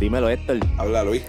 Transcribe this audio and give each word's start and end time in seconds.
Dímelo, 0.00 0.30
Héctor. 0.30 0.58
Habla 0.78 1.04
Luis. 1.04 1.22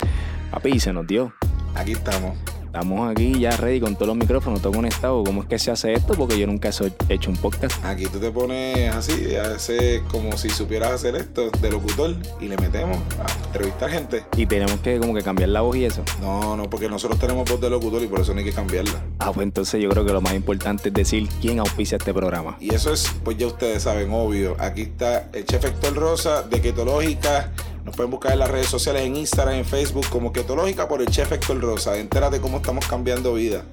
Papi, 0.50 0.79
se 0.79 0.94
nos 0.94 1.06
dio. 1.06 1.33
Aquí 1.75 1.92
estamos. 1.92 2.38
Estamos 2.71 3.11
aquí 3.11 3.37
ya 3.37 3.51
ready 3.57 3.81
con 3.81 3.95
todos 3.95 4.07
los 4.07 4.15
micrófonos, 4.15 4.62
todo 4.62 4.71
conectado. 4.71 5.25
¿Cómo 5.25 5.41
es 5.41 5.49
que 5.49 5.59
se 5.59 5.71
hace 5.71 5.91
esto? 5.91 6.13
Porque 6.13 6.39
yo 6.39 6.47
nunca 6.47 6.70
he 6.70 7.13
hecho 7.13 7.29
un 7.29 7.36
podcast. 7.36 7.84
Aquí 7.84 8.05
tú 8.05 8.18
te 8.18 8.31
pones 8.31 8.96
así, 8.96 9.36
hace 9.36 10.02
como 10.10 10.38
si 10.38 10.49
supieras 10.49 10.92
hacer 10.92 11.18
esto 11.18 11.52
de 11.52 11.70
locutor 11.70 12.15
y 12.39 12.47
le 12.47 12.55
metemos 12.55 12.97
a 13.20 13.46
entrevistar 13.47 13.89
gente. 13.89 14.23
Y 14.38 14.46
tenemos 14.46 14.80
que 14.80 15.00
como 15.00 15.14
que 15.14 15.22
cambiar 15.22 15.50
la 15.50 15.60
voz 15.60 15.76
y 15.76 15.84
eso. 15.84 16.02
No, 16.22 16.56
no, 16.56 16.70
porque 16.70 16.88
nosotros 16.88 17.20
tenemos 17.20 17.50
voz 17.50 17.60
de 17.60 17.70
locutor 17.70 18.02
y 18.04 18.08
por 18.08 18.22
eso 18.22 18.32
no 18.32 18.40
hay 18.40 18.46
que 18.46 18.54
cambiarla. 18.54 19.04
Ah, 19.20 19.34
pues 19.34 19.44
entonces 19.44 19.84
yo 19.84 19.90
creo 19.90 20.06
que 20.06 20.14
lo 20.14 20.22
más 20.22 20.34
importante 20.34 20.88
es 20.88 20.94
decir 20.94 21.28
quién 21.42 21.60
auspicia 21.60 21.98
este 21.98 22.14
programa. 22.14 22.56
Y 22.62 22.74
eso 22.74 22.94
es, 22.94 23.12
pues 23.26 23.36
ya 23.36 23.48
ustedes 23.48 23.84
saben, 23.84 24.14
obvio. 24.14 24.56
Aquí 24.60 24.84
está 24.84 25.28
el 25.34 25.44
chef 25.44 25.66
Héctor 25.66 25.94
Rosa 25.96 26.44
de 26.44 26.62
Ketológica 26.62 27.52
nos 27.92 27.98
pueden 27.98 28.12
buscar 28.12 28.32
en 28.32 28.39
las 28.39 28.50
redes 28.50 28.68
sociales, 28.68 29.02
en 29.02 29.18
Instagram, 29.18 29.55
en 29.55 29.66
Facebook, 29.66 30.07
como 30.10 30.32
Ketológica 30.32 30.88
por 30.88 31.02
el 31.02 31.10
chef 31.10 31.29
Héctor 31.29 31.60
Rosa. 31.60 31.98
Entérate 31.98 32.39
cómo 32.39 32.57
estamos 32.57 32.88
cambiando 32.88 33.34
vida. 33.34 33.65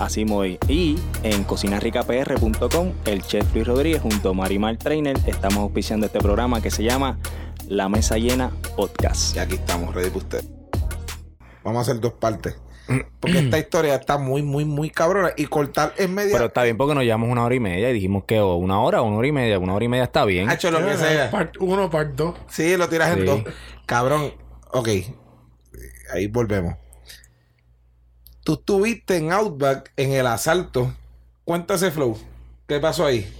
Así 0.00 0.24
muy. 0.24 0.58
Y 0.66 0.98
en 1.22 1.44
cocinarricapr.com, 1.44 2.92
el 3.04 3.22
chef 3.22 3.54
Luis 3.54 3.64
Rodríguez 3.64 4.02
junto 4.02 4.30
a 4.30 4.32
Marimar 4.32 4.76
Trainer 4.78 5.16
estamos 5.28 5.58
auspiciando 5.58 6.06
este 6.06 6.18
programa 6.18 6.60
que 6.60 6.72
se 6.72 6.82
llama 6.82 7.20
La 7.68 7.88
Mesa 7.88 8.18
Llena 8.18 8.50
Podcast. 8.74 9.36
Y 9.36 9.38
aquí 9.38 9.54
estamos, 9.54 9.94
ready 9.94 10.08
para 10.08 10.18
usted. 10.18 10.44
Vamos 11.62 11.78
a 11.78 11.82
hacer 11.82 12.00
dos 12.00 12.14
partes. 12.14 12.56
Porque 13.20 13.38
esta 13.38 13.58
historia 13.58 13.94
está 13.94 14.18
muy, 14.18 14.42
muy, 14.42 14.64
muy 14.64 14.90
cabrona. 14.90 15.32
Y 15.36 15.46
cortar 15.46 15.94
en 15.98 16.14
media. 16.14 16.32
Pero 16.32 16.46
está 16.46 16.62
bien 16.64 16.76
porque 16.76 16.94
nos 16.94 17.04
llevamos 17.04 17.30
una 17.30 17.44
hora 17.44 17.54
y 17.54 17.60
media 17.60 17.90
y 17.90 17.94
dijimos 17.94 18.24
que 18.24 18.40
una 18.40 18.80
hora 18.80 19.02
o 19.02 19.06
una 19.06 19.16
hora 19.16 19.26
y 19.26 19.32
media. 19.32 19.58
Una 19.58 19.74
hora 19.74 19.84
y 19.84 19.88
media 19.88 20.04
está 20.04 20.24
bien. 20.24 20.48
Ha 20.48 20.54
hecho 20.54 20.70
lo 20.70 20.84
que 20.84 20.96
sea. 20.96 21.30
Part 21.30 21.56
uno, 21.60 21.88
part 21.90 22.14
dos. 22.14 22.36
Sí, 22.48 22.76
lo 22.76 22.88
tiras 22.88 23.16
en 23.16 23.24
dos. 23.24 23.42
Cabrón. 23.86 24.34
Ok. 24.72 24.88
Ahí 26.12 26.26
volvemos. 26.26 26.74
Tú 28.44 28.54
estuviste 28.54 29.16
en 29.16 29.32
Outback 29.32 29.92
en 29.96 30.12
el 30.12 30.26
asalto. 30.26 30.92
Cuéntase, 31.44 31.90
Flow. 31.90 32.18
¿Qué 32.66 32.80
pasó 32.80 33.06
ahí? 33.06 33.32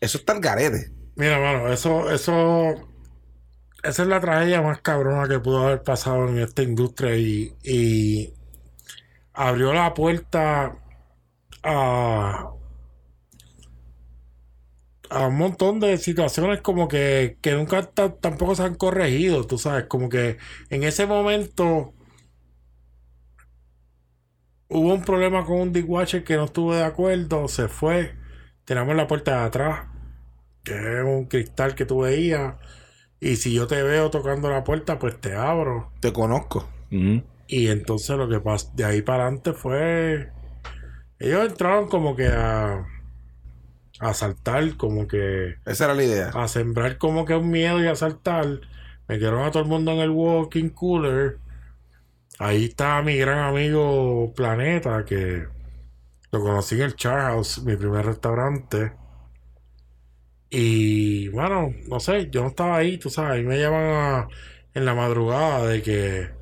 Eso 0.00 0.18
está 0.18 0.34
el 0.34 0.40
garete. 0.40 0.90
Mira, 1.16 1.38
mano, 1.38 1.72
eso, 1.72 2.10
eso. 2.10 2.74
Esa 3.82 4.02
es 4.02 4.08
la 4.08 4.20
tragedia 4.20 4.60
más 4.60 4.80
cabrona 4.82 5.26
que 5.26 5.38
pudo 5.38 5.64
haber 5.64 5.82
pasado 5.82 6.28
en 6.28 6.38
esta 6.38 6.62
industria 6.62 7.16
y, 7.16 7.54
y 7.62 8.34
abrió 9.34 9.72
la 9.72 9.94
puerta 9.94 10.78
a, 11.62 12.50
a 15.10 15.26
un 15.26 15.36
montón 15.36 15.80
de 15.80 15.98
situaciones 15.98 16.60
como 16.62 16.88
que, 16.88 17.38
que 17.42 17.52
nunca 17.54 17.82
tampoco 17.92 18.54
se 18.54 18.62
han 18.62 18.74
corregido, 18.76 19.46
tú 19.46 19.58
sabes, 19.58 19.86
como 19.86 20.08
que 20.08 20.38
en 20.70 20.84
ese 20.84 21.06
momento 21.06 21.94
hubo 24.68 24.94
un 24.94 25.04
problema 25.04 25.44
con 25.44 25.60
un 25.60 25.72
dishwasher 25.72 26.24
que 26.24 26.36
no 26.36 26.44
estuvo 26.44 26.74
de 26.74 26.84
acuerdo, 26.84 27.48
se 27.48 27.68
fue, 27.68 28.14
tenemos 28.64 28.94
la 28.96 29.06
puerta 29.06 29.40
de 29.40 29.46
atrás, 29.46 29.88
que 30.64 30.72
es 30.74 31.04
un 31.04 31.26
cristal 31.26 31.74
que 31.74 31.86
tú 31.86 32.00
veías, 32.02 32.56
y 33.20 33.36
si 33.36 33.54
yo 33.54 33.66
te 33.66 33.82
veo 33.82 34.10
tocando 34.10 34.50
la 34.50 34.64
puerta, 34.64 34.98
pues 34.98 35.20
te 35.20 35.34
abro. 35.34 35.92
Te 36.00 36.12
conozco. 36.12 36.68
Y 37.52 37.66
entonces 37.68 38.16
lo 38.16 38.28
que 38.28 38.38
pasó 38.38 38.70
de 38.74 38.84
ahí 38.84 39.02
para 39.02 39.24
adelante 39.24 39.52
fue. 39.52 40.30
Ellos 41.18 41.48
entraron 41.50 41.88
como 41.88 42.14
que 42.14 42.28
a. 42.28 42.86
A 43.98 44.14
saltar, 44.14 44.76
como 44.76 45.08
que. 45.08 45.56
Esa 45.66 45.86
era 45.86 45.94
la 45.94 46.04
idea. 46.04 46.28
A 46.28 46.46
sembrar 46.46 46.96
como 46.98 47.24
que 47.24 47.34
un 47.34 47.50
miedo 47.50 47.82
y 47.82 47.88
a 47.88 47.96
saltar. 47.96 48.60
Metieron 49.08 49.42
a 49.42 49.50
todo 49.50 49.64
el 49.64 49.68
mundo 49.68 49.90
en 49.92 49.98
el 49.98 50.10
walking 50.10 50.68
cooler. 50.70 51.38
Ahí 52.38 52.66
está 52.66 53.02
mi 53.02 53.16
gran 53.16 53.38
amigo 53.40 54.32
Planeta, 54.36 55.04
que 55.04 55.46
lo 56.30 56.40
conocí 56.40 56.76
en 56.76 56.82
el 56.82 56.96
Char 56.96 57.20
House, 57.32 57.62
mi 57.64 57.76
primer 57.76 58.06
restaurante. 58.06 58.92
Y 60.50 61.28
bueno, 61.28 61.74
no 61.88 62.00
sé, 62.00 62.30
yo 62.30 62.42
no 62.42 62.48
estaba 62.48 62.76
ahí, 62.76 62.98
tú 62.98 63.10
sabes, 63.10 63.32
ahí 63.32 63.44
me 63.44 63.58
llaman 63.58 64.28
en 64.74 64.84
la 64.84 64.94
madrugada 64.94 65.66
de 65.66 65.82
que 65.82 66.39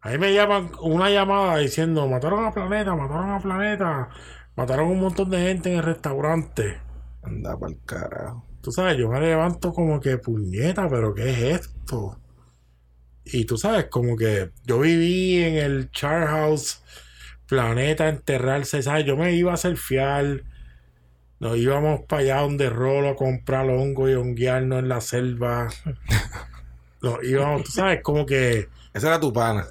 Ahí 0.00 0.16
me 0.16 0.32
llaman 0.32 0.70
una 0.80 1.10
llamada 1.10 1.58
diciendo, 1.58 2.06
mataron 2.06 2.44
a 2.44 2.52
Planeta, 2.52 2.94
mataron 2.94 3.30
a 3.30 3.40
Planeta, 3.40 4.08
mataron 4.54 4.88
un 4.88 5.00
montón 5.00 5.30
de 5.30 5.38
gente 5.38 5.72
en 5.72 5.78
el 5.78 5.84
restaurante. 5.84 6.80
Anda 7.22 7.58
el 7.66 7.78
carajo. 7.84 8.46
Tú 8.60 8.70
sabes, 8.70 8.96
yo 8.96 9.08
me 9.08 9.20
levanto 9.20 9.72
como 9.72 10.00
que 10.00 10.18
puñeta, 10.18 10.88
pero 10.88 11.14
¿qué 11.14 11.30
es 11.30 11.38
esto? 11.60 12.20
Y 13.24 13.44
tú 13.44 13.56
sabes, 13.58 13.86
como 13.86 14.16
que 14.16 14.52
yo 14.64 14.80
viví 14.80 15.42
en 15.42 15.56
el 15.56 15.90
Char 15.90 16.28
House, 16.28 16.82
Planeta, 17.46 18.08
enterrarse, 18.08 18.82
¿sabes? 18.82 19.04
Yo 19.04 19.16
me 19.16 19.34
iba 19.34 19.52
a 19.52 19.56
fiel. 19.56 20.44
Nos 21.40 21.56
íbamos 21.56 22.00
para 22.06 22.22
allá 22.22 22.40
donde 22.40 22.70
Rolo 22.70 23.10
a 23.10 23.16
comprar 23.16 23.68
hongo 23.68 24.08
y 24.08 24.14
honguearnos 24.14 24.80
en 24.80 24.88
la 24.88 25.00
selva. 25.00 25.68
Nos 27.02 27.22
íbamos, 27.22 27.64
tú 27.64 27.70
sabes, 27.70 28.02
como 28.02 28.26
que. 28.26 28.68
Esa 28.92 29.08
era 29.08 29.20
tu 29.20 29.32
pana. 29.32 29.66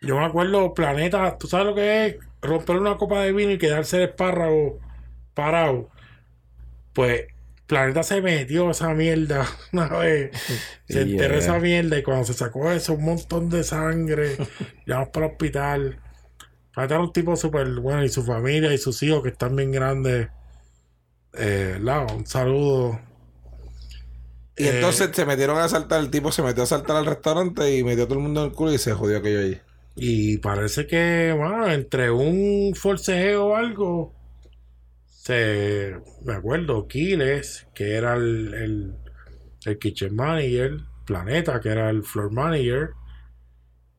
Yo 0.00 0.16
me 0.16 0.24
acuerdo, 0.24 0.74
Planeta, 0.74 1.36
¿tú 1.38 1.48
sabes 1.48 1.66
lo 1.66 1.74
que 1.74 2.06
es? 2.06 2.16
Romper 2.40 2.76
una 2.76 2.96
copa 2.96 3.22
de 3.22 3.32
vino 3.32 3.50
y 3.50 3.58
quedarse 3.58 3.96
el 3.96 4.02
espárrago 4.10 4.78
parado. 5.34 5.90
Pues 6.92 7.26
Planeta 7.66 8.02
se 8.02 8.22
metió 8.22 8.70
esa 8.70 8.94
mierda 8.94 9.46
una 9.72 9.88
vez. 9.88 10.30
Se 10.88 11.02
enterró 11.02 11.36
esa 11.36 11.58
mierda 11.58 11.98
y 11.98 12.02
cuando 12.02 12.24
se 12.24 12.34
sacó 12.34 12.70
eso, 12.70 12.94
un 12.94 13.04
montón 13.04 13.50
de 13.50 13.64
sangre. 13.64 14.36
Llevamos 14.86 15.08
para 15.10 15.26
el 15.26 15.32
hospital. 15.32 16.00
Planeta 16.72 16.94
era 16.94 17.04
un 17.04 17.12
tipo 17.12 17.36
súper 17.36 17.68
bueno 17.80 18.04
y 18.04 18.08
su 18.08 18.24
familia 18.24 18.72
y 18.72 18.78
sus 18.78 19.02
hijos 19.02 19.22
que 19.22 19.30
están 19.30 19.54
bien 19.56 19.72
grandes. 19.72 20.28
Eh, 21.34 21.78
un 22.16 22.26
saludo. 22.26 23.00
Y 24.56 24.64
eh, 24.64 24.76
entonces 24.76 25.10
se 25.12 25.26
metieron 25.26 25.58
a 25.58 25.68
saltar, 25.68 26.00
el 26.00 26.10
tipo 26.10 26.32
se 26.32 26.42
metió 26.42 26.62
a 26.62 26.66
saltar 26.66 26.96
al 26.96 27.06
restaurante 27.06 27.76
y 27.76 27.84
metió 27.84 28.04
a 28.04 28.06
todo 28.06 28.18
el 28.18 28.24
mundo 28.24 28.44
en 28.44 28.50
el 28.50 28.54
culo 28.54 28.72
y 28.72 28.78
se 28.78 28.92
jodió 28.92 29.18
aquello 29.18 29.40
allí. 29.40 29.60
Y 30.00 30.38
parece 30.38 30.86
que, 30.86 31.34
bueno, 31.36 31.68
entre 31.68 32.08
un 32.12 32.72
forcejeo 32.76 33.48
o 33.48 33.56
algo, 33.56 34.14
se, 35.06 35.96
me 36.24 36.34
acuerdo, 36.34 36.86
Kiles, 36.86 37.66
que 37.74 37.94
era 37.96 38.14
el, 38.14 38.94
el, 39.66 39.78
kitchen 39.78 40.14
manager, 40.14 40.78
Planeta, 41.04 41.60
que 41.60 41.70
era 41.70 41.90
el 41.90 42.04
floor 42.04 42.30
manager, 42.30 42.90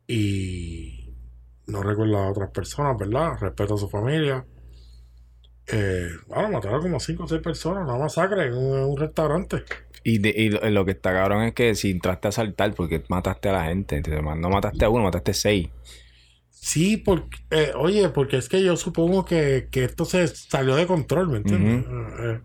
y 0.08 1.14
no 1.68 1.84
recuerdo 1.84 2.18
a 2.18 2.32
otras 2.32 2.50
personas, 2.52 2.98
¿verdad? 2.98 3.34
Respeto 3.38 3.74
a 3.76 3.78
su 3.78 3.90
familia. 3.90 4.46
Eh, 5.68 6.10
bueno, 6.28 6.50
mataron 6.50 6.82
como 6.82 7.00
5 7.00 7.24
o 7.24 7.28
6 7.28 7.42
personas, 7.42 7.84
una 7.84 7.98
masacre 7.98 8.46
en 8.48 8.56
un, 8.56 8.98
restaurante. 8.98 9.66
Y, 10.04 10.26
y, 10.28 10.50
lo, 10.50 10.86
que 10.86 10.92
está 10.92 11.14
cabrón 11.14 11.44
es 11.44 11.54
que 11.54 11.76
si 11.76 11.92
entraste 11.92 12.30
a 12.30 12.32
saltar, 12.32 12.74
porque 12.74 13.04
mataste 13.10 13.50
a 13.50 13.54
la 13.54 13.66
gente, 13.66 14.02
no 14.02 14.50
mataste 14.50 14.86
a 14.86 14.90
uno, 14.90 15.04
mataste 15.04 15.34
seis. 15.34 15.70
Sí, 16.62 16.98
porque, 16.98 17.38
eh, 17.52 17.72
oye, 17.76 18.10
porque 18.10 18.38
es 18.38 18.50
que 18.50 18.62
yo 18.62 18.76
supongo 18.76 19.24
que, 19.24 19.70
que, 19.72 19.86
esto 19.86 20.04
se 20.06 20.28
salió 20.28 20.76
de 20.76 20.86
control, 20.86 21.30
¿me 21.30 21.38
entiendes? 21.38 21.86
Uh 21.88 22.42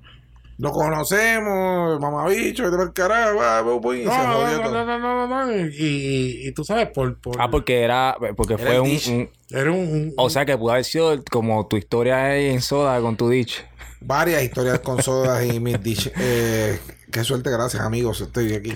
Lo 0.56 0.70
conocemos, 0.70 1.98
mamabicho, 2.00 2.64
el 2.64 2.92
carajo, 2.92 3.80
pues, 3.80 4.04
no, 4.04 4.12
no, 4.12 4.70
no, 4.70 4.84
no, 4.84 4.98
no, 4.98 5.26
no, 5.26 5.52
y, 5.52 6.46
y, 6.46 6.52
tú 6.52 6.64
sabes, 6.64 6.90
por, 6.90 7.20
por, 7.20 7.40
Ah, 7.40 7.50
porque 7.50 7.80
era, 7.80 8.16
porque 8.36 8.56
fue 8.56 8.78
un, 8.78 9.28
Era 9.50 9.72
un, 9.72 10.12
O 10.16 10.30
sea, 10.30 10.46
que 10.46 10.56
pudo 10.56 10.70
haber 10.70 10.84
sido 10.84 11.20
como 11.28 11.66
tu 11.66 11.76
historia 11.76 12.36
en 12.36 12.62
soda 12.62 13.00
con 13.00 13.16
tu 13.16 13.28
ditch. 13.28 13.66
Varias 14.00 14.44
historias 14.44 14.78
con 14.78 15.02
sodas 15.02 15.44
y 15.44 15.58
mis 15.58 15.82
ditch. 15.82 16.12
Eh, 16.20 16.78
qué 17.14 17.22
suerte, 17.22 17.48
gracias, 17.48 17.80
amigos, 17.80 18.20
estoy 18.20 18.54
aquí. 18.54 18.74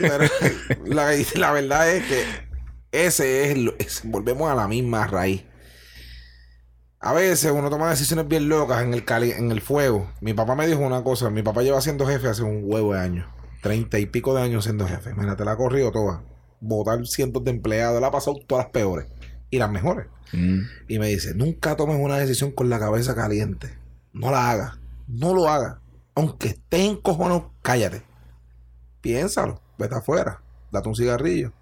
la, 0.84 1.14
la 1.34 1.52
verdad 1.52 1.90
es 1.90 2.04
que 2.04 2.24
ese 2.92 3.52
es, 3.78 4.02
volvemos 4.04 4.50
a 4.50 4.54
la 4.54 4.68
misma 4.68 5.06
raíz. 5.06 5.44
A 7.00 7.14
veces 7.14 7.50
uno 7.50 7.70
toma 7.70 7.88
decisiones 7.88 8.28
bien 8.28 8.50
locas 8.50 8.82
en 8.82 8.92
el, 8.92 9.02
en 9.08 9.50
el 9.50 9.62
fuego. 9.62 10.12
Mi 10.20 10.34
papá 10.34 10.54
me 10.56 10.66
dijo 10.66 10.80
una 10.80 11.02
cosa. 11.02 11.30
Mi 11.30 11.42
papá 11.42 11.62
lleva 11.62 11.80
siendo 11.80 12.06
jefe 12.06 12.28
hace 12.28 12.42
un 12.42 12.64
huevo 12.64 12.92
de 12.92 13.00
años. 13.00 13.26
Treinta 13.62 13.98
y 13.98 14.04
pico 14.04 14.34
de 14.34 14.42
años 14.42 14.64
siendo 14.64 14.86
jefe. 14.86 15.12
Imagínate, 15.12 15.46
la 15.46 15.52
ha 15.52 15.56
corrido 15.56 15.90
toda. 15.90 16.22
Votar 16.60 16.98
cientos 17.06 17.42
de 17.44 17.52
empleados. 17.52 17.98
La 18.02 18.08
ha 18.08 18.10
pasado 18.10 18.36
todas 18.46 18.66
las 18.66 18.72
peores. 18.72 19.06
Y 19.48 19.56
las 19.56 19.70
mejores. 19.70 20.08
Mm. 20.34 20.60
Y 20.86 20.98
me 20.98 21.08
dice, 21.08 21.34
nunca 21.34 21.76
tomes 21.76 21.96
una 21.98 22.18
decisión 22.18 22.52
con 22.52 22.68
la 22.68 22.78
cabeza 22.78 23.14
caliente. 23.14 23.78
No 24.12 24.30
la 24.30 24.50
hagas. 24.50 24.78
No 25.08 25.32
lo 25.32 25.48
hagas. 25.48 25.78
Aunque 26.20 26.48
estés 26.48 26.80
en 26.80 26.96
cojones, 26.96 27.42
cállate. 27.62 28.02
Piénsalo. 29.00 29.60
Vete 29.78 29.94
afuera. 29.94 30.42
Date 30.70 30.88
un 30.88 30.94
cigarrillo 30.94 31.52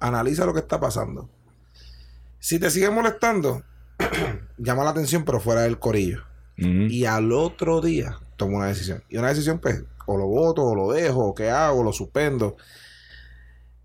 analiza 0.00 0.46
lo 0.46 0.54
que 0.54 0.60
está 0.60 0.80
pasando. 0.80 1.28
Si 2.38 2.58
te 2.58 2.70
sigue 2.70 2.90
molestando, 2.90 3.62
llama 4.58 4.84
la 4.84 4.90
atención, 4.90 5.24
pero 5.24 5.40
fuera 5.40 5.62
del 5.62 5.78
corillo. 5.78 6.22
Y 6.60 7.04
al 7.04 7.30
otro 7.30 7.80
día 7.80 8.18
toma 8.36 8.56
una 8.58 8.66
decisión. 8.66 9.04
Y 9.08 9.16
una 9.16 9.28
decisión, 9.28 9.60
pues, 9.60 9.84
o 10.06 10.16
lo 10.16 10.26
voto, 10.26 10.64
o 10.64 10.74
lo 10.74 10.90
dejo, 10.90 11.26
o 11.26 11.34
qué 11.34 11.50
hago, 11.50 11.80
o 11.80 11.84
lo 11.84 11.92
suspendo. 11.92 12.56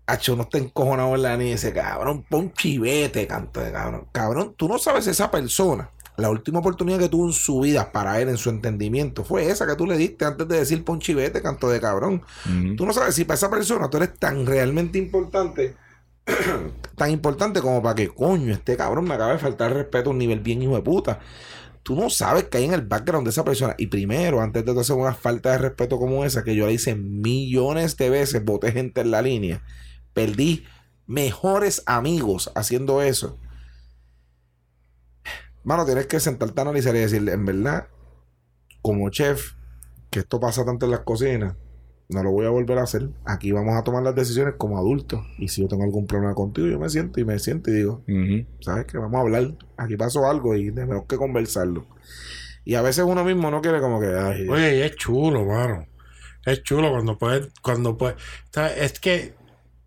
Hacho, 0.06 0.34
uno 0.34 0.42
está 0.42 0.58
encojonado 0.58 1.14
en 1.14 1.22
la 1.22 1.36
niña 1.36 1.50
y 1.50 1.52
dice, 1.52 1.72
cabrón, 1.72 2.24
pon 2.28 2.52
chivete, 2.52 3.28
canto 3.28 3.60
de 3.60 3.70
cabrón. 3.70 4.08
Cabrón, 4.10 4.54
tú 4.56 4.68
no 4.68 4.78
sabes 4.78 5.06
esa 5.06 5.30
persona. 5.30 5.90
La 6.16 6.30
última 6.30 6.60
oportunidad 6.60 6.98
que 6.98 7.08
tuvo 7.08 7.26
en 7.26 7.32
su 7.32 7.60
vida 7.60 7.90
para 7.90 8.20
él, 8.20 8.28
en 8.28 8.36
su 8.36 8.48
entendimiento, 8.48 9.24
fue 9.24 9.50
esa 9.50 9.66
que 9.66 9.74
tú 9.74 9.86
le 9.86 9.96
diste 9.96 10.24
antes 10.24 10.46
de 10.46 10.58
decir 10.58 10.84
pon 10.84 11.00
chivete, 11.00 11.42
canto 11.42 11.68
de 11.68 11.80
cabrón. 11.80 12.22
Tú 12.76 12.86
no 12.86 12.92
sabes 12.92 13.16
si 13.16 13.24
para 13.24 13.36
esa 13.36 13.50
persona 13.50 13.90
tú 13.90 13.96
eres 13.96 14.14
tan 14.14 14.46
realmente 14.46 14.96
importante, 14.98 15.74
tan 16.96 17.10
importante 17.10 17.60
como 17.60 17.82
para 17.82 17.96
que, 17.96 18.08
coño, 18.08 18.52
este 18.52 18.76
cabrón 18.76 19.06
me 19.06 19.14
acaba 19.14 19.32
de 19.32 19.38
faltar 19.38 19.72
respeto 19.72 20.10
a 20.10 20.12
un 20.12 20.18
nivel 20.18 20.38
bien 20.38 20.62
hijo 20.62 20.76
de 20.76 20.82
puta. 20.82 21.18
Tú 21.82 21.96
no 21.96 22.08
sabes 22.08 22.44
que 22.44 22.58
hay 22.58 22.64
en 22.64 22.74
el 22.74 22.82
background 22.82 23.26
de 23.26 23.30
esa 23.30 23.44
persona. 23.44 23.74
Y 23.76 23.88
primero, 23.88 24.40
antes 24.40 24.64
de 24.64 24.80
hacer 24.80 24.96
una 24.96 25.14
falta 25.14 25.50
de 25.52 25.58
respeto 25.58 25.98
como 25.98 26.24
esa, 26.24 26.44
que 26.44 26.54
yo 26.54 26.64
la 26.64 26.72
hice 26.72 26.94
millones 26.94 27.96
de 27.96 28.08
veces, 28.08 28.42
boté 28.42 28.72
gente 28.72 29.00
en 29.00 29.10
la 29.10 29.20
línea, 29.20 29.62
perdí 30.14 30.64
mejores 31.06 31.82
amigos 31.86 32.52
haciendo 32.54 33.02
eso. 33.02 33.38
Mano, 35.64 35.84
tienes 35.84 36.06
que 36.06 36.20
sentarte 36.20 36.60
a 36.60 36.62
analizar 36.62 36.94
y 36.94 37.00
decirle, 37.00 37.32
en 37.32 37.44
verdad, 37.44 37.88
como 38.82 39.08
chef, 39.10 39.52
que 40.10 40.20
esto 40.20 40.38
pasa 40.38 40.64
tanto 40.64 40.86
en 40.86 40.92
las 40.92 41.00
cocinas, 41.00 41.56
no 42.10 42.22
lo 42.22 42.30
voy 42.30 42.44
a 42.46 42.50
volver 42.50 42.78
a 42.78 42.82
hacer. 42.82 43.08
Aquí 43.24 43.50
vamos 43.50 43.74
a 43.74 43.82
tomar 43.82 44.02
las 44.02 44.14
decisiones 44.14 44.54
como 44.58 44.78
adultos. 44.78 45.20
Y 45.38 45.48
si 45.48 45.62
yo 45.62 45.68
tengo 45.68 45.84
algún 45.84 46.06
problema 46.06 46.34
contigo, 46.34 46.66
yo 46.68 46.78
me 46.78 46.88
siento 46.90 47.18
y 47.18 47.24
me 47.24 47.38
siento 47.38 47.70
y 47.70 47.74
digo, 47.74 48.04
Ujú. 48.06 48.46
¿sabes 48.60 48.84
qué? 48.84 48.98
Vamos 48.98 49.16
a 49.16 49.20
hablar. 49.22 49.54
Aquí 49.78 49.96
pasó 49.96 50.28
algo 50.28 50.54
y 50.54 50.70
tenemos 50.70 51.06
que 51.06 51.16
conversarlo. 51.16 51.86
Y 52.64 52.74
a 52.74 52.82
veces 52.82 53.04
uno 53.06 53.24
mismo 53.24 53.50
no 53.50 53.60
quiere 53.62 53.80
como 53.80 54.00
que, 54.00 54.06
ay, 54.06 54.48
Oye, 54.48 54.78
y 54.78 54.80
es 54.82 54.96
chulo, 54.96 55.44
mano. 55.44 55.86
Es 56.44 56.62
chulo 56.62 56.90
cuando 56.90 57.16
puedes, 57.16 57.48
cuando 57.62 57.96
puedes. 57.96 58.16
¿Sabes? 58.50 58.76
Es 58.76 59.00
que 59.00 59.34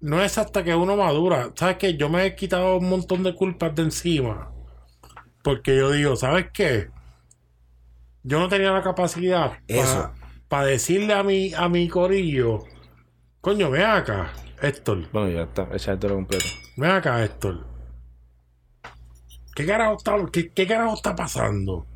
no 0.01 0.23
es 0.23 0.37
hasta 0.39 0.63
que 0.63 0.73
uno 0.73 0.97
madura. 0.97 1.51
¿Sabes 1.55 1.77
qué? 1.77 1.97
Yo 1.97 2.09
me 2.09 2.25
he 2.25 2.35
quitado 2.35 2.77
un 2.77 2.89
montón 2.89 3.23
de 3.23 3.35
culpas 3.35 3.75
de 3.75 3.83
encima. 3.83 4.51
Porque 5.47 5.77
yo 5.77 5.91
digo, 5.91 6.17
¿sabes 6.17 6.47
qué? 6.51 6.89
Yo 8.21 8.37
no 8.37 8.49
tenía 8.49 8.73
la 8.73 8.81
capacidad 8.81 9.53
Eso. 9.65 10.11
para 10.49 10.65
decirle 10.65 11.13
a 11.13 11.23
mi, 11.23 11.53
a 11.53 11.69
mi 11.69 11.87
corillo, 11.87 12.65
coño, 13.39 13.71
ven 13.71 13.83
acá, 13.83 14.33
Héctor. 14.61 15.09
Bueno, 15.13 15.29
ya 15.29 15.43
está, 15.43 15.69
echártelo 15.71 16.15
completo. 16.15 16.43
Ven 16.75 16.91
acá, 16.91 17.23
Héctor. 17.23 17.65
¿Qué 19.55 19.65
carajo 19.65 19.95
está, 19.95 20.17
qué, 20.33 20.51
qué 20.51 20.67
carajo 20.67 20.95
está 20.95 21.15
pasando? 21.15 21.87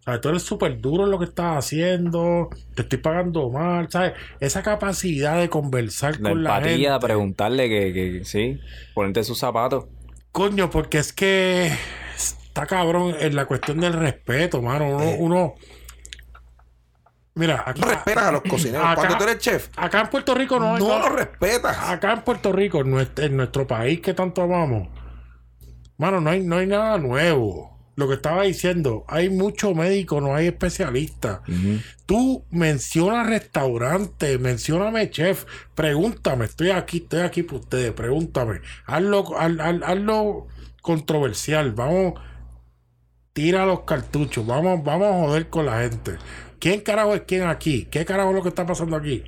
¿Sabes? 0.00 0.20
Tú 0.20 0.28
eres 0.28 0.42
súper 0.42 0.78
duro 0.78 1.04
en 1.04 1.10
lo 1.10 1.18
que 1.18 1.24
estás 1.24 1.64
haciendo. 1.64 2.50
Te 2.74 2.82
estoy 2.82 2.98
pagando 2.98 3.48
mal, 3.48 3.90
¿sabes? 3.90 4.12
Esa 4.40 4.62
capacidad 4.62 5.38
de 5.38 5.48
conversar 5.48 6.20
La 6.20 6.28
con 6.28 6.42
la 6.44 6.58
empatía, 6.58 6.92
gente. 6.92 7.06
preguntarle 7.06 7.66
que, 7.70 7.94
que 7.94 8.24
sí, 8.26 8.60
ponerte 8.92 9.24
sus 9.24 9.38
zapatos. 9.38 9.86
Coño, 10.32 10.68
porque 10.68 10.98
es 10.98 11.14
que 11.14 11.72
está 12.54 12.66
cabrón 12.66 13.16
en 13.18 13.34
la 13.34 13.46
cuestión 13.46 13.80
del 13.80 13.94
respeto, 13.94 14.62
mano. 14.62 14.86
Uno, 14.90 15.02
Eh. 15.02 15.16
uno- 15.18 15.54
Mira, 17.36 17.64
aquí, 17.66 17.82
respetas 17.82 18.22
a 18.24 18.30
los 18.32 18.42
cocineros. 18.42 18.86
acá- 18.86 18.94
Cuando 18.94 19.18
tú 19.18 19.24
eres 19.24 19.38
chef, 19.38 19.68
acá 19.76 20.02
en 20.02 20.06
Puerto 20.08 20.34
Rico 20.36 20.60
no, 20.60 20.78
no 20.78 20.86
no- 20.88 20.98
los 21.00 21.12
respetas. 21.12 21.76
acá 21.80 22.12
en 22.12 22.22
Puerto 22.22 22.52
Rico, 22.52 22.82
en 22.82 22.90
nuestro, 22.92 23.24
en 23.24 23.36
nuestro 23.36 23.66
país 23.66 24.00
que 24.00 24.14
tanto 24.14 24.42
amamos, 24.42 24.86
mano, 25.98 26.20
no 26.20 26.30
hay, 26.30 26.44
no 26.44 26.58
hay 26.58 26.68
nada 26.68 26.96
nuevo. 26.98 27.74
Lo 27.96 28.06
que 28.08 28.14
estaba 28.14 28.42
diciendo, 28.44 29.04
hay 29.08 29.30
mucho 29.30 29.74
médico, 29.74 30.20
no 30.20 30.34
hay 30.36 30.46
especialistas. 30.46 31.40
Ujú. 31.48 31.78
Tú 32.06 32.44
menciona 32.50 33.24
restaurante, 33.24 34.38
mencióname 34.38 35.10
chef, 35.10 35.44
pregúntame, 35.74 36.44
estoy 36.44 36.70
aquí, 36.70 36.98
estoy 36.98 37.20
aquí 37.20 37.42
por 37.42 37.60
ustedes, 37.60 37.92
pregúntame. 37.92 38.60
Hazlo, 38.86 39.24
haz- 39.38 39.58
haz- 39.60 39.82
hazlo 39.84 40.46
controversial, 40.82 41.72
vamos, 41.72 42.14
tira 43.34 43.66
los 43.66 43.80
cartuchos, 43.80 44.46
vamos, 44.46 44.82
vamos 44.82 45.08
a 45.08 45.26
joder 45.26 45.50
con 45.50 45.66
la 45.66 45.80
gente. 45.82 46.16
¿Quién 46.58 46.80
carajo 46.80 47.14
es 47.14 47.22
quién 47.26 47.42
aquí? 47.42 47.84
¿Qué 47.90 48.06
carajo 48.06 48.30
es 48.30 48.36
lo 48.36 48.42
que 48.42 48.48
está 48.48 48.64
pasando 48.64 48.96
aquí? 48.96 49.22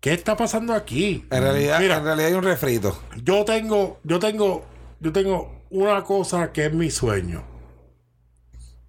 ¿Qué 0.00 0.14
está 0.14 0.36
pasando 0.36 0.72
aquí? 0.72 1.26
En 1.30 1.42
realidad, 1.42 1.80
Mira. 1.80 1.98
en 1.98 2.04
realidad 2.04 2.28
hay 2.28 2.34
un 2.34 2.44
refrito. 2.44 2.98
Yo 3.22 3.44
tengo, 3.44 4.00
yo 4.04 4.18
tengo, 4.18 4.64
yo 5.00 5.12
tengo 5.12 5.64
una 5.70 6.02
cosa 6.04 6.52
que 6.52 6.66
es 6.66 6.72
mi 6.72 6.90
sueño. 6.90 7.44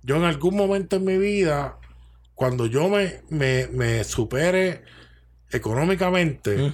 Yo 0.03 0.17
en 0.17 0.23
algún 0.23 0.55
momento 0.55 0.97
en 0.97 1.05
mi 1.05 1.17
vida, 1.17 1.77
cuando 2.35 2.67
yo 2.67 2.89
me, 2.89 3.21
me, 3.29 3.67
me 3.67 4.03
supere 4.03 4.83
económicamente, 5.51 6.73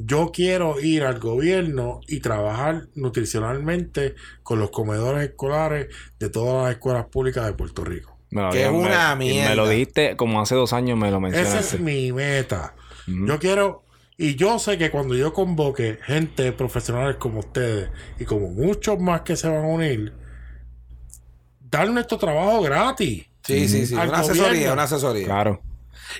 yo 0.00 0.30
quiero 0.32 0.80
ir 0.80 1.02
al 1.02 1.18
gobierno 1.18 2.00
y 2.06 2.20
trabajar 2.20 2.86
nutricionalmente 2.94 4.14
con 4.44 4.60
los 4.60 4.70
comedores 4.70 5.28
escolares 5.28 5.88
de 6.20 6.30
todas 6.30 6.64
las 6.64 6.72
escuelas 6.76 7.06
públicas 7.06 7.44
de 7.46 7.52
Puerto 7.54 7.84
Rico. 7.84 8.16
Lo 8.30 8.48
Que 8.50 8.64
es 8.64 8.70
una 8.70 9.16
me, 9.16 9.26
y 9.26 9.28
mierda. 9.30 9.50
Me 9.50 9.56
lo 9.56 9.68
dijiste 9.68 10.16
como 10.16 10.40
hace 10.40 10.54
dos 10.54 10.72
años, 10.72 10.96
me 10.96 11.10
lo 11.10 11.16
Esa 11.16 11.20
mencionaste. 11.20 11.76
es 11.76 11.82
mi 11.82 12.12
meta. 12.12 12.74
Yo 13.06 13.38
quiero, 13.38 13.82
y 14.16 14.36
yo 14.36 14.58
sé 14.58 14.78
que 14.78 14.90
cuando 14.90 15.16
yo 15.16 15.32
convoque 15.32 15.98
gente 16.04 16.52
profesionales 16.52 17.16
como 17.16 17.40
ustedes 17.40 17.90
y 18.20 18.24
como 18.24 18.50
muchos 18.50 19.00
más 19.00 19.22
que 19.22 19.34
se 19.34 19.48
van 19.48 19.64
a 19.64 19.68
unir, 19.68 20.12
dar 21.70 21.90
nuestro 21.90 22.18
trabajo 22.18 22.60
gratis. 22.62 23.26
Sí, 23.42 23.66
sí, 23.68 23.86
sí. 23.86 23.94
Una 23.94 24.20
asesoría, 24.20 24.74
una 24.74 24.82
asesoría. 24.84 25.24
Claro. 25.24 25.62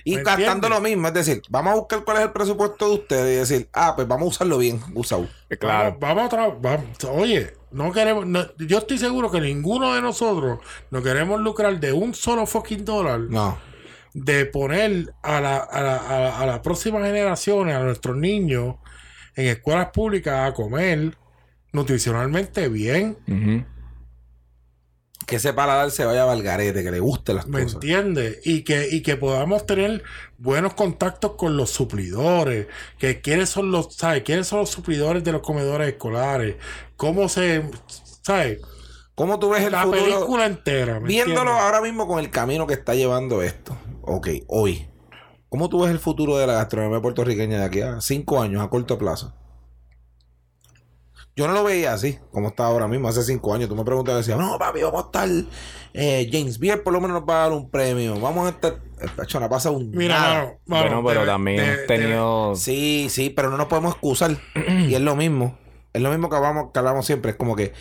Y 0.05 0.17
¿Me 0.17 0.23
gastando 0.23 0.69
lo 0.69 0.81
mismo, 0.81 1.09
es 1.09 1.15
decir, 1.15 1.43
vamos 1.49 1.73
a 1.73 1.77
buscar 1.77 2.05
cuál 2.05 2.19
es 2.19 2.23
el 2.25 2.33
presupuesto 2.33 2.89
de 2.89 2.95
ustedes 2.95 3.33
y 3.35 3.39
decir, 3.55 3.69
ah, 3.73 3.95
pues 3.97 4.07
vamos 4.09 4.27
a 4.27 4.29
usarlo 4.29 4.59
bien, 4.59 4.81
usado. 4.95 5.29
Claro. 5.59 5.97
Vamos, 6.01 6.33
a 6.33 6.49
vamos- 6.49 6.87
Oye, 7.11 7.55
no 7.71 7.93
queremos. 7.93 8.27
no- 8.27 8.47
yo 8.59 8.79
estoy 8.79 8.99
seguro 8.99 9.31
que 9.31 9.41
ninguno 9.41 9.95
de 9.95 10.01
nosotros 10.03 10.59
no 10.91 11.03
queremos 11.03 11.41
lucrar 11.41 11.79
de 11.81 11.93
un 11.93 12.15
solo 12.15 12.47
fucking 12.47 12.85
dólar 12.85 13.21
No. 13.21 13.59
de 14.15 14.47
poner 14.47 15.13
a 15.23 15.41
la, 15.41 15.57
a 15.59 15.83
la, 15.83 15.97
a 15.97 16.21
la- 16.21 16.39
a 16.39 16.47
las 16.47 16.61
próximas 16.61 17.03
generaciones, 17.05 17.75
a 17.75 17.81
nuestros 17.81 18.17
niños, 18.17 18.77
en 19.37 19.47
escuelas 19.47 19.89
públicas 19.93 20.51
a 20.51 20.55
comer 20.55 21.17
nutricionalmente 21.73 22.69
bien. 22.69 23.19
Ujú. 23.29 23.65
Que 25.29 25.37
ese 25.37 25.53
paladar 25.53 25.91
se 25.91 26.07
vaya 26.07 26.23
a 26.23 26.27
Valgarete, 26.27 26.83
que 26.83 26.91
le 26.91 27.01
gusten 27.01 27.37
las 27.37 27.47
¿Me 27.47 27.61
cosas. 27.65 27.75
entiendes? 27.75 28.39
Y 28.45 28.63
que, 28.65 28.89
y 28.91 29.03
que 29.03 29.17
podamos 29.17 29.67
tener 29.67 30.03
buenos 30.39 30.73
contactos 30.73 31.33
con 31.37 31.57
los 31.59 31.69
suplidores, 31.71 32.67
que 32.99 33.21
quiénes 33.21 33.51
son 33.51 33.71
los, 33.71 33.95
¿sabes? 33.95 34.23
¿Quiénes 34.23 34.47
son 34.49 34.61
los 34.61 34.71
suplidores 34.71 35.23
de 35.25 35.33
los 35.33 35.43
comedores 35.43 35.89
escolares? 35.89 36.57
¿Cómo 36.97 37.29
se, 37.29 37.63
¿sabes? 38.23 38.61
¿Cómo 39.15 39.39
tú 39.39 39.51
ves 39.51 39.65
el 39.65 39.73
La 39.73 39.83
futuro? 39.83 40.03
película 40.05 40.47
entera. 40.47 40.99
¿me 41.01 41.09
Viéndolo 41.09 41.41
entiendes? 41.41 41.63
ahora 41.65 41.81
mismo 41.83 42.07
con 42.09 42.21
el 42.21 42.31
camino 42.31 42.67
que 42.67 42.75
está 42.75 42.95
llevando 42.95 43.43
esto. 43.43 43.77
Ok, 44.03 44.29
hoy. 44.47 44.89
¿Cómo 45.51 45.69
tú 45.69 45.81
ves 45.83 45.91
el 45.91 45.99
futuro 45.99 46.39
de 46.39 46.47
la 46.47 46.55
gastronomía 46.55 47.03
puertorriqueña 47.03 47.59
de 47.59 47.65
aquí 47.65 47.81
a 47.83 48.01
cinco 48.01 48.41
años, 48.41 48.63
a 48.63 48.69
corto 48.71 48.97
plazo? 48.99 49.35
Yo 51.39 51.47
no 51.47 51.53
lo 51.55 51.63
veía 51.63 51.93
así, 51.93 52.19
como 52.33 52.49
está 52.49 52.65
ahora 52.67 52.89
mismo, 52.89 53.07
hace 53.07 53.23
cinco 53.23 53.55
años. 53.55 53.69
Tú 53.69 53.77
me 53.77 53.85
preguntas 53.85 54.13
y 54.13 54.17
decías, 54.19 54.37
no, 54.39 54.59
papi, 54.59 54.83
vamos 54.83 55.05
a 55.05 55.07
estar. 55.07 55.29
eh, 55.95 56.29
James 56.33 56.59
Beard 56.59 56.83
por 56.83 56.93
lo 56.93 57.01
menos 57.01 57.21
nos 57.21 57.29
va 57.29 57.37
a 57.37 57.49
dar 57.49 57.53
un 57.53 57.71
premio. 57.71 58.19
Vamos 58.19 58.47
a 58.47 58.51
estar. 58.51 58.81
No 59.41 59.49
pasa 59.49 59.71
un. 59.71 59.93
Mira, 59.93 60.19
nada. 60.19 60.59
bueno, 60.67 61.01
pero 61.07 61.21
debe- 61.21 61.27
también 61.27 61.59
debe- 61.65 61.87
tenido. 61.87 62.57
Sí, 62.57 63.07
sí, 63.09 63.31
pero 63.31 63.51
no 63.51 63.57
nos 63.57 63.69
podemos 63.69 63.93
excusar. 63.93 64.37
y 64.89 64.93
es 64.95 65.01
lo 65.01 65.15
mismo. 65.15 65.57
Es 65.93 66.03
lo 66.03 66.11
mismo 66.11 66.29
que 66.29 66.35
hablamos, 66.37 66.73
que 66.73 66.79
hablamos 66.81 67.07
siempre. 67.07 67.31
Es 67.31 67.37
como 67.37 67.55
que 67.55 67.73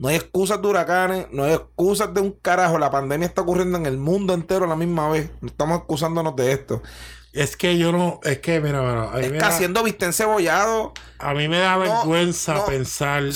no 0.00 0.08
hay 0.08 0.16
excusas 0.16 0.60
de 0.60 0.66
huracanes, 0.68 1.26
no 1.30 1.44
hay 1.44 1.54
excusas 1.54 2.12
de 2.12 2.20
un 2.20 2.32
carajo. 2.32 2.78
La 2.78 2.90
pandemia 2.90 3.26
está 3.28 3.42
ocurriendo 3.42 3.78
en 3.78 3.86
el 3.86 3.96
mundo 3.96 4.34
entero 4.34 4.64
a 4.64 4.68
la 4.68 4.76
misma 4.76 5.08
vez. 5.08 5.30
No 5.40 5.46
estamos 5.46 5.78
excusándonos 5.78 6.34
de 6.34 6.50
esto. 6.52 6.82
Es 7.34 7.56
que 7.56 7.76
yo 7.76 7.90
no, 7.90 8.20
es 8.22 8.38
que, 8.38 8.60
mira, 8.60 8.80
mira, 8.80 9.10
a 9.12 9.18
mí, 9.18 9.24
Es 9.24 9.32
me 9.32 9.38
que 9.38 9.44
da, 9.44 9.48
haciendo 9.48 9.82
viste 9.82 10.12
cebollado. 10.12 10.94
a 11.18 11.34
mí 11.34 11.48
me 11.48 11.58
da 11.58 11.76
vergüenza 11.76 12.54
no. 12.54 12.66
pensar. 12.66 13.24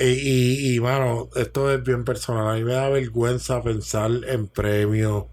Y, 0.00 0.04
y, 0.04 0.76
y, 0.76 0.80
mano, 0.80 1.28
esto 1.34 1.72
es 1.72 1.82
bien 1.82 2.04
personal. 2.04 2.46
A 2.48 2.54
mí 2.54 2.62
me 2.62 2.74
da 2.74 2.88
vergüenza 2.88 3.60
pensar 3.62 4.12
en 4.28 4.46
premios. 4.46 5.24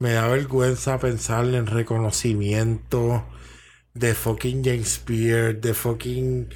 Me 0.00 0.14
da 0.14 0.26
vergüenza 0.26 0.98
pensar 0.98 1.44
en 1.46 1.68
reconocimiento 1.68 3.24
de 3.94 4.14
fucking 4.14 4.64
James 4.64 5.00
Beard, 5.06 5.60
de 5.60 5.74
fucking 5.74 6.48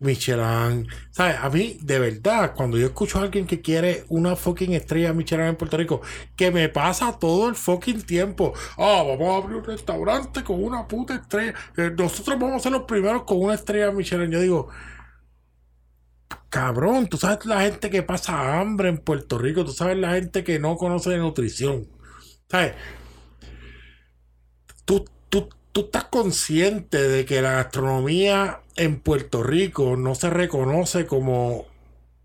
Michelin. 0.00 0.86
¿Sabes? 1.10 1.36
A 1.40 1.48
mí, 1.50 1.78
de 1.82 1.98
verdad, 1.98 2.54
cuando 2.54 2.76
yo 2.78 2.86
escucho 2.86 3.18
a 3.18 3.22
alguien 3.22 3.46
que 3.46 3.60
quiere 3.62 4.04
una 4.08 4.36
fucking 4.36 4.72
estrella 4.74 5.12
Michelin 5.12 5.46
en 5.46 5.56
Puerto 5.56 5.76
Rico, 5.76 6.02
que 6.36 6.50
me 6.50 6.68
pasa 6.68 7.18
todo 7.18 7.48
el 7.48 7.54
fucking 7.54 8.02
tiempo. 8.02 8.52
Ah, 8.76 9.02
vamos 9.06 9.28
a 9.34 9.36
abrir 9.44 9.56
un 9.58 9.64
restaurante 9.64 10.42
con 10.44 10.62
una 10.62 10.86
puta 10.86 11.14
estrella. 11.14 11.54
Eh, 11.76 11.90
Nosotros 11.96 12.38
vamos 12.38 12.56
a 12.56 12.60
ser 12.60 12.72
los 12.72 12.82
primeros 12.82 13.24
con 13.24 13.40
una 13.40 13.54
estrella 13.54 13.90
Michelin. 13.92 14.30
Yo 14.30 14.40
digo, 14.40 14.68
cabrón, 16.50 17.08
tú 17.08 17.16
sabes 17.16 17.44
la 17.46 17.60
gente 17.62 17.90
que 17.90 18.02
pasa 18.02 18.60
hambre 18.60 18.88
en 18.88 18.98
Puerto 18.98 19.38
Rico, 19.38 19.64
tú 19.64 19.72
sabes 19.72 19.96
la 19.98 20.12
gente 20.14 20.44
que 20.44 20.58
no 20.58 20.76
conoce 20.76 21.10
de 21.10 21.18
nutrición. 21.18 21.88
¿Sabes? 22.50 22.74
Tú, 24.84 25.04
tú, 25.28 25.48
tú 25.74 25.82
estás 25.82 26.04
consciente 26.04 27.02
de 27.08 27.26
que 27.26 27.42
la 27.42 27.52
gastronomía 27.54 28.62
en 28.76 29.00
Puerto 29.00 29.42
Rico 29.42 29.96
no 29.96 30.14
se 30.14 30.30
reconoce 30.30 31.06
como, 31.06 31.66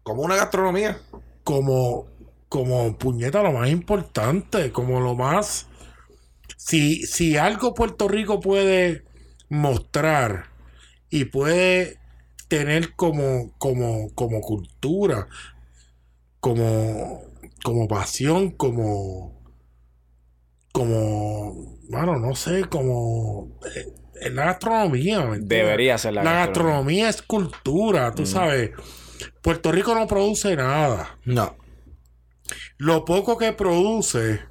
Como 0.03 0.23
una 0.23 0.35
gastronomía. 0.35 1.01
como, 1.43 2.07
como 2.49 2.97
puñeta 2.97 3.43
lo 3.43 3.51
más 3.53 3.69
importante, 3.69 4.71
como 4.71 4.99
lo 5.01 5.15
más. 5.15 5.67
Si, 6.57 7.05
si 7.07 7.37
algo 7.37 7.73
Puerto 7.73 8.07
Rico 8.07 8.39
puede 8.41 9.05
mostrar 9.49 10.51
y 11.09 11.25
puede 11.25 11.99
tener 12.49 12.95
como, 12.95 13.53
como, 13.59 14.13
como 14.15 14.41
cultura, 14.41 15.27
como, 16.39 17.21
como 17.63 17.87
pasión, 17.87 18.51
como, 18.51 19.38
como, 20.71 21.79
bueno, 21.89 22.17
no 22.17 22.35
sé, 22.35 22.65
como 22.65 23.59
eh, 23.75 23.87
es 24.21 24.33
la 24.33 24.45
gastronomía. 24.45 25.27
Debería 25.39 25.97
ser 25.97 26.13
la, 26.13 26.23
La 26.23 26.31
gastronomía. 26.33 27.05
gastronomía 27.05 27.09
es 27.09 27.21
cultura, 27.21 28.13
tú 28.13 28.25
sabes. 28.25 28.71
Puerto 29.41 29.71
Rico 29.71 29.95
no 29.95 30.07
produce 30.07 30.55
nada. 30.55 31.17
No. 31.25 31.55
Lo 32.77 33.05
poco 33.05 33.37
que 33.37 33.53
produce, 33.53 34.41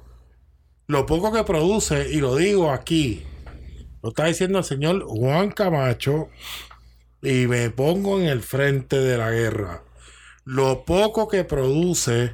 lo 0.87 1.05
poco 1.05 1.31
que 1.31 1.43
produce, 1.43 2.09
y 2.11 2.19
lo 2.19 2.35
digo 2.35 2.71
aquí, 2.71 3.25
lo 4.01 4.09
está 4.09 4.25
diciendo 4.25 4.59
el 4.59 4.63
señor 4.63 5.03
Juan 5.05 5.51
Camacho, 5.51 6.29
y 7.21 7.47
me 7.47 7.69
pongo 7.69 8.19
en 8.19 8.27
el 8.27 8.41
frente 8.41 8.97
de 8.99 9.17
la 9.17 9.31
guerra. 9.31 9.83
Lo 10.45 10.85
poco 10.85 11.27
que 11.27 11.43
produce, 11.43 12.33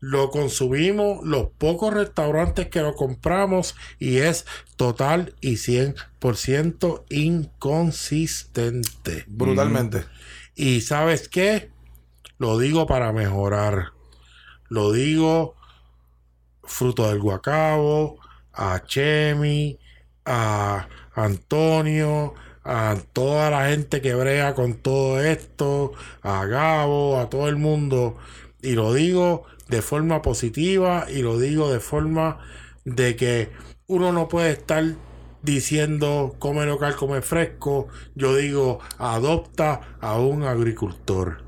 lo 0.00 0.30
consumimos 0.30 1.24
los 1.24 1.48
pocos 1.58 1.94
restaurantes 1.94 2.68
que 2.68 2.80
lo 2.80 2.94
compramos 2.94 3.76
y 3.98 4.18
es 4.18 4.46
total 4.76 5.34
y 5.40 5.54
100% 5.54 7.04
inconsistente. 7.10 9.24
Brutalmente. 9.28 10.04
Y 10.54 10.80
sabes 10.80 11.28
qué? 11.28 11.70
Lo 12.38 12.58
digo 12.58 12.86
para 12.86 13.12
mejorar. 13.12 13.92
Lo 14.68 14.92
digo 14.92 15.56
fruto 16.62 17.08
del 17.08 17.18
guacabo, 17.18 18.18
a 18.52 18.84
Chemi, 18.86 19.78
a 20.24 20.88
Antonio, 21.14 22.34
a 22.64 22.96
toda 23.12 23.50
la 23.50 23.68
gente 23.68 24.00
que 24.00 24.14
brega 24.14 24.54
con 24.54 24.74
todo 24.74 25.20
esto, 25.20 25.92
a 26.22 26.46
Gabo, 26.46 27.18
a 27.18 27.28
todo 27.28 27.48
el 27.48 27.56
mundo. 27.56 28.16
Y 28.62 28.72
lo 28.72 28.92
digo 28.94 29.44
de 29.68 29.82
forma 29.82 30.22
positiva 30.22 31.06
y 31.10 31.22
lo 31.22 31.38
digo 31.38 31.72
de 31.72 31.80
forma 31.80 32.38
de 32.84 33.16
que 33.16 33.50
uno 33.86 34.12
no 34.12 34.28
puede 34.28 34.52
estar 34.52 34.84
diciendo 35.42 36.36
come 36.38 36.66
local, 36.66 36.96
come 36.96 37.22
fresco. 37.22 37.88
Yo 38.14 38.36
digo 38.36 38.80
adopta 38.98 39.96
a 40.00 40.18
un 40.20 40.44
agricultor. 40.44 41.44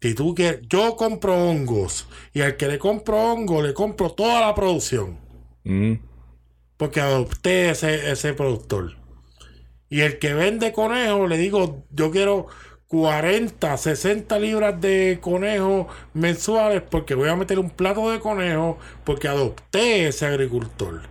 Si 0.00 0.14
tú 0.14 0.34
quieres, 0.34 0.62
yo 0.70 0.96
compro 0.96 1.34
hongos 1.34 2.08
y 2.32 2.40
al 2.40 2.56
que 2.56 2.66
le 2.68 2.78
compro 2.78 3.18
hongo 3.32 3.62
le 3.62 3.74
compro 3.74 4.10
toda 4.12 4.40
la 4.40 4.54
producción 4.54 5.18
Mm. 5.64 5.98
porque 6.76 7.00
adopté 7.00 7.70
ese, 7.70 8.10
ese 8.10 8.34
productor. 8.34 8.96
Y 9.88 10.00
el 10.00 10.18
que 10.18 10.34
vende 10.34 10.72
conejo, 10.72 11.26
le 11.28 11.38
digo, 11.38 11.86
yo 11.90 12.10
quiero 12.10 12.46
40, 12.88 13.76
60 13.76 14.38
libras 14.38 14.80
de 14.80 15.18
conejo 15.20 15.88
mensuales 16.14 16.82
porque 16.82 17.14
voy 17.14 17.28
a 17.28 17.36
meter 17.36 17.58
un 17.58 17.70
plato 17.70 18.10
de 18.10 18.20
conejo 18.20 18.78
porque 19.04 19.28
adopté 19.28 20.08
ese 20.08 20.26
agricultor. 20.26 21.02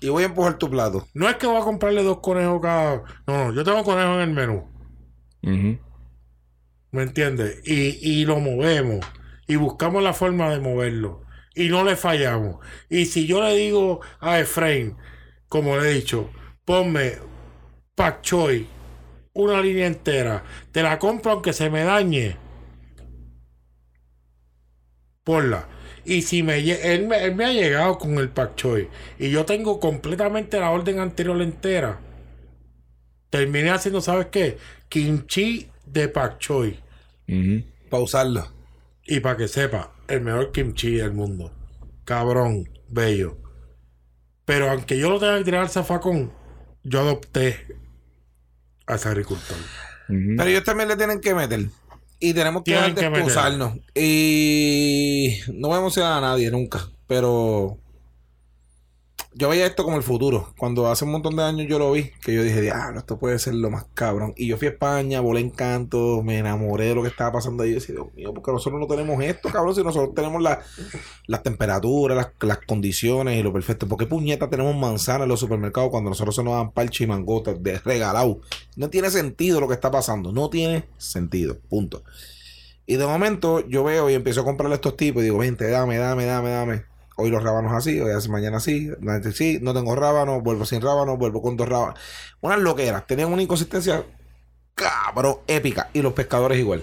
Y 0.00 0.08
voy 0.08 0.24
a 0.24 0.26
empujar 0.26 0.58
tu 0.58 0.70
plato. 0.70 1.06
No 1.14 1.28
es 1.28 1.36
que 1.36 1.46
voy 1.46 1.60
a 1.60 1.64
comprarle 1.64 2.02
dos 2.02 2.20
conejos 2.20 2.60
cada... 2.62 3.02
No, 3.26 3.46
no, 3.46 3.52
yo 3.54 3.64
tengo 3.64 3.84
conejos 3.84 4.16
en 4.16 4.20
el 4.20 4.30
menú. 4.34 4.66
¿Me 6.92 7.02
entiendes? 7.02 7.60
Y, 7.64 7.98
y 8.20 8.24
lo 8.24 8.40
movemos. 8.40 9.04
Y 9.46 9.56
buscamos 9.56 10.02
la 10.02 10.14
forma 10.14 10.50
de 10.50 10.60
moverlo. 10.60 11.22
Y 11.54 11.68
no 11.68 11.84
le 11.84 11.96
fallamos. 11.96 12.58
Y 12.88 13.06
si 13.06 13.26
yo 13.26 13.42
le 13.42 13.54
digo 13.56 14.00
a 14.20 14.40
Efraín, 14.40 14.96
como 15.48 15.76
le 15.76 15.90
he 15.90 15.94
dicho, 15.94 16.30
ponme 16.64 17.18
pak 17.94 18.22
choy, 18.22 18.68
una 19.32 19.60
línea 19.60 19.86
entera, 19.86 20.44
te 20.72 20.82
la 20.82 20.98
compro 20.98 21.32
aunque 21.32 21.52
se 21.52 21.70
me 21.70 21.84
dañe. 21.84 22.36
Ponla. 25.24 25.68
Y 26.04 26.22
si 26.22 26.42
me, 26.42 26.58
él, 26.58 27.06
me, 27.06 27.24
él 27.24 27.34
me 27.34 27.44
ha 27.44 27.52
llegado 27.52 27.98
con 27.98 28.14
el 28.18 28.30
pak 28.30 28.56
choy 28.56 28.88
y 29.18 29.30
yo 29.30 29.44
tengo 29.44 29.78
completamente 29.78 30.58
la 30.58 30.70
orden 30.70 30.98
anterior 30.98 31.40
entera. 31.42 32.00
Terminé 33.28 33.70
haciendo, 33.70 34.00
¿sabes 34.00 34.26
qué? 34.26 34.58
Kimchi 34.88 35.70
de 35.86 36.08
pak 36.08 36.38
choy. 36.38 36.80
Ujú. 37.28 37.64
Para 37.88 38.02
usarlo. 38.02 38.52
Y 39.06 39.20
para 39.20 39.36
que 39.36 39.48
sepa, 39.48 39.92
el 40.08 40.22
mejor 40.22 40.52
kimchi 40.52 40.96
del 40.96 41.12
mundo. 41.12 41.52
Cabrón, 42.04 42.68
bello. 42.88 43.38
Pero 44.44 44.70
aunque 44.70 44.98
yo 44.98 45.10
lo 45.10 45.20
tenga 45.20 45.38
que 45.38 45.44
tirar 45.44 45.62
al 45.62 45.70
zafacón, 45.70 46.32
yo 46.82 47.00
adopté 47.00 47.79
a 48.90 48.96
ese 48.96 49.08
agricultor. 49.08 49.56
Pero 50.08 50.44
ellos 50.44 50.64
también 50.64 50.88
le 50.88 50.96
tienen 50.96 51.20
que 51.20 51.34
meter. 51.34 51.66
Y 52.18 52.34
tenemos 52.34 52.62
que 52.64 52.72
dejar 52.72 52.94
de 52.94 53.00
que 53.00 53.10
meter. 53.10 53.24
excusarnos. 53.24 53.78
Y 53.94 55.38
no 55.54 55.68
voy 55.68 55.76
a 55.76 55.80
emocionar 55.80 56.18
a 56.18 56.20
nadie 56.20 56.50
nunca. 56.50 56.88
Pero 57.06 57.78
yo 59.40 59.48
veía 59.48 59.64
esto 59.64 59.84
como 59.84 59.96
el 59.96 60.02
futuro. 60.02 60.52
Cuando 60.58 60.86
hace 60.86 61.06
un 61.06 61.12
montón 61.12 61.34
de 61.34 61.42
años 61.42 61.66
yo 61.66 61.78
lo 61.78 61.90
vi, 61.92 62.10
que 62.22 62.34
yo 62.34 62.42
dije, 62.42 62.60
diablo, 62.60 62.98
esto 62.98 63.18
puede 63.18 63.38
ser 63.38 63.54
lo 63.54 63.70
más 63.70 63.86
cabrón. 63.94 64.34
Y 64.36 64.46
yo 64.46 64.58
fui 64.58 64.68
a 64.68 64.70
España, 64.72 65.20
volé 65.20 65.40
en 65.40 65.48
canto, 65.48 66.22
me 66.22 66.38
enamoré 66.38 66.84
de 66.88 66.94
lo 66.94 67.02
que 67.02 67.08
estaba 67.08 67.32
pasando 67.32 67.62
ahí. 67.62 67.70
Y 67.70 67.74
decía, 67.74 67.94
Dios 67.94 68.12
mío, 68.14 68.34
porque 68.34 68.52
nosotros 68.52 68.78
no 68.78 68.86
tenemos 68.86 69.24
esto, 69.24 69.48
cabrón, 69.48 69.74
si 69.74 69.82
nosotros 69.82 70.14
tenemos 70.14 70.42
la- 70.42 70.60
las 71.26 71.42
temperaturas, 71.42 72.32
las, 72.42 72.58
condiciones 72.66 73.38
y 73.38 73.42
lo 73.42 73.50
perfecto. 73.50 73.88
¿Por 73.88 73.96
qué 73.98 74.04
puñeta 74.06 74.50
tenemos 74.50 74.76
manzanas 74.76 75.22
en 75.22 75.30
los 75.30 75.40
supermercados 75.40 75.88
cuando 75.90 76.10
nosotros 76.10 76.36
se 76.36 76.44
nos 76.44 76.52
dan 76.52 76.70
parche 76.72 77.04
y 77.04 77.06
mangotas 77.06 77.62
de 77.62 77.78
regalado? 77.78 78.40
No 78.76 78.90
tiene 78.90 79.10
sentido 79.10 79.58
lo 79.58 79.68
que 79.68 79.74
está 79.74 79.90
pasando. 79.90 80.32
No 80.32 80.50
tiene 80.50 80.84
sentido. 80.98 81.58
Punto. 81.70 82.04
Y 82.84 82.96
de 82.96 83.06
momento 83.06 83.66
yo 83.66 83.84
veo 83.84 84.10
y 84.10 84.14
empiezo 84.14 84.42
a 84.42 84.44
comprarle 84.44 84.74
a 84.74 84.76
estos 84.76 84.98
tipos 84.98 85.22
y 85.22 85.24
digo, 85.24 85.38
vente, 85.38 85.66
dame, 85.70 85.96
dame, 85.96 86.26
dame, 86.26 86.50
dame. 86.50 86.89
Hoy 87.20 87.30
los 87.30 87.42
rábanos 87.42 87.72
así, 87.72 88.00
hoy 88.00 88.12
hace 88.12 88.28
mañana 88.28 88.56
así, 88.56 88.90
sí, 89.34 89.58
no 89.60 89.74
tengo 89.74 89.94
rábanos, 89.94 90.42
vuelvo 90.42 90.64
sin 90.64 90.80
rábanos, 90.80 91.18
vuelvo 91.18 91.42
con 91.42 91.56
dos 91.56 91.68
rábanos. 91.68 91.98
Unas 92.40 92.58
loqueras, 92.60 93.06
tenían 93.06 93.32
una 93.32 93.42
inconsistencia 93.42 94.04
cabrón, 94.74 95.36
épica. 95.46 95.90
Y 95.92 96.02
los 96.02 96.12
pescadores 96.14 96.58
igual. 96.58 96.82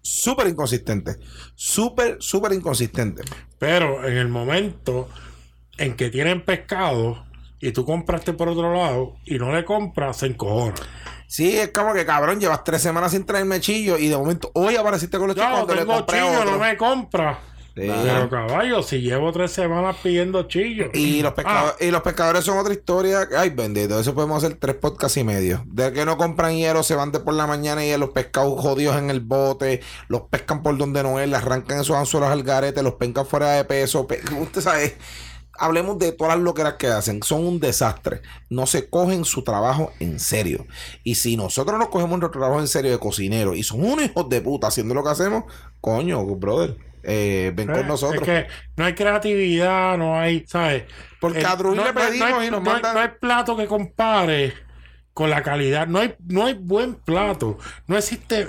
Súper 0.00 0.46
inconsistente. 0.46 1.16
Súper, 1.54 2.16
súper 2.20 2.52
inconsistente. 2.52 3.22
Pero 3.58 4.06
en 4.08 4.16
el 4.16 4.28
momento 4.28 5.08
en 5.76 5.94
que 5.96 6.08
tienen 6.10 6.44
pescado 6.44 7.26
y 7.60 7.72
tú 7.72 7.84
compraste 7.84 8.32
por 8.32 8.48
otro 8.48 8.72
lado 8.74 9.16
y 9.26 9.38
no 9.38 9.52
le 9.52 9.64
compras, 9.64 10.18
se 10.18 10.26
encojona. 10.26 10.74
Sí, 11.26 11.58
es 11.58 11.68
como 11.72 11.92
que 11.92 12.06
cabrón, 12.06 12.40
llevas 12.40 12.64
tres 12.64 12.80
semanas 12.80 13.12
sin 13.12 13.26
traerme 13.26 13.60
chillo 13.60 13.98
y 13.98 14.08
de 14.08 14.16
momento 14.16 14.50
hoy 14.54 14.76
apareciste 14.76 15.18
con 15.18 15.26
los 15.26 15.36
chillos 15.36 15.50
Yo 15.50 15.54
cuando 15.56 15.74
le 15.74 15.80
tengo 15.80 15.94
compré 15.96 16.20
chillo, 16.20 16.38
otro. 16.40 16.50
no 16.52 16.58
me 16.58 16.76
compra. 16.76 17.38
Pero 17.86 18.28
caballo, 18.30 18.82
si 18.82 19.00
llevo 19.00 19.32
tres 19.32 19.52
semanas 19.52 19.96
pidiendo 20.02 20.42
chillo. 20.44 20.86
Y 20.94 21.22
los, 21.22 21.32
pescado- 21.34 21.74
Ah, 21.78 21.84
y 21.84 21.90
los 21.90 22.02
pescadores 22.02 22.44
son 22.44 22.58
otra 22.58 22.72
historia. 22.72 23.28
Ay, 23.36 23.50
bendito. 23.50 23.98
Eso 24.00 24.14
podemos 24.14 24.42
hacer 24.42 24.56
tres 24.58 24.76
podcasts 24.76 25.16
y 25.18 25.24
medio. 25.24 25.62
De 25.66 25.92
que 25.92 26.04
no 26.04 26.16
compran 26.16 26.56
hielo, 26.56 26.82
se 26.82 26.94
van 26.94 27.12
de 27.12 27.20
por 27.20 27.34
la 27.34 27.46
mañana 27.46 27.84
y 27.84 27.96
los 27.96 28.10
pescados 28.10 28.60
jodidos 28.60 28.96
en 28.96 29.10
el 29.10 29.20
bote. 29.20 29.80
Los 30.08 30.22
pescan 30.22 30.62
por 30.62 30.76
donde 30.76 31.02
no 31.02 31.20
es, 31.20 31.28
le 31.28 31.36
arrancan 31.36 31.80
esos 31.80 31.96
anzuelos 31.96 32.30
al 32.30 32.42
garete, 32.42 32.82
los 32.82 32.94
pescan 32.94 33.26
fuera 33.26 33.52
de 33.52 33.64
peso. 33.64 34.06
pe- 34.06 34.20
Usted 34.40 34.60
sabe. 34.60 34.96
Hablemos 35.60 35.98
de 35.98 36.12
todas 36.12 36.36
las 36.36 36.44
loqueras 36.44 36.74
que 36.74 36.86
hacen. 36.86 37.20
Son 37.24 37.44
un 37.44 37.58
desastre. 37.58 38.22
No 38.48 38.64
se 38.66 38.88
cogen 38.88 39.24
su 39.24 39.42
trabajo 39.42 39.90
en 39.98 40.20
serio. 40.20 40.64
Y 41.02 41.16
si 41.16 41.36
nosotros 41.36 41.76
nos 41.80 41.88
cogemos 41.88 42.16
nuestro 42.20 42.38
trabajo 42.40 42.60
en 42.60 42.68
serio 42.68 42.92
de 42.92 42.98
cocinero 43.00 43.56
y 43.56 43.64
son 43.64 43.84
unos 43.84 44.04
hijos 44.04 44.28
de 44.28 44.40
puta 44.40 44.68
haciendo 44.68 44.94
lo 44.94 45.02
que 45.02 45.10
hacemos, 45.10 45.42
coño, 45.80 46.24
brother, 46.24 46.76
eh, 47.02 47.52
ven 47.54 47.70
eh, 47.70 47.72
con 47.72 47.86
nosotros. 47.88 48.22
Es 48.22 48.44
que 48.44 48.46
no 48.76 48.84
hay 48.84 48.94
creatividad, 48.94 49.96
no 49.98 50.18
hay, 50.18 50.44
¿sabes? 50.46 50.84
Porque 51.20 51.40
El- 51.40 51.46
a 51.46 51.56
Druid 51.56 51.76
no- 51.76 51.84
le 51.84 51.92
pedimos 51.92 52.30
no 52.30 52.38
hay- 52.38 52.48
y 52.48 52.50
nos 52.50 52.62
no 52.62 52.70
hay- 52.70 52.74
mandan. 52.74 52.94
no 52.94 53.00
hay 53.00 53.08
plato 53.20 53.56
que 53.56 53.66
compare 53.66 54.54
con 55.14 55.30
la 55.30 55.42
calidad. 55.42 55.86
No 55.86 55.98
hay, 56.00 56.14
no 56.26 56.46
hay 56.46 56.54
buen 56.54 56.94
plato. 56.94 57.58
No 57.86 57.96
existe 57.98 58.48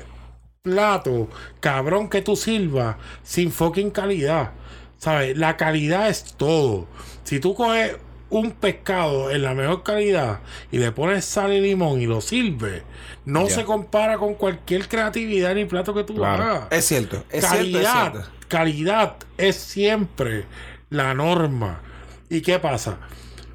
plato, 0.62 1.29
cabrón, 1.60 2.10
que 2.10 2.22
tú 2.22 2.36
sirvas 2.36 2.98
sin 3.24 3.51
fucking 3.51 3.91
calidad. 3.91 4.51
¿Sabes? 4.98 5.38
La 5.38 5.56
calidad 5.56 6.10
es 6.10 6.24
todo. 6.36 6.86
Si 7.24 7.39
tú 7.39 7.56
coges 7.56 7.96
un 8.29 8.51
pescado 8.51 9.32
en 9.32 9.41
la 9.41 9.53
mejor 9.56 9.82
calidad 9.82 10.41
y 10.72 10.77
le 10.77 10.91
pones 10.91 11.24
sal 11.25 11.53
y 11.53 11.62
limón 11.62 12.01
y 12.01 12.06
lo 12.06 12.20
sirves, 12.22 12.84
no 13.25 13.48
se 13.48 13.63
compara 13.63 14.18
con 14.18 14.36
cualquier 14.36 14.88
creatividad 14.88 15.56
ni 15.56 15.65
plato 15.65 15.94
que 15.96 16.03
tú 16.03 16.15
Claro. 16.15 16.44
hagas 16.44 16.68
Es 16.72 16.86
cierto, 16.86 17.24
es 17.29 17.46
calidad, 17.46 17.79
cierto, 17.94 18.20
es 18.20 18.25
cierto. 18.25 18.38
Calidad 18.50 19.15
es 19.38 19.56
siempre 19.56 20.46
la 20.89 21.13
norma. 21.13 21.82
¿Y 22.29 22.41
qué 22.41 22.60
pasa? 22.60 23.00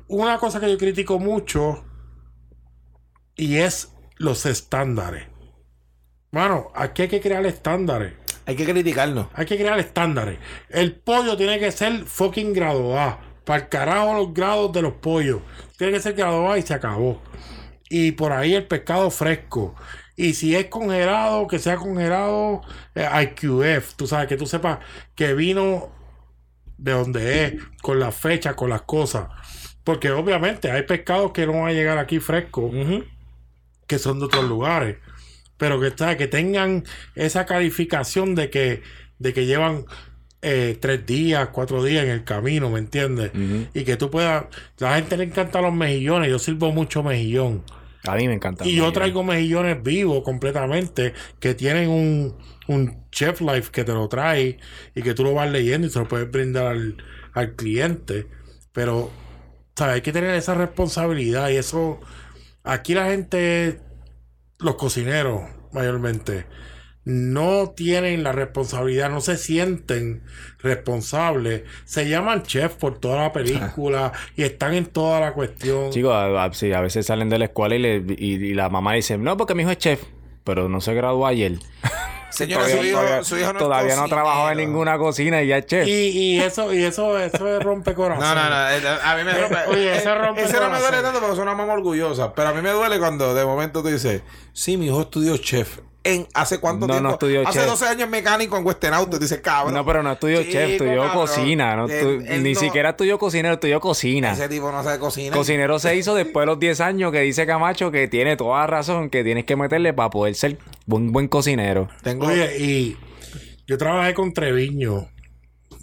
Una 0.08 0.38
cosa 0.38 0.60
que 0.60 0.70
yo 0.70 0.78
critico 0.78 1.18
mucho 1.18 1.84
y 3.36 3.56
es 3.56 3.92
los 4.16 4.46
estándares. 4.46 5.26
Bueno, 6.32 6.68
aquí 6.74 7.02
hay 7.02 7.08
que 7.08 7.20
crear 7.20 7.44
estándares. 7.44 8.14
Hay 8.46 8.56
que 8.56 8.64
criticarnos. 8.64 9.28
Hay 9.34 9.46
que 9.46 9.56
crear 9.56 9.78
estándares. 9.78 10.38
El 10.68 10.94
pollo 10.94 11.36
tiene 11.36 11.58
que 11.58 11.72
ser 11.72 12.04
fucking 12.04 12.52
grado 12.52 12.98
A. 12.98 13.20
Para 13.44 13.64
el 13.64 13.68
carajo 13.68 14.14
los 14.14 14.34
grados 14.34 14.72
de 14.72 14.82
los 14.82 14.94
pollos. 14.94 15.40
Tiene 15.76 15.92
que 15.92 16.00
ser 16.00 16.14
grado 16.14 16.50
A 16.50 16.58
y 16.58 16.62
se 16.62 16.74
acabó. 16.74 17.20
Y 17.88 18.12
por 18.12 18.32
ahí 18.32 18.54
el 18.54 18.66
pescado 18.66 19.10
fresco. 19.10 19.74
Y 20.16 20.34
si 20.34 20.54
es 20.54 20.66
congelado, 20.66 21.46
que 21.48 21.58
sea 21.58 21.76
congelado 21.76 22.62
eh, 22.94 23.08
IQF. 23.22 23.94
Tú 23.94 24.06
sabes, 24.06 24.28
que 24.28 24.36
tú 24.36 24.46
sepas 24.46 24.78
que 25.14 25.34
vino 25.34 25.90
de 26.78 26.92
donde 26.92 27.44
es, 27.44 27.54
con 27.82 27.98
la 27.98 28.12
fecha, 28.12 28.54
con 28.54 28.70
las 28.70 28.82
cosas. 28.82 29.28
Porque 29.82 30.10
obviamente 30.10 30.70
hay 30.70 30.82
pescados 30.82 31.32
que 31.32 31.46
no 31.46 31.52
van 31.54 31.68
a 31.68 31.72
llegar 31.72 31.98
aquí 31.98 32.20
frescos, 32.20 32.72
que 33.86 33.98
son 33.98 34.18
de 34.18 34.26
otros 34.26 34.44
lugares. 34.44 34.96
Pero 35.56 35.80
que, 35.80 35.92
¿sabes? 35.96 36.16
que 36.16 36.26
tengan 36.26 36.84
esa 37.14 37.44
calificación 37.44 38.34
de 38.34 38.50
que, 38.50 38.82
de 39.18 39.32
que 39.32 39.46
llevan 39.46 39.84
eh, 40.42 40.76
tres 40.80 41.04
días, 41.06 41.48
cuatro 41.52 41.82
días 41.82 42.04
en 42.04 42.10
el 42.10 42.24
camino, 42.24 42.70
¿me 42.70 42.78
entiendes? 42.78 43.32
Y 43.74 43.84
que 43.84 43.96
tú 43.96 44.10
puedas... 44.10 44.46
La 44.78 44.96
gente 44.96 45.16
le 45.16 45.24
encanta 45.24 45.60
los 45.60 45.72
mejillones, 45.72 46.30
yo 46.30 46.38
sirvo 46.38 46.70
mucho 46.72 47.02
mejillón. 47.02 47.62
A 48.06 48.16
mí 48.16 48.28
me 48.28 48.34
encanta. 48.34 48.66
Y 48.66 48.76
yo 48.76 48.92
traigo 48.92 49.22
mejillones 49.22 49.82
vivos 49.82 50.22
completamente 50.22 51.14
que 51.40 51.54
tienen 51.54 51.88
un, 51.88 52.36
un 52.68 53.08
chef 53.10 53.40
life 53.40 53.70
que 53.70 53.84
te 53.84 53.92
lo 53.92 54.08
trae 54.08 54.58
y 54.94 55.02
que 55.02 55.14
tú 55.14 55.24
lo 55.24 55.32
vas 55.34 55.50
leyendo 55.50 55.86
y 55.86 55.90
se 55.90 55.98
lo 55.98 56.08
puedes 56.08 56.30
brindar 56.30 56.66
al, 56.66 56.96
al 57.32 57.54
cliente. 57.54 58.26
Pero, 58.72 59.10
¿sabes? 59.76 59.94
Hay 59.94 60.00
que 60.02 60.12
tener 60.12 60.34
esa 60.34 60.54
responsabilidad 60.54 61.48
y 61.48 61.56
eso. 61.56 62.00
Aquí 62.62 62.94
la 62.94 63.06
gente, 63.06 63.80
los 64.58 64.74
cocineros 64.76 65.42
mayormente, 65.72 66.46
no 67.04 67.70
tienen 67.76 68.22
la 68.22 68.32
responsabilidad, 68.32 69.10
no 69.10 69.20
se 69.20 69.36
sienten 69.36 70.22
responsables. 70.62 71.62
Se 71.84 72.08
llaman 72.08 72.42
chef 72.42 72.74
por 72.74 72.98
toda 72.98 73.22
la 73.22 73.32
película 73.32 74.12
y 74.36 74.42
están 74.42 74.74
en 74.74 74.86
toda 74.86 75.20
la 75.20 75.32
cuestión. 75.32 75.90
Chicos, 75.90 76.12
a, 76.12 76.44
a- 76.44 76.52
sí, 76.54 76.72
a 76.72 76.80
veces 76.80 77.06
salen 77.06 77.28
de 77.28 77.38
la 77.38 77.44
escuela 77.46 77.74
y, 77.74 77.78
le- 77.78 78.04
y- 78.16 78.34
y 78.34 78.54
la 78.54 78.68
mamá 78.68 78.94
dice, 78.94 79.18
no, 79.18 79.36
porque 79.36 79.54
mi 79.54 79.62
hijo 79.62 79.70
es 79.72 79.78
chef, 79.78 80.02
pero 80.44 80.68
no 80.68 80.80
se 80.80 80.94
graduó 80.94 81.26
ayer. 81.26 81.58
Señora, 82.30 82.64
todavía 82.64 82.80
su 82.82 82.86
hijo, 82.88 82.98
todavía- 83.00 83.24
su 83.24 83.38
hijo 83.38 83.52
no 83.52 83.58
todavía 83.60 83.94
no 83.96 84.08
trabajó 84.08 84.50
en 84.50 84.56
ninguna 84.58 84.98
cocina 84.98 85.40
y 85.42 85.46
ya 85.48 85.58
es 85.58 85.66
chef. 85.66 85.86
Y, 85.86 85.90
y 86.08 86.40
eso, 86.40 86.72
y 86.74 86.82
eso, 86.82 87.16
eso 87.16 87.56
es 87.58 87.62
rompecorazón. 87.62 88.24
No, 88.24 88.34
no, 88.34 88.50
no. 88.50 88.70
eh, 88.70 88.98
A 89.04 89.14
mí 89.16 89.22
me 89.22 89.34
rompe. 89.34 89.56
Oye, 89.68 89.96
ese 89.96 90.08
eh, 90.08 90.14
rompe 90.16 90.42
ese 90.42 90.54
no 90.54 90.60
me 90.62 90.66
corazón. 90.66 90.88
duele 90.90 91.02
tanto 91.04 91.20
porque 91.20 91.34
es 91.34 91.38
una 91.38 91.54
mamá 91.54 91.74
orgullosa. 91.74 92.34
Pero 92.34 92.48
a 92.48 92.52
mí 92.54 92.60
me 92.60 92.70
duele 92.70 92.98
cuando 92.98 93.34
de 93.34 93.44
momento 93.44 93.82
tú 93.82 93.88
dices, 93.88 94.22
sí, 94.52 94.76
mi 94.76 94.86
hijo 94.86 95.02
estudió 95.02 95.36
chef. 95.36 95.78
¿En 96.06 96.26
hace 96.34 96.58
cuánto 96.60 96.86
No, 96.86 96.92
tiempo? 96.92 97.08
no 97.08 97.12
estudió 97.14 97.48
hace 97.48 97.60
chef. 97.60 97.66
12 97.68 97.86
años 97.86 98.10
mecánico 98.10 98.58
en 98.58 98.66
Western 98.66 98.92
Auto. 98.92 99.18
Dice, 99.18 99.40
cabrón. 99.40 99.72
No, 99.72 99.86
pero 99.86 100.02
no 100.02 100.12
estudió 100.12 100.40
Chico, 100.42 100.52
chef, 100.52 100.70
estudió 100.72 101.02
cabrón. 101.02 101.14
cocina. 101.14 101.76
No, 101.76 101.86
Él- 101.86 101.90
Estu- 102.20 102.24
él 102.28 102.42
ni 102.42 102.52
no- 102.52 102.60
siquiera 102.60 102.90
estudió 102.90 103.18
cocinero, 103.18 103.54
estudió 103.54 103.80
cocina. 103.80 104.32
Ese 104.32 104.48
tipo 104.50 104.70
no 104.70 104.82
sabe 104.84 104.98
cocinar. 104.98 105.32
Cocinero 105.36 105.78
se 105.78 105.96
hizo 105.96 106.14
después 106.14 106.42
de 106.42 106.46
los 106.46 106.58
10 106.60 106.80
años 106.82 107.10
que 107.10 107.20
dice 107.20 107.46
Camacho 107.46 107.90
que 107.90 108.06
tiene 108.06 108.36
toda 108.36 108.58
la 108.60 108.66
razón 108.66 109.08
que 109.08 109.24
tienes 109.24 109.46
que 109.46 109.56
meterle 109.56 109.94
para 109.94 110.10
poder 110.10 110.34
ser 110.34 110.58
buen, 110.86 111.10
buen 111.10 111.26
cocinero. 111.28 111.88
Tengo. 112.02 112.26
Oye, 112.26 112.58
y 112.58 112.96
yo 113.66 113.78
trabajé 113.78 114.12
con 114.12 114.34
Treviño 114.34 115.08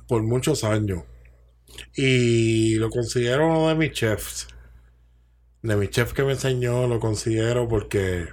por 0.08 0.22
muchos 0.22 0.64
años. 0.64 1.02
Y 1.96 2.76
lo 2.76 2.92
considero 2.92 3.48
uno 3.48 3.70
de 3.70 3.76
mis 3.76 3.92
chefs. 3.92 4.48
De 5.64 5.76
mis 5.76 5.90
chefs 5.90 6.14
que 6.14 6.22
me 6.24 6.34
enseñó, 6.34 6.86
lo 6.88 7.00
considero 7.00 7.68
porque 7.68 8.28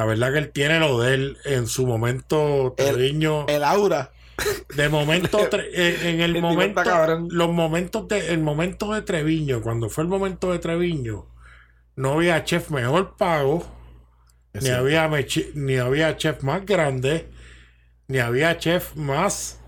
la 0.00 0.06
verdad 0.06 0.32
que 0.32 0.38
él 0.38 0.50
tiene 0.50 0.78
lo 0.80 0.98
de 1.00 1.14
él 1.14 1.36
en 1.44 1.66
su 1.66 1.86
momento 1.86 2.74
El- 2.78 2.86
Treviño. 2.94 3.46
el 3.48 3.62
aura. 3.64 4.12
de 4.74 4.88
momento, 4.88 5.38
tre- 5.50 5.68
en, 5.74 6.06
en 6.14 6.20
el, 6.22 6.36
El 6.36 6.42
momento, 6.42 6.82
los 7.28 7.50
momentos 7.50 8.08
de, 8.08 8.32
el 8.32 8.40
momento 8.40 8.94
de 8.94 9.02
Treviño, 9.02 9.60
cuando 9.60 9.90
fue 9.90 10.04
el 10.04 10.08
momento 10.08 10.50
de 10.52 10.58
Treviño, 10.58 11.26
no 11.96 12.12
había 12.14 12.42
chef 12.44 12.70
mejor 12.70 13.16
pago, 13.18 13.66
ni 14.54 14.70
había, 14.70 15.08
ni 15.54 15.76
había 15.76 16.16
chef 16.16 16.42
más 16.42 16.64
grande, 16.64 17.28
ni 18.08 18.18
había 18.18 18.56
chef 18.56 18.96
más 18.96 19.59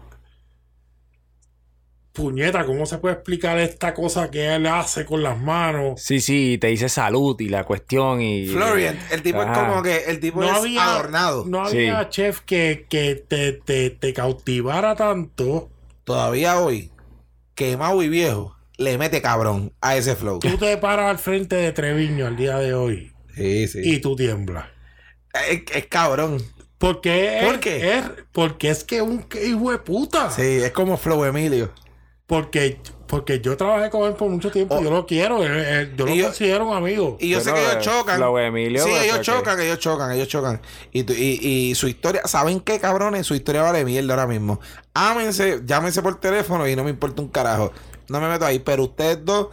puñeta, 2.13 2.65
¿cómo 2.67 2.85
se 2.87 2.99
puede 2.99 3.15
explicar 3.15 3.59
esta 3.59 3.95
cosa 3.95 4.31
que 4.31 4.55
él 4.55 4.67
hace 4.67 5.05
con 5.05 5.23
las 5.23 5.39
manos? 5.39 6.01
Sí, 6.03 6.21
sí, 6.21 6.59
te 6.61 6.67
dice 6.69 6.89
salud 6.89 7.41
y 7.41 7.49
la 7.49 7.65
cuestión 7.65 8.21
y... 8.21 8.47
Florian. 8.49 8.99
El 9.11 9.23
tipo 9.23 9.43
es 9.43 9.49
como 9.57 9.83
que. 9.83 10.05
El 10.07 10.21
tipo 10.21 10.41
No 10.41 10.47
es 10.51 10.53
había, 10.59 10.85
adornado. 10.85 11.45
no 11.47 11.67
Sí. 11.69 11.79
había 11.79 12.09
chef 12.11 12.41
que, 12.41 12.87
que 12.89 13.15
te, 13.17 13.53
te, 13.55 13.91
te 13.91 14.13
cautivara 14.13 14.95
tanto. 14.95 15.71
Todavía 16.05 16.59
hoy, 16.61 16.91
quemado 17.55 18.03
y 18.03 18.09
viejo, 18.09 18.57
le 18.77 18.99
mete 18.99 19.23
cabrón 19.23 19.73
a 19.81 19.97
ese 19.97 20.15
flow. 20.17 20.39
Tú 20.41 20.57
te 20.59 20.77
paras 20.77 21.11
al 21.11 21.19
frente 21.19 21.57
de 21.57 21.73
Treviño 21.73 22.27
al 22.27 22.37
día 22.37 22.59
de 22.59 22.75
hoy 22.75 23.13
Sí, 23.35 23.69
sí. 23.69 23.81
y 23.83 23.99
tú 24.01 24.17
tiemblas. 24.17 24.67
Es, 25.49 25.63
es 25.75 25.87
cabrón. 25.87 26.43
Porque 26.79 27.41
¿Por 27.45 27.55
es, 27.55 27.61
qué? 27.61 27.99
es- 27.99 28.05
porque 28.33 28.69
es 28.71 28.83
que 28.83 29.01
un 29.01 29.25
hijo 29.47 29.71
de 29.71 29.79
puta. 29.79 30.31
Sí, 30.31 30.43
es 30.43 30.73
como 30.73 30.97
Flow 30.97 31.25
Emilio. 31.25 31.71
Porque, 32.33 32.79
porque 33.09 33.41
yo 33.43 33.59
trabajé 33.59 33.91
con 33.91 34.09
él 34.09 34.15
por 34.15 34.31
mucho 34.31 34.51
tiempo. 34.51 34.75
Oh. 34.77 34.83
Yo 34.83 34.91
lo 34.91 35.05
quiero. 35.05 35.45
él- 35.45 35.53
él- 35.53 35.95
yo 35.95 36.07
lo 36.07 36.15
Y 36.15 36.17
yo- 36.17 36.25
considero 36.25 36.67
un 36.67 36.75
amigo. 36.75 37.19
Y 37.21 37.29
yo 37.29 37.41
sé 37.43 37.53
que 37.53 37.61
ellos 37.61 37.75
eh, 37.75 37.79
chocan. 37.81 38.17
Flow 38.17 38.39
Emilio, 38.39 38.83
sí, 38.83 38.89
pues, 38.89 39.03
ellos 39.03 39.17
porque- 39.19 39.27
chocan, 39.33 39.61
ellos 39.61 39.79
chocan, 39.79 40.13
ellos 40.13 40.29
chocan. 40.29 40.63
Y, 40.93 41.03
tu- 41.03 41.13
y, 41.13 41.39
y 41.43 41.75
su 41.75 41.89
historia, 41.89 42.23
¿saben 42.25 42.61
qué, 42.61 42.81
cabrones? 42.81 43.27
Su 43.27 43.35
historia 43.35 43.61
vale 43.61 43.85
mierda 43.85 44.15
ahora 44.15 44.27
mismo. 44.27 44.61
Ámense, 44.95 45.61
llámense 45.67 46.01
por 46.01 46.19
teléfono 46.21 46.67
y 46.67 46.75
no 46.75 46.85
me 46.85 46.91
importa 46.91 47.21
un 47.21 47.29
carajo. 47.29 47.71
No 48.09 48.19
me 48.19 48.29
meto 48.29 48.47
ahí, 48.47 48.61
pero 48.61 48.85
ustedes 48.85 49.23
dos 49.23 49.49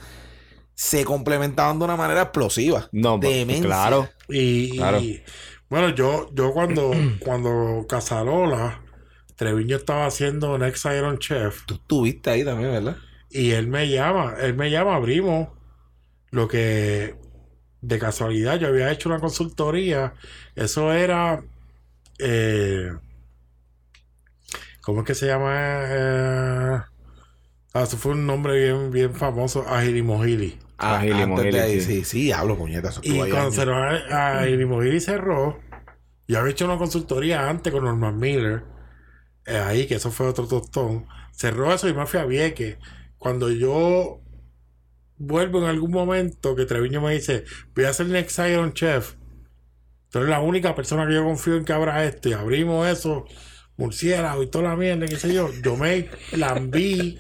se 0.74 1.04
complementaban 1.04 1.78
de 1.80 1.84
una 1.84 1.98
manera 1.98 2.22
explosiva. 2.22 2.88
No, 2.94 3.20
pues, 3.20 3.34
Demencia. 3.34 3.66
claro. 3.66 4.08
Y, 4.30 4.40
y- 4.74 4.78
Claro. 4.78 5.02
bueno, 5.70 5.90
yo, 5.90 6.30
yo 6.34 6.54
cuando, 6.54 6.92
cuando 7.26 7.86
Casarola, 7.90 8.82
Treviño 9.40 9.78
estaba 9.78 10.06
haciendo 10.06 10.58
Next 10.60 10.86
Iron 10.86 11.18
Chef. 11.20 11.66
Tú 11.66 11.76
estuviste 11.76 12.30
ahí 12.30 12.44
también, 12.44 12.72
¿verdad? 12.72 12.98
Y 13.30 13.52
él 13.52 13.68
me 13.68 13.88
llama, 13.90 14.36
él 14.40 14.56
me 14.56 14.72
llama, 14.72 14.96
abrimos. 14.96 15.50
Lo 16.32 16.48
que 16.48 17.16
de 17.82 18.00
casualidad 18.00 18.60
yo 18.60 18.68
había 18.70 18.92
hecho 18.92 19.10
una 19.10 19.20
consultoría. 19.20 20.16
Eso 20.56 20.94
era. 20.94 21.44
eh, 22.20 22.92
¿Cómo 24.82 25.02
es 25.02 25.08
que 25.08 25.16
se 25.16 25.28
llama? 25.28 25.54
Eh, 25.90 26.80
ah, 27.74 27.84
eso 27.84 27.98
fue 27.98 28.14
un 28.14 28.26
nombre 28.28 28.56
bien, 28.58 28.92
bien 28.92 29.16
famoso, 29.16 29.66
Ajirimojili. 29.68 30.60
Ah, 30.78 31.00
Gili 31.02 31.26
antes 31.26 31.52
de 31.52 31.60
Mogili, 31.60 31.60
ahí, 31.60 31.80
sí. 31.80 31.82
sí, 31.82 32.04
sí, 32.06 32.32
hablo, 32.32 32.58
puñeta. 32.58 32.90
eso 32.90 33.02
Y 33.02 33.28
cuando 33.28 33.52
años. 33.52 33.56
cerró 33.56 33.76
a 33.78 34.42
Ajirimojili 34.42 35.00
cerró, 35.00 35.60
yo 36.28 36.40
había 36.40 36.52
hecho 36.52 36.66
una 36.66 36.78
consultoría 36.78 37.50
antes 37.50 37.74
con 37.74 37.86
Norman 37.86 38.20
Miller. 38.20 38.64
Eh, 39.50 39.58
ahí, 39.58 39.88
que 39.88 39.96
eso 39.96 40.12
fue 40.12 40.28
otro 40.28 40.48
tostón. 40.48 41.08
Cerró 41.32 41.74
eso 41.74 41.88
y 41.90 41.94
me 41.94 42.06
fui 42.06 42.20
a 42.20 42.26
Vieques. 42.26 42.78
Cuando 43.18 43.50
yo 43.50 44.22
vuelvo 45.18 45.60
en 45.60 45.66
algún 45.66 45.92
momento 45.92 46.56
que 46.56 46.66
Treviño 46.66 47.02
me 47.02 47.14
dice, 47.14 47.44
voy 47.76 47.86
a 47.86 47.90
hacer 47.90 48.08
Next 48.08 48.40
Iron 48.40 48.74
Chef. 48.74 49.16
Tú 50.10 50.20
eres 50.20 50.30
la 50.30 50.40
única 50.40 50.76
persona 50.76 51.08
que 51.08 51.14
yo 51.14 51.24
confío 51.24 51.56
en 51.56 51.66
que 51.66 51.74
abra 51.74 52.06
esto. 52.06 52.30
Y 52.30 52.34
abrimos 52.34 52.88
eso, 52.88 53.26
murciélago 53.78 54.44
y 54.44 54.48
toda 54.48 54.70
la 54.70 54.76
mierda, 54.76 55.06
qué 55.08 55.18
sé 55.18 55.34
yo. 55.34 55.50
Yo 55.64 55.76
me 55.76 56.10
lambí 56.32 57.20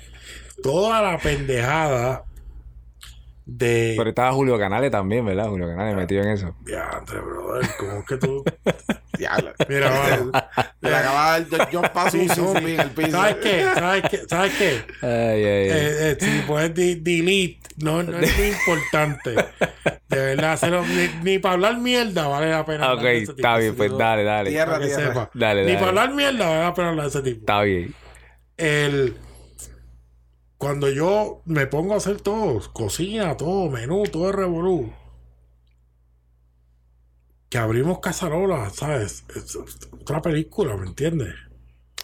toda 0.64 1.02
la 1.02 1.18
pendejada 1.20 2.26
de... 3.58 3.94
Pero 3.98 4.10
estaba 4.10 4.32
Julio 4.32 4.58
Canales 4.58 4.92
también, 4.92 5.26
¿verdad? 5.26 5.48
Julio 5.48 5.68
Canales 5.68 5.96
metido 5.96 6.24
en 6.24 6.30
eso. 6.30 6.56
Diantre, 6.62 7.20
brother, 7.20 7.70
¿cómo 7.78 8.00
es 8.00 8.06
que 8.06 8.18
tú...? 8.18 8.44
Diablo. 9.18 9.52
Mira. 9.68 9.92
Le 10.82 10.96
acababa 10.96 11.40
de 11.42 11.58
dar 11.58 11.70
John 11.72 11.90
Paso 11.94 12.12
Sí, 12.12 12.20
un 12.20 12.30
sí, 12.30 12.36
zombie 12.36 12.68
sí. 12.68 12.74
en 12.76 12.80
el 12.80 12.90
piso. 12.92 13.12
¿Sabes 13.12 13.36
qué? 13.44 13.66
¿Sabes 13.76 14.04
qué? 14.10 14.22
¿Sabes 14.30 14.54
qué? 14.58 14.82
Ay. 15.02 15.44
Eh, 15.44 16.12
eh, 16.12 16.18
si 16.20 16.42
puedes 16.48 16.74
delete, 16.74 17.60
no, 17.78 18.02
no 18.02 18.18
es 18.18 18.38
muy 18.38 18.48
importante. 18.48 19.36
De 20.08 20.18
verdad, 20.18 20.54
hacerlo, 20.54 20.86
ni, 20.86 21.10
ni 21.24 21.40
para 21.40 21.56
hablar 21.56 21.78
mierda 21.80 22.28
vale 22.28 22.50
la 22.50 22.66
pena. 22.66 22.86
Hablar 22.86 22.98
ok, 22.98 23.04
de 23.04 23.18
ese 23.18 23.26
tipo, 23.34 23.36
está 23.38 23.58
bien, 23.58 23.76
pues 23.76 23.90
tipo, 23.90 23.98
dale, 24.00 24.24
dale. 24.24 24.50
Tierra, 24.52 24.80
tierra. 24.80 25.08
sepa. 25.08 25.30
Dale, 25.34 25.62
Ni 25.62 25.68
dale. 25.74 25.78
para 25.78 25.90
hablar 25.90 26.14
mierda 26.14 26.48
vale 26.48 26.64
la 26.64 26.74
pena 26.74 26.90
hablar 26.90 27.04
de 27.06 27.10
ese 27.10 27.22
tipo. 27.22 27.40
Está 27.42 27.62
bien. 27.62 27.94
El, 28.58 29.16
cuando 30.60 30.90
yo 30.90 31.42
me 31.46 31.68
pongo 31.68 31.94
a 31.94 31.98
hacer 31.98 32.20
todo, 32.20 32.60
cocina, 32.74 33.38
todo, 33.38 33.70
menú, 33.70 34.04
todo 34.04 34.28
el 34.28 34.34
revolú, 34.36 34.92
que 37.50 37.58
abrimos 37.58 38.00
Casarola, 38.00 38.70
¿sabes? 38.70 39.24
Es 39.34 39.56
otra 39.56 40.22
película, 40.22 40.76
¿me 40.76 40.86
entiendes? 40.88 41.34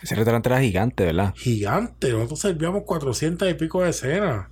Ese 0.01 0.15
restaurante 0.15 0.47
era 0.47 0.61
gigante, 0.61 1.03
¿verdad? 1.03 1.33
Gigante, 1.35 2.11
nosotros 2.13 2.39
servíamos 2.39 2.83
400 2.83 3.49
y 3.49 3.53
pico 3.55 3.83
de 3.83 3.89
escenas 3.89 4.47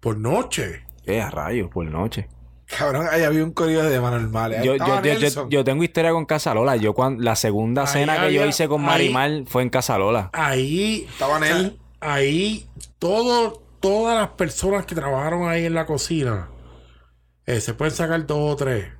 por 0.00 0.18
noche. 0.18 0.84
Eh, 1.06 1.20
a 1.20 1.30
rayos, 1.30 1.70
por 1.70 1.86
noche. 1.86 2.28
Cabrón, 2.66 3.06
ahí 3.08 3.22
había 3.22 3.44
un 3.44 3.52
corrido 3.52 3.84
de 3.84 4.00
manos 4.00 4.22
normales. 4.22 4.58
Ahí 4.58 4.66
Yo, 4.66 4.74
yo, 4.76 5.02
yo, 5.02 5.48
yo, 5.48 5.64
tengo 5.64 5.84
historia 5.84 6.10
con 6.10 6.24
Casalola. 6.24 6.74
Yo 6.76 6.94
cuando 6.94 7.22
la 7.22 7.36
segunda 7.36 7.82
Ahí 7.82 7.88
cena 7.88 8.20
que 8.26 8.32
yo 8.32 8.44
hice 8.44 8.66
con 8.66 8.80
ahí- 8.80 8.86
Marimar 9.12 9.44
fue 9.46 9.62
en 9.62 9.70
Casalola. 9.70 10.30
Ahí. 10.32 11.06
Estaba 11.08 11.36
o 11.36 11.40
sea, 11.44 11.58
Nel. 11.58 11.78
Ahí, 12.04 12.68
todo, 12.98 13.62
todas 13.80 14.16
las 14.18 14.30
personas 14.30 14.84
que 14.86 14.94
trabajaron 14.94 15.48
ahí 15.48 15.64
en 15.64 15.74
la 15.74 15.86
cocina, 15.86 16.50
eh, 17.46 17.60
se 17.60 17.74
pueden 17.74 17.94
sacar 17.94 18.26
dos 18.26 18.52
o 18.52 18.56
tres, 18.56 18.92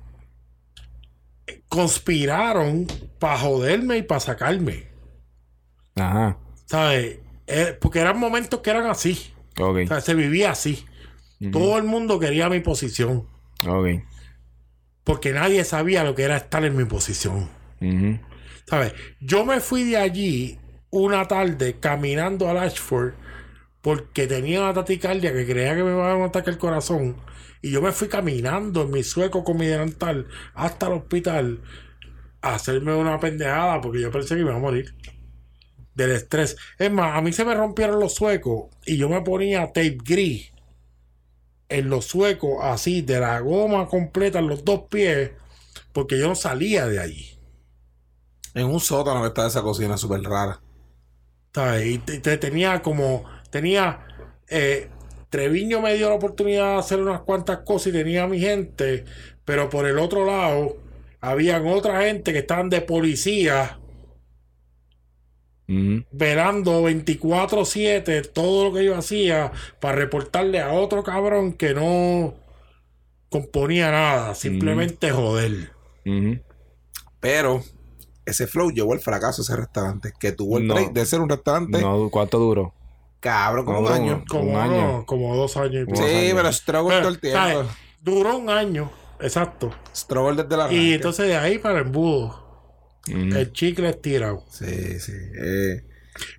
conspiraron 1.69 2.87
para 3.19 3.37
joderme 3.37 3.97
y 3.97 4.01
para 4.03 4.19
sacarme. 4.19 4.87
Ajá. 5.95 6.37
¿Sabes? 6.65 7.19
Eh, 7.47 7.77
porque 7.79 7.99
eran 7.99 8.19
momentos 8.19 8.59
que 8.61 8.71
eran 8.71 8.87
así. 8.87 9.33
O 9.59 9.87
sea, 9.87 10.01
se 10.01 10.15
vivía 10.15 10.51
así. 10.51 10.85
Todo 11.51 11.77
el 11.77 11.83
mundo 11.83 12.19
quería 12.19 12.49
mi 12.49 12.59
posición. 12.59 13.27
Ok. 13.67 14.03
Porque 15.03 15.31
nadie 15.31 15.63
sabía 15.63 16.03
lo 16.03 16.15
que 16.15 16.23
era 16.23 16.37
estar 16.37 16.65
en 16.65 16.75
mi 16.75 16.85
posición. 16.85 17.49
¿Sabes? 18.65 18.93
Yo 19.19 19.45
me 19.45 19.59
fui 19.59 19.83
de 19.83 19.97
allí 19.97 20.59
una 20.89 21.27
tarde 21.27 21.79
caminando 21.79 22.49
al 22.49 22.57
Ashford 22.57 23.13
porque 23.81 24.25
tenía 24.25 24.61
una 24.61 24.73
taticardia 24.73 25.31
que 25.31 25.45
creía 25.45 25.75
que 25.75 25.83
me 25.83 25.91
iba 25.91 26.05
a 26.05 26.07
dar 26.07 26.17
un 26.17 26.23
ataque 26.23 26.49
al 26.49 26.57
corazón. 26.57 27.17
Y 27.61 27.71
yo 27.71 27.81
me 27.81 27.91
fui 27.91 28.07
caminando 28.07 28.81
en 28.83 28.91
mi 28.91 29.03
sueco 29.03 29.43
con 29.43 29.57
mi 29.57 29.67
delantal 29.67 30.27
hasta 30.53 30.87
el 30.87 30.93
hospital 30.93 31.61
a 32.41 32.55
hacerme 32.55 32.95
una 32.95 33.19
pendejada 33.19 33.81
porque 33.81 34.01
yo 34.01 34.11
pensé 34.11 34.35
que 34.35 34.43
me 34.43 34.49
iba 34.49 34.55
a 34.55 34.59
morir. 34.59 34.95
Del 35.93 36.11
estrés. 36.11 36.57
Es 36.79 36.91
más, 36.91 37.15
a 37.15 37.21
mí 37.21 37.31
se 37.31 37.45
me 37.45 37.53
rompieron 37.53 37.99
los 37.99 38.15
suecos 38.15 38.75
y 38.85 38.97
yo 38.97 39.07
me 39.07 39.21
ponía 39.21 39.67
tape 39.67 39.97
gris 40.03 40.51
en 41.69 41.89
los 41.89 42.05
suecos 42.05 42.57
así, 42.61 43.01
de 43.01 43.19
la 43.19 43.39
goma 43.39 43.87
completa 43.87 44.39
en 44.39 44.47
los 44.47 44.63
dos 44.63 44.83
pies, 44.89 45.31
porque 45.93 46.19
yo 46.19 46.27
no 46.27 46.35
salía 46.35 46.87
de 46.87 46.99
allí. 46.99 47.39
En 48.53 48.67
un 48.67 48.79
sótano 48.79 49.21
que 49.21 49.27
está 49.27 49.47
esa 49.47 49.61
cocina 49.61 49.97
súper 49.97 50.21
rara. 50.21 50.61
¿Sabes? 51.55 51.85
Y 51.87 51.97
te- 51.99 52.19
te- 52.19 52.37
tenía 52.37 52.81
como, 52.81 53.23
tenía, 53.49 53.99
eh, 54.49 54.89
Treviño 55.29 55.81
me 55.81 55.95
dio 55.95 56.09
la 56.09 56.15
oportunidad 56.15 56.73
de 56.73 56.79
hacer 56.79 57.01
unas 57.01 57.21
cuantas 57.21 57.59
cosas 57.59 57.87
y 57.87 57.91
tenía 57.93 58.23
a 58.23 58.27
mi 58.27 58.39
gente, 58.39 59.05
pero 59.45 59.69
por 59.69 59.85
el 59.87 59.97
otro 59.99 60.25
lado, 60.25 60.77
habían 61.21 61.65
otra 61.67 62.01
gente 62.03 62.33
que 62.33 62.39
estaban 62.39 62.69
de 62.69 62.81
policía, 62.81 63.79
Ujú. 65.67 66.03
velando 66.11 66.83
24-7 66.83 68.21
todo 68.21 68.65
lo 68.65 68.73
que 68.73 68.85
yo 68.85 68.95
hacía 68.95 69.51
para 69.79 69.95
reportarle 69.97 70.59
a 70.59 70.71
otro 70.73 71.03
cabrón 71.03 71.53
que 71.53 71.73
no 71.73 72.35
componía 73.29 73.91
nada, 73.91 74.35
simplemente 74.35 75.11
joder. 75.11 75.71
Ujú. 76.05 76.39
Pero 77.19 77.63
ese 78.25 78.47
flow 78.47 78.71
llevó 78.71 78.93
al 78.93 78.99
fracaso 78.99 79.41
ese 79.41 79.55
restaurante. 79.55 80.13
Que 80.19 80.31
tuvo 80.31 80.57
el 80.57 80.67
No. 80.67 80.73
break 80.73 80.93
de 80.93 81.05
ser 81.05 81.21
un 81.21 81.29
restaurante 81.29 81.79
No, 81.81 82.09
¿Cuánto 82.09 82.39
duró? 82.39 82.73
cabrón 83.19 83.65
como 83.65 83.81
No, 83.81 83.87
un 83.87 83.93
año. 83.93 84.23
Como, 84.29 84.51
Un 84.51 84.57
año. 84.59 84.91
no, 84.99 85.05
como 85.05 85.35
dos 85.35 85.57
años 85.57 85.87
y. 85.91 85.95
Sí, 85.95 86.03
años. 86.03 86.33
pero 86.35 86.53
struggle 86.53 86.89
Pero, 86.89 87.01
todo 87.01 87.09
el 87.13 87.19
tiempo. 87.19 87.39
¿sabes? 87.39 87.67
Duró 88.01 88.37
un 88.37 88.49
año, 88.49 88.91
exacto. 89.19 89.71
Struggle 89.95 90.43
desde 90.43 90.57
la 90.57 90.71
Y 90.71 90.93
entonces 90.93 91.27
de 91.27 91.35
ahí 91.37 91.57
para 91.57 91.79
el 91.79 91.87
embudo. 91.87 92.43
El 93.07 93.51
chicle 93.53 93.89
estirado. 93.89 94.43
Sí, 94.49 94.99
sí. 94.99 95.11
eh. 95.41 95.83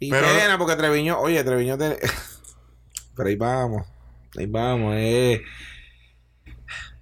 Y 0.00 0.10
Pero- 0.10 0.26
pena 0.26 0.58
porque 0.58 0.74
Treviño, 0.76 1.18
oye, 1.20 1.42
Treviño 1.44 1.76
tiene... 1.78 1.96
Pero 3.16 3.28
ahí 3.28 3.36
vamos. 3.36 3.86
Ahí 4.36 4.46
vamos. 4.46 4.94
Eh. 4.96 5.42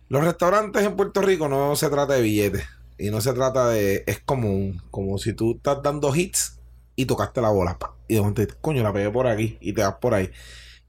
Los 0.08 0.22
restaurantes 0.24 0.82
en 0.84 0.96
Puerto 0.96 1.20
Rico 1.22 1.48
no 1.48 1.74
se 1.76 1.88
trata 1.88 2.14
de 2.14 2.22
billetes. 2.22 2.64
Y 2.98 3.10
no 3.10 3.20
se 3.20 3.32
trata 3.32 3.68
de... 3.68 4.04
Es 4.06 4.20
como, 4.20 4.50
un- 4.50 4.80
como 4.90 5.18
si 5.18 5.32
tú 5.32 5.56
estás 5.56 5.82
dando 5.82 6.14
hits 6.14 6.60
y 6.96 7.06
tocaste 7.06 7.40
la 7.40 7.48
bola. 7.50 7.78
pa, 7.78 7.94
Y 8.08 8.14
de 8.14 8.20
momento 8.20 8.40
dices, 8.42 8.56
coño, 8.60 8.82
la 8.82 8.92
pegué 8.92 9.10
por 9.10 9.26
aquí 9.26 9.58
y 9.60 9.72
te 9.72 9.82
vas 9.82 9.94
por 10.00 10.14
ahí. 10.14 10.30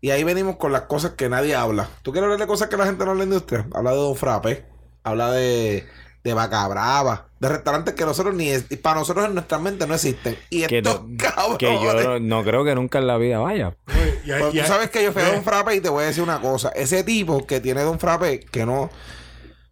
Y 0.01 0.11
ahí 0.11 0.23
venimos 0.23 0.57
con 0.57 0.71
las 0.71 0.83
cosas 0.83 1.11
que 1.11 1.29
nadie 1.29 1.55
habla. 1.55 1.89
¿Tú 2.03 2.11
quieres 2.11 2.25
hablar 2.25 2.39
de 2.39 2.47
cosas 2.47 2.69
que 2.69 2.77
la 2.77 2.85
gente 2.85 3.03
no 3.05 3.11
habla 3.11 3.23
en 3.23 3.29
la 3.29 3.35
industria? 3.35 3.67
Habla 3.73 3.91
de 3.91 3.97
Don 3.97 4.15
Frappe. 4.15 4.65
Habla 5.03 5.31
de, 5.31 5.83
de 6.23 6.33
Vaca 6.35 6.67
Brava. 6.67 7.29
De 7.39 7.49
restaurantes 7.49 7.95
que 7.95 8.05
nosotros 8.05 8.35
ni... 8.35 8.49
es- 8.49 8.65
y 8.69 8.75
para 8.75 8.99
nosotros 8.99 9.25
en 9.25 9.33
nuestra 9.33 9.57
mente 9.57 9.87
no 9.87 9.95
existen. 9.95 10.37
Y 10.51 10.63
Que 10.67 10.77
estos 10.79 11.01
no- 11.09 11.17
cabrones... 11.17 11.57
Que 11.57 11.73
yo 11.73 11.93
no, 12.03 12.19
no 12.19 12.43
creo 12.43 12.63
que 12.63 12.75
nunca 12.75 12.99
en 12.99 13.07
la 13.07 13.17
vida 13.17 13.39
vaya. 13.39 13.75
Oye, 13.87 14.21
y- 14.25 14.27
Pero 14.29 14.49
y- 14.53 14.59
tú 14.59 14.67
sabes 14.67 14.91
que 14.91 15.03
yo 15.03 15.11
fui 15.11 15.23
a 15.23 15.29
eh, 15.29 15.33
Don 15.33 15.43
Frappe 15.43 15.75
y 15.75 15.79
te 15.81 15.89
voy 15.89 16.03
a 16.03 16.07
decir 16.07 16.21
una 16.21 16.39
cosa. 16.39 16.69
Ese 16.69 17.03
tipo 17.03 17.47
que 17.47 17.59
tiene 17.59 17.81
Don 17.81 17.97
Frappe, 17.99 18.41
que 18.41 18.63
no... 18.65 18.91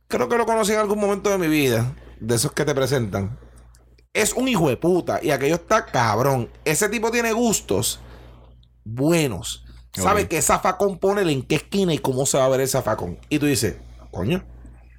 Creo 0.08 0.30
que 0.30 0.38
lo 0.38 0.46
conocí 0.46 0.72
en 0.74 0.80
algún 0.80 1.00
momento 1.00 1.30
de 1.30 1.38
mi 1.38 1.48
vida. 1.48 1.94
De 2.20 2.36
esos 2.36 2.52
que 2.54 2.66
te 2.66 2.76
presentan. 2.76 3.38
Es 4.14 4.34
un 4.34 4.48
hijo 4.48 4.70
de 4.70 4.78
puta. 4.78 5.20
Y 5.22 5.32
aquello 5.32 5.56
está 5.56 5.86
cabrón. 5.86 6.50
Ese 6.66 6.90
tipo 6.90 7.12
tiene 7.12 7.34
gustos 7.34 8.00
buenos. 8.84 9.66
Sabe 9.94 10.24
Ok. 10.24 10.28
qué 10.30 10.42
zafacón 10.42 10.98
poner 11.00 11.28
en 11.28 11.44
qué 11.44 11.56
esquina 11.56 11.94
y 11.94 12.00
cómo 12.00 12.26
se 12.26 12.38
va 12.38 12.46
a 12.46 12.50
ver 12.50 12.62
el 12.62 12.68
zafacón. 12.68 13.20
Y 13.30 13.40
tú 13.40 13.46
dices, 13.46 13.76
coño, 14.12 14.44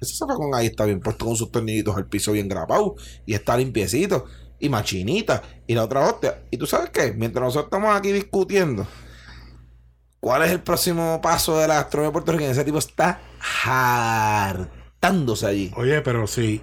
ese 0.01 0.15
zafacón 0.15 0.53
ahí 0.55 0.67
está 0.67 0.85
bien 0.85 0.99
puesto 1.01 1.25
con 1.25 1.35
sus 1.35 1.51
tornillitos 1.51 1.95
al 1.95 2.07
piso 2.07 2.31
bien 2.31 2.47
grapado. 2.47 2.95
Y 3.25 3.33
está 3.33 3.57
limpiecito. 3.57 4.25
Y 4.59 4.69
machinita. 4.69 5.41
Y 5.67 5.75
la 5.75 5.83
otra 5.83 6.01
hostia. 6.07 6.43
Y 6.49 6.57
tú 6.57 6.65
sabes 6.65 6.89
qué? 6.91 7.13
Mientras 7.13 7.43
nosotros 7.43 7.65
estamos 7.65 7.95
aquí 7.95 8.11
discutiendo. 8.11 8.87
¿Cuál 10.19 10.43
es 10.43 10.51
el 10.51 10.61
próximo 10.61 11.19
paso 11.21 11.57
de 11.59 11.67
la 11.67 11.75
gastronomía 11.75 12.11
puertorriqueña? 12.13 12.51
Ese 12.51 12.63
tipo 12.63 12.79
está 12.79 13.21
hartándose 13.63 15.45
allí. 15.45 15.71
Oye, 15.75 16.01
pero 16.01 16.25
sí. 16.25 16.61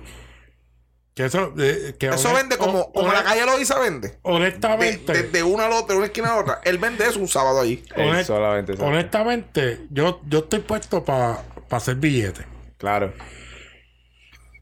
Que 1.14 1.27
eso, 1.27 1.53
eh, 1.59 1.94
que 1.98 2.07
Eso 2.09 2.29
honest- 2.31 2.37
vende 2.37 2.57
como, 2.57 2.85
hon- 2.87 2.92
como 2.94 3.12
la 3.12 3.22
calle 3.22 3.44
Loiza 3.44 3.79
vende. 3.79 4.09
De, 4.09 4.18
Honestamente, 4.22 5.12
de- 5.12 5.22
de 5.29 5.42
una 5.42 5.66
a 5.66 5.68
la 5.68 5.77
otra, 5.81 5.92
de 5.94 5.96
una 5.98 6.07
esquina 6.07 6.33
a 6.33 6.37
la 6.37 6.40
otra. 6.40 6.61
Él 6.64 6.79
vende 6.79 7.07
eso 7.07 7.20
un 7.20 7.29
sábado 7.29 7.62
honest- 7.62 8.25
solamente 8.25 8.77
sabe. 8.77 8.88
honestamente, 8.88 9.81
yo, 9.90 10.20
yo 10.27 10.38
estoy 10.40 10.61
puesto 10.61 11.05
para 11.05 11.44
hacer 11.70 11.96
billetes. 11.96 12.46
Claro. 12.79 13.12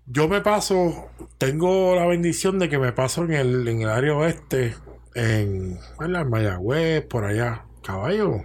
Yo 0.06 0.26
me 0.26 0.40
paso, 0.40 1.08
tengo 1.38 1.94
la 1.94 2.04
bendición 2.06 2.58
de 2.58 2.68
que 2.68 2.78
me 2.78 2.92
paso 2.92 3.22
en 3.22 3.32
el, 3.32 3.68
en 3.68 3.82
el 3.82 3.88
área 3.88 4.14
oeste, 4.16 4.74
en, 5.14 5.78
en 6.00 6.28
Mayagüez, 6.30 7.04
por 7.06 7.24
allá. 7.26 7.64
Caballo. 7.84 8.44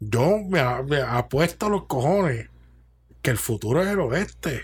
Yo 0.00 0.38
me, 0.46 0.62
me 0.84 1.00
apuesto 1.00 1.66
a 1.66 1.70
los 1.70 1.86
cojones 1.86 2.50
que 3.22 3.30
el 3.30 3.38
futuro 3.38 3.82
es 3.82 3.88
el 3.88 4.00
oeste. 4.00 4.62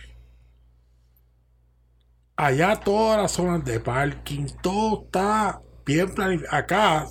Allá 2.43 2.75
todas 2.75 3.23
las 3.23 3.31
zonas 3.31 3.65
de 3.65 3.79
parking, 3.79 4.47
todo 4.61 5.05
está 5.05 5.61
bien 5.87 6.13
planificado. 6.13 6.57
Acá 6.57 7.07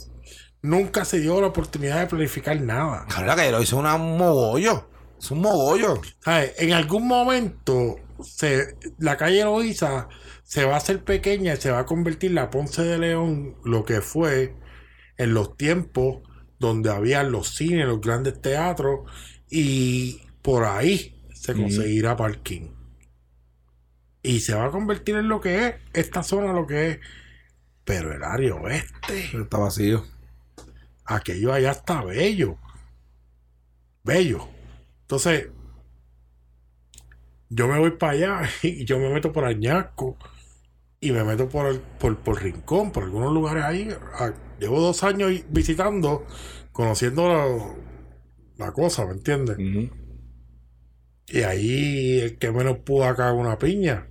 nunca 0.61 1.05
se 1.05 1.21
dio 1.21 1.39
la 1.39 1.47
oportunidad 1.47 2.01
de 2.01 2.07
planificar 2.07 2.59
nada. 2.59 3.05
Claro, 3.07 3.27
la 3.27 3.35
calle 3.37 3.51
Loiza 3.51 3.75
es 3.75 3.79
una 3.79 3.95
mogollo. 3.95 4.89
Es 5.17 5.31
un 5.31 5.39
mogollo. 5.39 6.01
¿Sabes? 6.19 6.55
En 6.57 6.73
algún 6.73 7.07
momento 7.07 7.95
se, 8.21 8.75
la 8.99 9.15
calle 9.15 9.45
Loíza 9.45 10.09
se 10.43 10.65
va 10.65 10.73
a 10.73 10.77
hacer 10.79 11.01
pequeña 11.05 11.53
y 11.53 11.57
se 11.57 11.71
va 11.71 11.79
a 11.79 11.85
convertir 11.85 12.31
la 12.31 12.49
Ponce 12.49 12.83
de 12.83 12.99
León, 12.99 13.55
lo 13.63 13.85
que 13.85 14.01
fue 14.01 14.57
en 15.15 15.33
los 15.33 15.55
tiempos 15.55 16.23
donde 16.59 16.89
había 16.89 17.23
los 17.23 17.55
cines, 17.55 17.87
los 17.87 18.01
grandes 18.01 18.41
teatros, 18.41 19.09
y 19.49 20.23
por 20.41 20.65
ahí 20.65 21.23
se 21.33 21.53
conseguirá 21.53 22.17
parking. 22.17 22.80
Y 24.23 24.39
se 24.41 24.53
va 24.55 24.65
a 24.65 24.71
convertir 24.71 25.15
en 25.15 25.27
lo 25.27 25.41
que 25.41 25.67
es, 25.67 25.75
esta 25.93 26.23
zona 26.23 26.53
lo 26.53 26.67
que 26.67 26.89
es. 26.91 26.99
Pero 27.83 28.13
el 28.13 28.23
área 28.23 28.55
oeste, 28.55 29.31
Está 29.33 29.57
vacío. 29.57 30.05
aquello 31.05 31.53
allá 31.53 31.71
está 31.71 32.03
bello. 32.03 32.57
Bello. 34.03 34.47
Entonces, 35.01 35.49
yo 37.49 37.67
me 37.67 37.79
voy 37.79 37.91
para 37.91 38.13
allá 38.13 38.49
y 38.63 38.85
yo 38.85 38.99
me 38.99 39.09
meto 39.09 39.31
por 39.31 39.45
Añasco 39.45 40.17
y 40.99 41.11
me 41.11 41.23
meto 41.23 41.49
por, 41.49 41.67
el, 41.67 41.79
por, 41.81 42.17
por 42.19 42.41
Rincón, 42.43 42.91
por 42.91 43.03
algunos 43.03 43.33
lugares 43.33 43.63
ahí. 43.63 43.89
Ah, 44.13 44.33
Llevo 44.59 44.79
dos 44.79 45.03
años 45.03 45.31
visitando, 45.49 46.25
conociendo 46.71 47.27
la, 47.27 48.65
la 48.65 48.71
cosa, 48.71 49.05
¿me 49.07 49.13
entiendes? 49.13 49.59
Y 51.27 51.41
ahí 51.41 52.19
el 52.19 52.37
que 52.37 52.51
menos 52.51 52.77
pudo 52.79 53.05
acá 53.05 53.31
una 53.33 53.57
piña. 53.57 54.07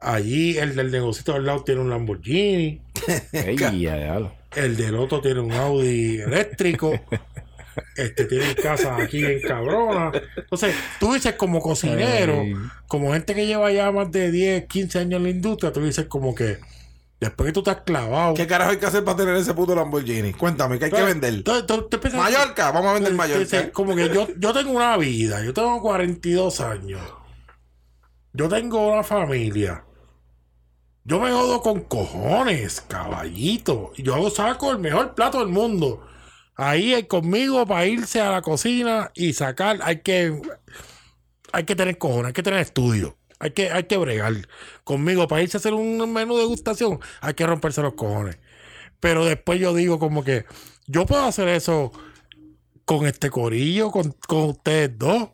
Allí 0.00 0.56
el 0.58 0.76
del 0.76 0.90
negocito 0.92 1.34
al 1.34 1.44
lado 1.46 1.64
tiene 1.64 1.80
un 1.80 1.90
Lamborghini. 1.90 2.80
El 4.54 4.76
del 4.76 4.94
otro 4.96 5.20
tiene 5.20 5.40
un 5.40 5.52
Audi 5.52 6.20
eléctrico. 6.20 6.92
Este 7.96 8.24
tiene 8.24 8.56
casa 8.56 8.96
aquí 8.96 9.24
en 9.24 9.40
cabrona. 9.40 10.10
Entonces, 10.36 10.74
tú 10.98 11.12
dices 11.14 11.34
como 11.34 11.60
cocinero, 11.60 12.42
como 12.88 13.12
gente 13.12 13.36
que 13.36 13.46
lleva 13.46 13.70
ya 13.70 13.92
más 13.92 14.10
de 14.10 14.32
10, 14.32 14.66
15 14.66 14.98
años 14.98 15.18
en 15.18 15.22
la 15.22 15.30
industria, 15.30 15.72
tú 15.72 15.84
dices 15.84 16.06
como 16.06 16.34
que, 16.34 16.58
Después 17.20 17.52
que 17.52 17.52
tú 17.60 17.68
has 17.70 17.82
clavado. 17.82 18.34
¿Qué 18.34 18.46
carajo 18.48 18.70
hay 18.72 18.78
que 18.78 18.86
hacer 18.86 19.02
para 19.04 19.16
tener 19.18 19.36
ese 19.36 19.52
puto 19.54 19.74
Lamborghini? 19.76 20.32
Cuéntame, 20.32 20.78
¿qué 20.80 20.86
hay 20.86 20.90
que 20.90 21.02
vender? 21.02 21.42
tú- 21.44 21.66
tú- 21.66 21.88
tú 21.88 21.96
empiezas- 21.98 22.18
Mallorca, 22.20 22.70
vamos 22.72 22.90
a 22.90 22.94
vender 22.94 23.14
Mallorca. 23.14 23.62
sí, 23.62 23.70
Como 23.72 23.94
que 23.96 24.08
yo, 24.08 24.28
yo 24.36 24.52
tengo 24.52 24.70
una 24.72 24.96
vida, 24.96 25.44
yo 25.44 25.52
tengo 25.54 25.80
42 25.80 26.60
años. 26.60 27.00
Yo 28.32 28.48
tengo 28.48 28.92
una 28.92 29.02
familia. 29.04 29.84
Yo 31.08 31.18
me 31.18 31.30
jodo 31.30 31.62
con 31.62 31.80
cojones, 31.80 32.82
caballito. 32.82 33.92
Yo 33.96 34.28
saco 34.28 34.72
el 34.72 34.78
mejor 34.78 35.14
plato 35.14 35.38
del 35.38 35.48
mundo. 35.48 36.06
Ahí 36.54 36.92
hay 36.92 37.04
conmigo 37.04 37.64
para 37.64 37.86
irse 37.86 38.20
a 38.20 38.30
la 38.30 38.42
cocina 38.42 39.10
y 39.14 39.32
sacar. 39.32 39.78
Hay 39.82 40.02
que. 40.02 40.38
Hay 41.50 41.64
que 41.64 41.74
tener 41.74 41.96
cojones, 41.96 42.26
hay 42.26 42.32
que 42.34 42.42
tener 42.42 42.60
estudio. 42.60 43.16
Hay 43.38 43.52
que, 43.52 43.70
hay 43.70 43.84
que 43.84 43.96
bregar 43.96 44.34
conmigo 44.84 45.26
para 45.28 45.40
irse 45.40 45.56
a 45.56 45.60
hacer 45.60 45.72
un 45.72 46.12
menú 46.12 46.34
de 46.34 46.42
degustación. 46.42 47.00
Hay 47.22 47.32
que 47.32 47.46
romperse 47.46 47.80
los 47.80 47.94
cojones. 47.94 48.38
Pero 49.00 49.24
después 49.24 49.58
yo 49.58 49.72
digo 49.72 49.98
como 49.98 50.22
que 50.22 50.44
yo 50.88 51.06
puedo 51.06 51.24
hacer 51.24 51.48
eso 51.48 51.90
con 52.84 53.06
este 53.06 53.30
corillo, 53.30 53.90
con, 53.90 54.14
con 54.26 54.50
ustedes 54.50 54.98
dos, 54.98 55.30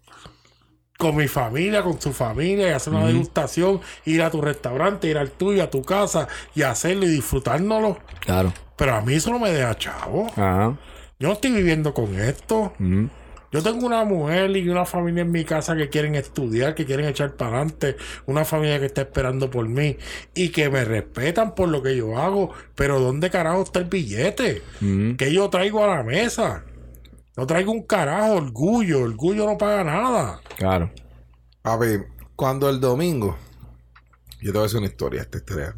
con 0.99 1.17
mi 1.17 1.29
familia, 1.29 1.83
con 1.83 2.01
su 2.01 2.13
familia, 2.13 2.69
y 2.69 2.73
hacer 2.73 2.93
una 2.93 3.07
degustación, 3.07 3.81
ir 4.05 4.23
a 4.23 4.31
tu 4.31 4.41
restaurante, 4.41 5.09
ir 5.09 5.19
al 5.19 5.31
tuyo, 5.31 5.63
a 5.63 5.71
tu 5.71 5.83
casa 5.83 6.29
y 6.55 6.63
hacerlo 6.63 7.07
y 7.07 7.11
disfrutárnoslo. 7.11 7.99
Claro. 8.21 8.53
Pero 8.77 8.95
a 8.95 9.01
mí 9.01 9.15
eso 9.15 9.31
no 9.31 9.39
me 9.39 9.51
deja 9.51 9.77
chavo. 9.77 10.29
Ajá. 10.31 10.77
Yo 11.19 11.29
no 11.29 11.35
estoy 11.35 11.53
viviendo 11.53 11.95
con 11.95 12.19
esto. 12.19 12.73
Yo 13.53 13.63
tengo 13.63 13.87
una 13.87 14.03
mujer 14.05 14.51
y 14.57 14.69
una 14.69 14.85
familia 14.85 15.23
en 15.23 15.31
mi 15.31 15.45
casa 15.45 15.77
que 15.77 15.89
quieren 15.89 16.17
estudiar, 16.17 16.75
que 16.75 16.85
quieren 16.85 17.07
echar 17.07 17.35
para 17.37 17.59
adelante, 17.59 17.97
una 18.27 18.45
familia 18.45 18.81
que 18.81 18.87
está 18.87 19.03
esperando 19.03 19.49
por 19.49 19.69
mí 19.69 19.97
y 20.35 20.49
que 20.49 20.69
me 20.71 20.85
respetan 20.85 21.55
por 21.55 21.69
lo 21.69 21.81
que 21.81 21.97
yo 21.97 22.19
hago, 22.19 22.51
pero 22.75 22.99
¿dónde 22.99 23.31
carajo 23.31 23.63
está 23.63 23.79
el 23.79 23.85
billete? 23.85 24.63
Que 25.17 25.33
yo 25.33 25.49
traigo 25.51 25.85
a 25.85 25.97
la 25.97 26.03
mesa? 26.03 26.65
No 27.37 27.47
traigo 27.47 27.73
un 27.73 27.83
carajo, 27.83 28.35
orgullo, 28.35 29.03
orgullo 29.03 29.47
no 29.47 29.59
paga 29.59 29.83
nada. 29.83 30.41
Claro. 30.57 30.91
Papi, 31.63 32.05
cuando 32.37 32.69
el 32.69 32.81
domingo. 32.81 33.37
Yo 34.41 34.53
te 34.53 34.59
voy 34.59 34.65
a 34.65 34.67
hacer 34.67 34.79
una 34.79 34.89
historia, 34.89 35.23
esta 35.23 35.39
historia. 35.39 35.75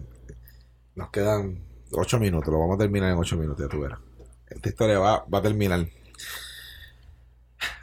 Nos 0.94 1.10
quedan 1.10 1.64
ocho 1.92 2.18
minutos, 2.18 2.52
lo 2.52 2.58
vamos 2.58 2.74
a 2.74 2.78
terminar 2.78 3.12
en 3.12 3.18
ocho 3.18 3.36
minutos, 3.36 3.64
ya 3.64 3.68
tú 3.68 3.80
verás. 3.80 4.00
Esta 4.48 4.68
historia 4.68 4.98
va, 4.98 5.24
va 5.32 5.38
a 5.38 5.42
terminar. 5.42 5.86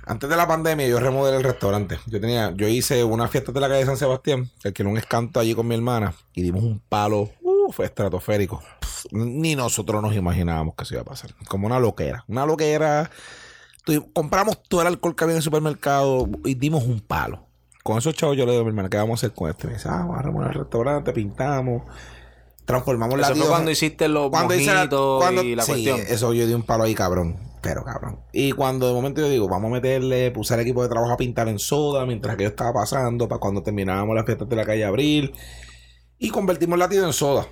Antes 0.06 0.30
de 0.30 0.36
la 0.36 0.48
pandemia, 0.48 0.88
yo 0.88 1.00
remodelé 1.00 1.38
el 1.38 1.44
restaurante. 1.44 1.98
Yo 2.08 2.20
tenía, 2.20 2.52
yo 2.56 2.68
hice 2.68 3.04
una 3.04 3.28
fiesta 3.28 3.54
de 3.54 3.60
la 3.62 3.70
calle 3.70 3.86
San 3.86 3.98
Sebastián, 3.98 4.52
alquilé 4.64 4.90
un 4.90 4.98
escanto 4.98 5.40
allí 5.40 5.56
con 5.56 5.68
mi 5.68 5.76
hermana 5.76 6.14
y 6.34 6.42
dimos 6.42 6.64
un 6.64 6.80
palo, 6.80 7.32
uh, 7.42 7.72
fue 7.72 7.86
estratosférico. 7.86 8.62
Pff, 8.82 9.06
Ni 9.14 9.56
nosotros 9.56 10.02
nos 10.02 10.14
imaginábamos 10.16 10.76
que 10.76 10.84
eso 10.84 10.96
iba 10.96 11.02
a 11.02 11.06
pasar. 11.06 11.34
Como 11.48 11.68
una 11.68 11.80
loquera. 11.80 12.26
Una 12.28 12.46
loquera. 12.46 13.10
Compramos 14.14 14.64
todo 14.64 14.82
el 14.82 14.88
alcohol 14.88 15.16
que 15.16 15.24
había 15.24 15.34
en 15.34 15.38
el 15.38 15.44
supermercado 15.44 16.28
y 16.46 16.56
dimos 16.56 16.84
un 16.86 17.00
palo. 17.02 17.48
Con 17.84 17.98
esos 17.98 18.16
chavos 18.16 18.38
yo 18.38 18.46
le 18.46 18.52
digo 18.54 18.62
a 18.62 18.64
mi 18.64 18.70
hermana, 18.70 18.90
¿qué 18.90 18.98
vamos 18.98 19.22
a 19.22 19.26
hacer 19.28 19.36
con 19.36 19.50
esto? 19.50 19.68
Y 19.68 19.72
me 19.72 19.74
dice, 19.76 19.90
ah, 19.90 19.98
vamos 19.98 20.18
a 20.18 20.22
remodelar 20.22 20.54
el 20.56 20.60
restaurante, 20.62 21.12
pintamos, 21.12 21.84
transformamos 22.66 23.20
la 23.20 23.28
Eso 23.28 23.36
fue 23.36 23.48
cuando 23.50 23.72
hiciste 23.72 24.08
los 24.08 24.28
hice 24.56 24.74
la- 24.74 24.88
cuando- 24.90 25.44
y 25.44 25.56
la 25.56 25.64
sí, 25.64 25.72
cuestión. 25.72 26.00
Eso 26.08 26.34
yo 26.34 26.48
di 26.48 26.54
un 26.54 26.64
palo 26.64 26.84
ahí, 26.86 26.96
cabrón. 26.96 27.38
Pero 27.62 27.84
cabrón. 27.86 28.20
Y 28.34 28.52
cuando 28.54 28.88
de 28.88 28.94
momento 28.94 29.22
yo 29.22 29.30
digo, 29.30 29.48
vamos 29.48 29.70
a 29.70 29.74
meterle, 29.76 30.32
puse 30.32 30.54
al 30.54 30.60
equipo 30.62 30.84
de 30.84 30.90
trabajo 30.90 31.14
a 31.14 31.18
pintar 31.18 31.48
en 31.48 31.60
soda 31.60 32.06
mientras 32.06 32.36
que 32.38 32.44
yo 32.44 32.50
estaba 32.50 32.74
pasando, 32.74 33.28
para 33.30 33.40
cuando 33.40 33.64
terminábamos 33.64 34.16
las 34.16 34.26
fiestas 34.26 34.50
de 34.50 34.56
la 34.58 34.66
calle 34.66 34.84
Abril. 34.86 35.34
Y 36.20 36.30
convertimos 36.30 36.74
el 36.76 36.80
latido 36.80 37.06
en 37.06 37.14
soda. 37.14 37.48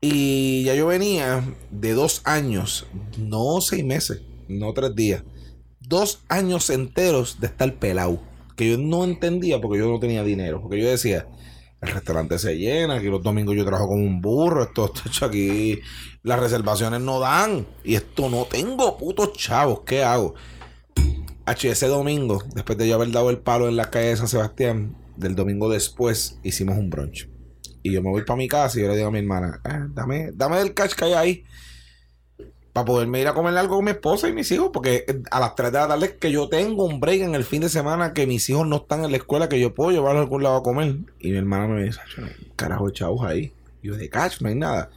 Y 0.00 0.64
ya 0.64 0.74
yo 0.74 0.86
venía 0.86 1.42
de 1.70 1.92
dos 1.94 2.20
años, 2.24 2.86
no 3.18 3.60
seis 3.60 3.84
meses, 3.84 4.22
no 4.48 4.72
tres 4.72 4.94
días, 4.94 5.24
dos 5.80 6.22
años 6.28 6.70
enteros 6.70 7.40
de 7.40 7.46
estar 7.46 7.72
pelado. 7.74 8.20
Que 8.56 8.70
yo 8.70 8.78
no 8.78 9.04
entendía 9.04 9.60
porque 9.60 9.78
yo 9.78 9.90
no 9.90 9.98
tenía 9.98 10.22
dinero. 10.22 10.60
Porque 10.62 10.80
yo 10.80 10.88
decía, 10.88 11.26
el 11.80 11.88
restaurante 11.88 12.38
se 12.38 12.56
llena, 12.56 12.96
aquí 12.96 13.06
los 13.06 13.22
domingos 13.22 13.56
yo 13.56 13.64
trabajo 13.64 13.88
como 13.88 14.02
un 14.02 14.20
burro, 14.20 14.62
esto, 14.62 14.86
esto, 14.86 15.02
esto, 15.06 15.26
aquí 15.26 15.80
las 16.22 16.40
reservaciones 16.40 17.00
no 17.00 17.20
dan. 17.20 17.66
Y 17.82 17.94
esto 17.94 18.28
no 18.30 18.44
tengo 18.44 18.96
putos 18.96 19.32
chavos, 19.32 19.80
¿qué 19.84 20.02
hago? 20.02 20.34
H, 21.46 21.68
ese 21.68 21.88
domingo, 21.88 22.42
después 22.54 22.78
de 22.78 22.88
yo 22.88 22.94
haber 22.94 23.10
dado 23.10 23.28
el 23.28 23.38
palo 23.38 23.68
en 23.68 23.76
la 23.76 23.90
calle 23.90 24.08
de 24.08 24.16
San 24.16 24.28
Sebastián, 24.28 24.96
del 25.16 25.34
domingo 25.34 25.68
después 25.68 26.38
hicimos 26.42 26.78
un 26.78 26.90
brunch. 26.90 27.28
Y 27.82 27.92
yo 27.92 28.02
me 28.02 28.10
voy 28.10 28.22
para 28.22 28.38
mi 28.38 28.48
casa 28.48 28.78
y 28.78 28.82
yo 28.82 28.88
le 28.88 28.96
digo 28.96 29.08
a 29.08 29.10
mi 29.10 29.18
hermana, 29.18 29.60
"Ah, 29.62 29.86
dame, 29.92 30.30
dame 30.32 30.58
el 30.60 30.72
cash 30.72 30.92
que 30.94 31.04
hay 31.04 31.12
ahí. 31.12 31.44
Para 32.74 32.84
poderme 32.84 33.22
ir 33.22 33.28
a 33.28 33.32
comer 33.32 33.56
algo 33.56 33.76
con 33.76 33.86
mi 33.86 33.92
esposa 33.92 34.28
y 34.28 34.34
mis 34.34 34.50
hijos. 34.52 34.68
Porque 34.70 35.06
a 35.30 35.40
las 35.40 35.54
3 35.54 35.72
de 35.72 35.78
la 35.78 35.88
tarde 35.88 36.06
es 36.06 36.12
que 36.12 36.30
yo 36.30 36.50
tengo 36.50 36.84
un 36.84 37.00
break 37.00 37.22
en 37.22 37.34
el 37.34 37.44
fin 37.44 37.62
de 37.62 37.70
semana 37.70 38.12
que 38.12 38.26
mis 38.26 38.50
hijos 38.50 38.66
no 38.66 38.76
están 38.76 39.04
en 39.04 39.12
la 39.12 39.16
escuela, 39.16 39.48
que 39.48 39.58
yo 39.58 39.72
puedo 39.74 39.92
llevarlos 39.92 40.20
a 40.20 40.24
algún 40.24 40.42
lado 40.42 40.56
a 40.56 40.62
comer. 40.62 40.96
Y 41.18 41.30
mi 41.30 41.38
hermana 41.38 41.68
me 41.68 41.84
dice, 41.84 42.00
"Acho, 42.04 42.20
no 42.20 42.26
hay 42.26 42.34
un 42.38 42.52
carajo 42.54 42.86
de 42.88 42.92
chavos 42.92 43.24
ahí. 43.24 43.54
Y 43.80 43.88
yo 43.88 43.96
de 43.96 44.10
cash, 44.10 44.42
no 44.42 44.50
hay 44.50 44.56
nada. 44.56 44.90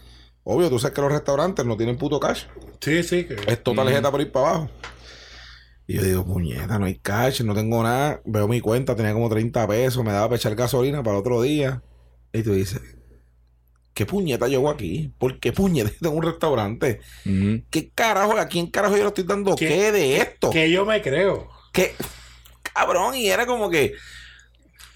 Obvio, 0.44 0.70
tú 0.70 0.80
sabes 0.80 0.96
que 0.96 1.02
los 1.02 1.12
restaurantes 1.12 1.66
no 1.66 1.78
tienen 1.78 1.98
puto 1.98 2.20
cash. 2.20 2.46
Sí, 2.82 3.04
sí, 3.04 3.26
que 3.26 3.36
Es 3.48 3.64
toda 3.64 3.84
tarjeta 3.84 4.10
por 4.10 4.22
ir 4.22 4.32
para 4.32 4.50
abajo. 4.50 4.70
Y 5.86 5.96
yo 5.96 6.04
digo, 6.04 6.26
puñeta, 6.26 6.80
no 6.80 6.86
hay 6.86 6.96
cash, 6.96 7.42
no 7.44 7.54
tengo 7.54 7.82
nada. 7.84 8.22
Veo 8.26 8.48
mi 8.48 8.60
cuenta, 8.60 8.96
tenía 8.96 9.14
como 9.14 9.30
30 9.30 9.68
pesos, 9.68 10.04
me 10.04 10.12
daba 10.12 10.28
para 10.28 10.36
echar 10.36 10.56
gasolina 10.56 11.04
para 11.04 11.16
el 11.16 11.22
otro 11.22 11.42
día. 11.42 11.82
Y 12.34 12.44
tú 12.44 12.54
dices, 12.54 12.82
¿qué 13.98 14.06
puñeta 14.06 14.48
yo 14.48 14.60
hago 14.60 14.70
aquí? 14.70 15.12
¿Por 15.18 15.40
qué 15.40 15.52
puñeta 15.52 15.90
tengo 16.00 16.16
un 16.16 16.22
restaurante? 16.22 17.00
¿Qué 17.72 17.90
carajo? 17.96 18.38
¿A 18.38 18.46
quién 18.46 18.68
carajo 18.68 18.96
yo 18.96 19.02
le 19.02 19.08
estoy 19.08 19.24
dando 19.24 19.56
¿Qué? 19.56 19.68
qué, 19.68 19.92
de 19.92 20.18
esto? 20.18 20.52
que 20.52 20.70
yo 20.70 20.86
me 20.86 21.02
creo. 21.02 21.50
¿Qué? 21.74 21.96
Cabrón, 22.62 23.16
y 23.16 23.28
era 23.28 23.48
como 23.48 23.72
que. 23.72 23.94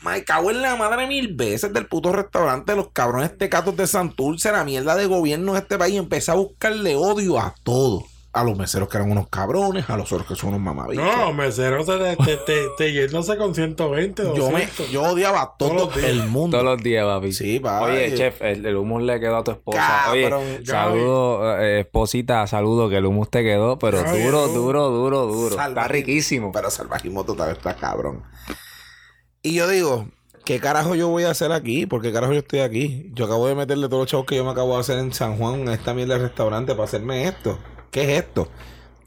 Me 0.03 0.23
cago 0.23 0.51
en 0.51 0.61
la 0.61 0.75
madre 0.75 1.07
mil 1.07 1.33
veces 1.33 1.73
del 1.73 1.87
puto 1.87 2.11
restaurante, 2.11 2.75
los 2.75 2.91
cabrones 2.91 3.35
tecatos 3.37 3.75
de 3.75 3.87
Santurce, 3.87 4.51
la 4.51 4.63
mierda 4.63 4.95
de 4.95 5.07
gobierno 5.07 5.53
de 5.53 5.59
este 5.59 5.79
país. 5.79 5.95
Empecé 5.95 6.29
a 6.29 6.35
buscarle 6.35 6.95
odio 6.95 7.39
a 7.39 7.55
todo. 7.63 8.05
A 8.33 8.45
los 8.45 8.57
meseros 8.57 8.87
que 8.87 8.95
eran 8.97 9.11
unos 9.11 9.27
cabrones, 9.27 9.89
a 9.89 9.97
los 9.97 10.09
otros 10.13 10.25
que 10.25 10.35
son 10.35 10.49
unos 10.51 10.61
mamabichos. 10.61 11.03
No, 11.03 11.33
mesero 11.33 11.83
te, 11.83 12.15
te, 12.15 12.37
te, 12.37 12.53
te 12.77 12.93
yéndose 12.93 13.35
con 13.35 13.53
120, 13.53 14.23
yo, 14.23 14.31
me, 14.51 14.61
200. 14.67 14.89
yo 14.89 15.03
odiaba 15.03 15.41
a 15.41 15.55
todo 15.57 15.69
Todos 15.69 15.81
los 15.87 15.95
días. 15.97 16.09
el 16.11 16.27
mundo. 16.29 16.57
Todos 16.57 16.71
los 16.75 16.81
días, 16.83 17.05
papi. 17.05 17.33
Sí, 17.33 17.59
papi. 17.59 17.85
Oye, 17.91 18.15
chef, 18.15 18.41
el, 18.41 18.65
el 18.65 18.77
humus 18.77 19.03
le 19.03 19.19
quedó 19.19 19.35
a 19.37 19.43
tu 19.43 19.51
esposa. 19.51 20.03
Cabrón, 20.05 20.43
Oye, 20.43 20.65
saludo, 20.65 21.59
eh, 21.59 21.81
esposita, 21.81 22.47
saludo, 22.47 22.87
que 22.89 22.95
el 22.97 23.05
humus 23.05 23.29
te 23.29 23.43
quedó, 23.43 23.77
pero 23.77 23.97
duro, 24.01 24.47
no. 24.47 24.53
duro, 24.53 24.89
duro, 24.89 25.25
duro. 25.27 25.49
Está 25.49 25.63
Salvajismo. 25.63 25.93
riquísimo. 25.93 26.51
Pero 26.53 26.69
salvajismo 26.71 27.25
total 27.25 27.51
está 27.51 27.75
cabrón. 27.75 28.23
Y 29.43 29.55
yo 29.55 29.67
digo, 29.67 30.07
¿qué 30.45 30.61
carajo 30.61 30.95
yo 30.95 31.09
voy 31.09 31.23
a 31.23 31.31
hacer 31.31 31.51
aquí? 31.51 31.85
¿Por 31.85 32.01
qué 32.01 32.13
carajo 32.13 32.31
yo 32.31 32.39
estoy 32.39 32.59
aquí? 32.61 33.09
Yo 33.13 33.25
acabo 33.25 33.47
de 33.47 33.55
meterle 33.55 33.89
todos 33.89 34.03
los 34.03 34.07
chavos 34.09 34.25
que 34.25 34.37
yo 34.37 34.45
me 34.45 34.51
acabo 34.51 34.75
de 34.75 34.79
hacer 34.79 34.99
en 34.99 35.11
San 35.11 35.37
Juan, 35.37 35.61
en 35.61 35.69
esta 35.69 35.93
mierda 35.93 36.13
de 36.13 36.21
restaurante, 36.27 36.73
para 36.73 36.85
hacerme 36.85 37.27
esto. 37.27 37.57
¿Qué 37.91 38.03
es 38.03 38.23
esto? 38.23 38.49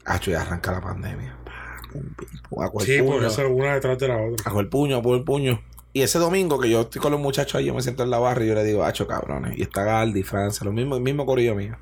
Ah, 0.05 0.19
ya 0.21 0.41
arranca 0.41 0.71
la 0.71 0.81
pandemia. 0.81 1.35
A 2.59 2.69
coger 2.69 2.87
Sí, 2.87 3.01
puño, 3.01 3.27
eso 3.27 3.49
una 3.49 3.73
detrás 3.73 3.97
de 3.97 4.07
la 4.07 4.17
otra. 4.17 4.49
a 4.49 4.51
coger 4.51 4.69
puño, 4.69 4.97
a 4.97 5.03
coger 5.03 5.23
puño. 5.23 5.61
Y 5.93 6.01
ese 6.01 6.19
domingo 6.19 6.59
que 6.59 6.69
yo 6.69 6.81
estoy 6.81 7.01
con 7.01 7.11
los 7.11 7.21
muchachos 7.21 7.55
ahí, 7.55 7.65
yo 7.65 7.73
me 7.73 7.81
siento 7.81 8.03
en 8.03 8.09
la 8.09 8.19
barra 8.19 8.43
y 8.43 8.47
yo 8.47 8.53
le 8.55 8.63
digo, 8.63 8.83
hacho 8.83 9.07
cabrones. 9.07 9.57
Y 9.57 9.61
está 9.61 9.83
Galdi, 9.83 10.23
Francia, 10.23 10.65
lo 10.65 10.73
mismo, 10.73 10.95
el 10.95 11.01
mismo 11.01 11.25
corillo 11.25 11.55
mío. 11.55 11.77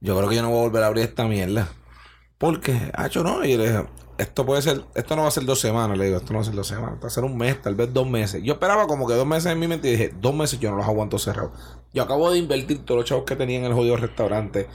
Yo 0.00 0.16
creo 0.16 0.28
que 0.28 0.36
yo 0.36 0.42
no 0.42 0.50
voy 0.50 0.58
a 0.58 0.62
volver 0.62 0.82
a 0.84 0.86
abrir 0.88 1.04
esta 1.04 1.26
mierda. 1.26 1.68
Porque, 2.36 2.90
hacho, 2.94 3.24
no. 3.24 3.44
Y 3.44 3.52
yo 3.52 3.58
le 3.58 3.70
dije, 3.70 3.84
esto 4.18 4.44
puede 4.44 4.62
ser, 4.62 4.84
esto 4.94 5.16
no 5.16 5.22
va 5.22 5.28
a 5.28 5.32
ser 5.32 5.44
dos 5.44 5.60
semanas, 5.60 5.96
le 5.96 6.04
digo, 6.06 6.18
esto 6.18 6.32
no 6.32 6.40
va 6.40 6.42
a 6.42 6.44
ser 6.44 6.54
dos 6.54 6.66
semanas, 6.68 6.98
va 7.02 7.06
a 7.06 7.10
ser 7.10 7.24
un 7.24 7.36
mes, 7.36 7.60
tal 7.62 7.74
vez 7.74 7.92
dos 7.92 8.08
meses. 8.08 8.42
Yo 8.42 8.52
esperaba 8.54 8.86
como 8.86 9.06
que 9.08 9.14
dos 9.14 9.26
meses 9.26 9.50
en 9.50 9.58
mi 9.58 9.66
mente 9.66 9.88
y 9.88 9.92
dije, 9.92 10.12
dos 10.20 10.34
meses 10.34 10.60
yo 10.60 10.70
no 10.70 10.76
los 10.76 10.86
aguanto 10.86 11.18
cerrados. 11.18 11.52
Yo 11.94 12.02
acabo 12.02 12.30
de 12.30 12.38
invertir 12.38 12.84
todos 12.84 13.00
los 13.00 13.08
chavos 13.08 13.24
que 13.24 13.34
tenía 13.34 13.58
en 13.58 13.64
el 13.64 13.72
jodido 13.72 13.96
restaurante. 13.96 14.68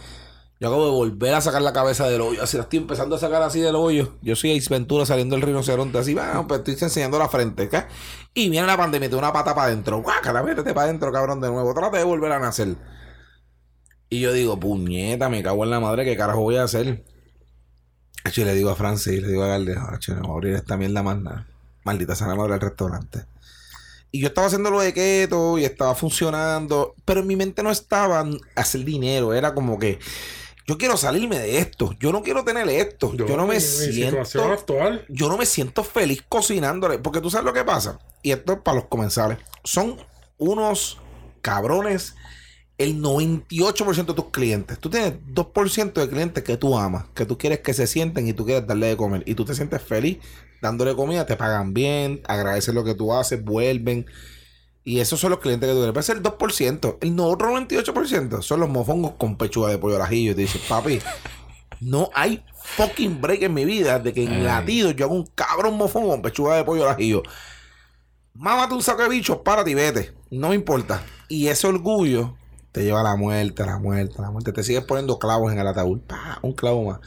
Yo 0.59 0.67
acabo 0.67 0.85
de 0.85 0.91
volver 0.91 1.33
a 1.33 1.41
sacar 1.41 1.61
la 1.61 1.73
cabeza 1.73 2.07
del 2.07 2.21
hoyo. 2.21 2.41
Así 2.41 2.57
la 2.57 2.63
estoy 2.63 2.79
empezando 2.79 3.15
a 3.15 3.19
sacar 3.19 3.41
así 3.41 3.59
del 3.59 3.75
hoyo. 3.75 4.13
Yo 4.21 4.35
soy 4.35 4.57
Ace 4.57 4.69
Ventura 4.69 5.05
saliendo 5.05 5.35
del 5.35 5.43
rinoceronte. 5.43 5.97
Así, 5.97 6.13
va, 6.13 6.45
pues 6.47 6.59
estoy 6.59 6.77
enseñando 6.79 7.19
la 7.19 7.27
frente. 7.27 7.67
¿qué? 7.67 7.83
Y 8.33 8.49
viene 8.49 8.65
la 8.67 8.77
pandemia, 8.77 9.09
te 9.09 9.15
una 9.15 9.33
pata 9.33 9.53
para 9.53 9.67
adentro. 9.67 10.01
Guácala, 10.01 10.41
métete 10.41 10.73
para 10.73 10.85
adentro, 10.85 11.11
cabrón, 11.11 11.41
de 11.41 11.49
nuevo. 11.49 11.73
Trata 11.73 11.97
de 11.97 12.03
volver 12.03 12.31
a 12.31 12.39
nacer. 12.39 12.75
Y 14.09 14.19
yo 14.19 14.31
digo, 14.31 14.59
puñeta, 14.59 15.27
me 15.27 15.41
cago 15.41 15.63
en 15.63 15.71
la 15.71 15.79
madre, 15.79 16.05
¿qué 16.05 16.15
carajo 16.15 16.41
voy 16.41 16.57
a 16.57 16.63
hacer? 16.63 17.03
Hacho, 18.23 18.41
Y 18.41 18.45
le 18.45 18.53
digo 18.53 18.69
a 18.69 18.75
Francis, 18.75 19.21
le 19.21 19.27
digo 19.27 19.43
a 19.43 19.55
hacho, 19.55 20.13
no 20.13 20.21
voy 20.21 20.29
a 20.29 20.33
abrir 20.33 20.55
esta 20.55 20.77
mierda 20.77 21.01
más 21.01 21.19
nada. 21.19 21.47
Maldita 21.83 22.15
sea 22.15 22.27
la 22.27 22.35
madre 22.35 22.53
del 22.53 22.61
restaurante. 22.61 23.25
Y 24.11 24.21
yo 24.21 24.27
estaba 24.27 24.47
haciendo 24.47 24.69
lo 24.69 24.79
de 24.79 24.93
keto 24.93 25.57
y 25.57 25.65
estaba 25.65 25.95
funcionando, 25.95 26.93
pero 27.03 27.21
en 27.21 27.27
mi 27.27 27.35
mente 27.35 27.63
no 27.63 27.71
estaba 27.71 28.23
hacer 28.55 28.85
dinero, 28.85 29.33
era 29.33 29.55
como 29.55 29.79
que 29.79 29.97
yo 30.65 30.77
quiero 30.77 30.95
salirme 30.97 31.39
de 31.39 31.57
esto, 31.59 31.93
yo 31.99 32.11
no 32.11 32.23
quiero 32.23 32.43
tener 32.43 32.67
esto, 32.69 33.13
yo, 33.13 33.25
no 33.35 33.45
me 33.47 33.55
mi- 33.55 33.59
mi 33.59 33.59
siento 33.59 34.23
situación 34.23 34.51
actual. 34.51 35.05
yo 35.09 35.27
no 35.29 35.37
me 35.37 35.45
siento 35.45 35.83
feliz 35.83 36.23
cocinándole. 36.29 36.99
Porque 36.99 37.19
tú 37.21 37.29
sabes 37.29 37.45
lo 37.45 37.53
que 37.53 37.63
pasa. 37.63 37.99
Y 38.21 38.31
esto 38.31 38.53
es 38.53 38.59
para 38.59 38.75
los 38.75 38.85
comensales. 38.85 39.37
Son 39.63 39.97
unos 40.37 40.97
cabrones 41.41 42.15
el 42.77 43.01
98% 43.01 44.05
de 44.05 44.13
tus 44.13 44.31
clientes. 44.31 44.79
Tú 44.79 44.89
tienes 44.89 45.13
2% 45.33 46.01
de 46.01 46.09
clientes 46.09 46.43
que 46.43 46.57
tú 46.57 46.77
amas, 46.77 47.05
que 47.13 47.25
tú 47.25 47.37
quieres 47.37 47.59
que 47.59 47.73
se 47.73 47.85
sienten 47.87 48.27
y 48.27 48.33
tú 48.33 48.45
quieres 48.45 48.65
darle 48.65 48.87
de 48.87 48.97
comer. 48.97 49.23
Y 49.25 49.35
tú 49.35 49.45
te 49.45 49.53
sientes 49.55 49.81
feliz 49.81 50.17
dándole 50.61 50.95
comida, 50.95 51.25
te 51.25 51.35
pagan 51.35 51.73
bien, 51.73 52.21
agradecen 52.25 52.75
lo 52.75 52.83
que 52.85 52.95
tú 52.95 53.13
haces, 53.13 53.43
vuelven. 53.43 54.05
Y 54.83 54.99
esos 54.99 55.19
son 55.19 55.31
los 55.31 55.39
clientes 55.39 55.67
que 55.67 55.73
tú 55.73 55.79
quieres. 55.79 55.93
Puede 55.93 56.03
ser 56.03 56.17
el 56.17 56.23
2%. 56.23 56.97
El 57.01 57.19
otro 57.19 57.51
98% 57.57 58.41
son 58.41 58.59
los 58.59 58.69
mofongos 58.69 59.13
con 59.13 59.37
pechuga 59.37 59.69
de 59.69 59.77
pollo 59.77 59.95
al 59.95 60.01
ajillo. 60.01 60.31
Y 60.31 60.35
te 60.35 60.41
dicen, 60.41 60.61
papi, 60.67 60.99
no 61.79 62.09
hay 62.13 62.43
fucking 62.75 63.21
break 63.21 63.43
en 63.43 63.53
mi 63.53 63.65
vida 63.65 63.99
de 63.99 64.13
que 64.13 64.23
en 64.23 64.33
Ay. 64.33 64.41
latido 64.41 64.91
yo 64.91 65.05
hago 65.05 65.15
un 65.15 65.25
cabrón 65.35 65.77
mofongo 65.77 66.09
con 66.09 66.21
pechuga 66.21 66.55
de 66.55 66.63
pollo 66.63 66.83
al 66.83 66.91
ajillo. 66.91 67.23
Mámate 68.33 68.73
un 68.73 68.81
saco 68.81 69.03
de 69.03 69.09
bichos, 69.09 69.37
párate 69.37 69.71
y 69.71 69.75
vete. 69.75 70.13
No 70.31 70.49
me 70.49 70.55
importa. 70.55 71.03
Y 71.29 71.47
ese 71.47 71.67
orgullo 71.67 72.35
te 72.71 72.83
lleva 72.83 73.01
a 73.01 73.03
la 73.03 73.15
muerte, 73.15 73.63
a 73.63 73.67
la 73.67 73.79
muerte, 73.79 74.15
a 74.17 74.23
la 74.23 74.31
muerte. 74.31 74.51
Te 74.51 74.63
sigues 74.63 74.83
poniendo 74.83 75.19
clavos 75.19 75.51
en 75.53 75.59
el 75.59 75.67
ataúd. 75.67 76.01
Pa, 76.01 76.39
un 76.41 76.53
clavo 76.53 76.83
más. 76.83 76.99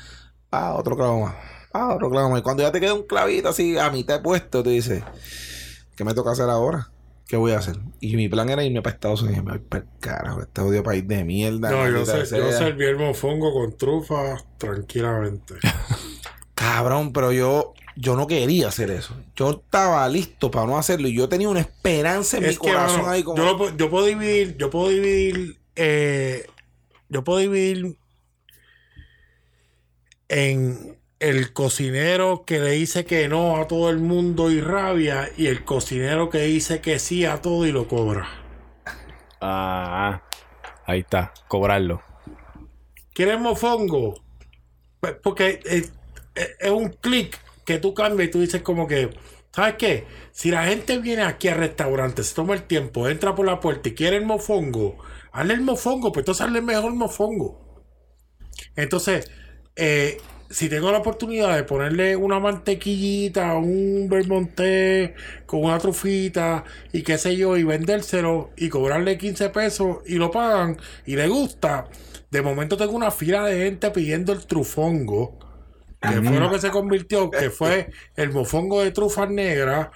Pa, 0.49 0.75
otro 0.75 0.97
clavo 0.97 1.27
más. 1.27 1.35
Pa, 1.73 1.95
otro 1.95 2.09
clavo 2.09 2.31
más. 2.31 2.39
Y 2.39 2.43
cuando 2.43 2.63
ya 2.63 2.73
te 2.73 2.81
queda 2.81 2.95
un 2.95 3.03
clavito 3.03 3.49
así 3.49 3.77
a 3.77 3.91
mitad 3.91 4.23
puesto, 4.23 4.63
te 4.63 4.71
dices, 4.71 5.03
¿qué 5.97 6.05
me 6.05 6.15
toca 6.15 6.31
hacer 6.31 6.49
ahora? 6.49 6.91
¿Qué 7.27 7.37
voy 7.37 7.53
a 7.53 7.59
hacer? 7.59 7.77
Y 8.01 8.17
mi 8.17 8.29
plan 8.29 8.49
era 8.49 8.63
irme 8.63 8.83
para 8.83 8.95
Estados 8.95 9.23
Unidos. 9.23 9.41
Y 9.41 9.43
me 9.43 9.53
voy 9.53 9.61
para 9.61 9.85
el 9.85 9.91
carajo, 9.99 10.43
este 10.43 10.61
odio 10.61 10.83
país 10.85 11.07
de 11.09 11.25
mierda. 11.25 11.71
No, 11.71 11.91
yo, 11.91 12.07
sé, 12.07 12.19
yo 12.37 12.53
serví 12.53 12.85
el 12.85 12.97
mofongo 12.97 13.53
con 13.53 13.77
trufa 13.77 14.37
tranquilamente. 14.59 15.55
Cabrón, 16.55 17.13
pero 17.13 17.33
yo, 17.33 17.75
yo 17.97 18.15
no 18.15 18.29
quería 18.29 18.69
hacer 18.69 18.91
eso. 18.91 19.17
Yo 19.35 19.51
estaba 19.51 20.09
listo 20.09 20.53
para 20.53 20.67
no 20.67 20.79
hacerlo. 20.79 21.09
Y 21.09 21.15
yo 21.15 21.29
tenía 21.29 21.49
una 21.49 21.61
esperanza 21.61 22.37
en 22.37 22.45
mi 22.45 22.51
que 22.51 22.59
corazón 22.59 23.09
ahí 23.09 23.25
como. 23.25 23.37
yo, 23.39 23.57
lo 23.57 23.77
yo 23.77 23.91
puedo 23.91 24.07
dividir, 24.07 24.57
yo 24.57 24.71
puedo 24.71 24.89
dividir, 24.89 25.59
eh, 25.75 26.47
yo 27.09 27.25
puedo 27.25 27.41
dividir 27.41 27.99
en 30.29 30.97
el 31.21 31.53
cocinero 31.53 32.45
que 32.47 32.59
le 32.61 32.71
dice 32.73 33.05
que 33.05 33.29
no 33.29 33.57
a 33.59 33.67
todo 33.69 33.91
el 33.91 33.99
mundo 33.99 34.51
y 34.51 34.61
rabia 34.63 35.31
y 35.37 35.47
el 35.49 35.65
cocinero 35.65 36.31
que 36.31 36.41
dice 36.43 36.81
que 36.81 36.99
sí 36.99 37.25
a 37.27 37.43
todo 37.43 37.67
y 37.67 37.73
lo 37.73 37.87
cobra. 37.89 38.29
Ah, 39.41 40.23
ahí 40.87 41.01
está, 41.01 41.33
cobrarlo. 41.49 42.03
¿Quieres 43.13 43.41
mofongo? 43.41 44.15
Porque 45.23 45.61
es, 45.65 45.93
es- 46.35 46.57
es 46.61 46.71
un 46.71 46.91
clic 46.91 47.39
que 47.65 47.79
tú 47.79 47.95
cambias 47.95 48.29
y 48.29 48.33
tú 48.33 48.41
dices 48.41 48.63
como 48.63 48.87
que, 48.87 49.11
¿sabes 49.53 49.77
qué? 49.79 50.07
Si 50.33 50.51
la 50.51 50.67
gente 50.67 50.99
viene 50.99 51.23
aquí 51.23 51.49
al 51.49 51.59
restaurante, 51.59 52.25
se 52.25 52.35
toma 52.35 52.55
el 52.55 52.65
tiempo, 52.65 53.09
entra 53.09 53.35
por 53.35 53.47
la 53.47 53.61
puerta 53.61 53.89
y 53.89 53.95
quiere 53.95 54.17
el 54.19 54.27
mofongo, 54.27 54.99
hazle 55.33 55.55
el 55.55 55.63
mofongo, 55.63 56.13
pues 56.13 56.23
entonces 56.23 56.47
hazle 56.47 56.59
el 56.61 56.65
mejor 56.67 56.95
mofongo. 56.95 57.63
Entonces, 58.77 59.31
eh, 59.77 60.19
si 60.51 60.69
tengo 60.69 60.93
la 60.93 60.99
oportunidad 60.99 61.57
de 61.57 61.65
ponerle 61.65 62.17
una 62.17 62.39
mantequillita, 62.39 63.55
un 63.55 64.09
vermonté 64.09 65.15
con 65.47 65.65
una 65.65 65.79
trufita 65.79 66.65
y 66.93 67.03
qué 67.03 67.19
sé 67.19 67.37
yo, 67.37 67.57
y 67.57 67.65
vendérselo 67.65 68.51
y 68.57 68.69
cobrarle 68.69 69.19
15 69.19 69.51
pesos 69.51 69.99
y 70.07 70.17
lo 70.17 70.31
pagan 70.31 70.77
y 71.05 71.17
le 71.17 71.29
gusta, 71.29 71.89
de 72.31 72.43
momento 72.43 72.77
tengo 72.77 72.93
una 72.93 73.11
fila 73.11 73.45
de 73.45 73.65
gente 73.65 73.91
pidiendo 73.91 74.33
el 74.33 74.47
trufongo, 74.47 75.39
que 76.01 76.23
fue 76.23 76.39
lo 76.39 76.51
que 76.51 76.59
se 76.61 76.71
convirtió, 76.71 77.31
que 77.31 77.51
fue 77.51 77.91
el 78.15 78.31
mofongo 78.33 78.83
de 78.83 78.93
trufas 78.93 79.31
negras 79.31 79.89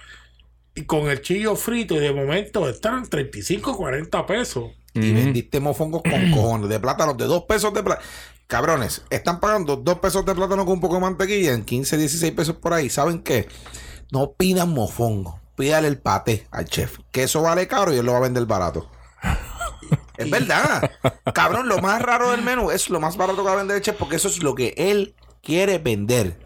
y 0.75 0.83
con 0.83 1.09
el 1.09 1.21
chillo 1.21 1.55
frito 1.55 1.95
y 1.95 1.99
de 1.99 2.13
momento 2.13 2.67
están 2.69 3.07
35, 3.07 3.77
40 3.77 4.25
pesos. 4.25 4.71
Y 4.93 5.13
vendiste 5.13 5.61
mofongos 5.61 6.01
con 6.03 6.31
cojones 6.31 6.69
de 6.69 6.79
plátanos 6.79 7.15
de 7.15 7.25
dos 7.25 7.43
pesos 7.43 7.73
de 7.73 7.81
plátano. 7.81 8.05
Cabrones, 8.51 9.03
están 9.09 9.39
pagando 9.39 9.77
dos 9.77 9.99
pesos 9.99 10.25
de 10.25 10.35
plátano 10.35 10.65
con 10.65 10.73
un 10.73 10.81
poco 10.81 10.95
de 10.95 10.99
mantequilla 10.99 11.53
en 11.53 11.63
15, 11.63 11.95
16 11.95 12.33
pesos 12.33 12.55
por 12.57 12.73
ahí. 12.73 12.89
¿Saben 12.89 13.23
qué? 13.23 13.47
No 14.11 14.33
pidan 14.33 14.73
mofongo. 14.73 15.39
Pídale 15.55 15.87
el 15.87 15.99
paté 15.99 16.45
al 16.51 16.65
chef. 16.65 16.97
Que 17.13 17.23
eso 17.23 17.41
vale 17.41 17.69
caro 17.69 17.93
y 17.93 17.97
él 17.97 18.05
lo 18.05 18.11
va 18.11 18.17
a 18.17 18.21
vender 18.23 18.45
barato. 18.45 18.91
es 20.17 20.29
verdad. 20.29 20.91
Cabrón, 21.33 21.69
lo 21.69 21.77
más 21.77 22.01
raro 22.01 22.31
del 22.31 22.41
menú 22.41 22.71
es 22.71 22.89
lo 22.89 22.99
más 22.99 23.15
barato 23.15 23.37
que 23.37 23.47
va 23.47 23.53
a 23.53 23.55
vender 23.55 23.77
el 23.77 23.83
chef 23.83 23.95
porque 23.95 24.17
eso 24.17 24.27
es 24.27 24.43
lo 24.43 24.53
que 24.53 24.73
él 24.75 25.15
quiere 25.41 25.77
vender. 25.77 26.37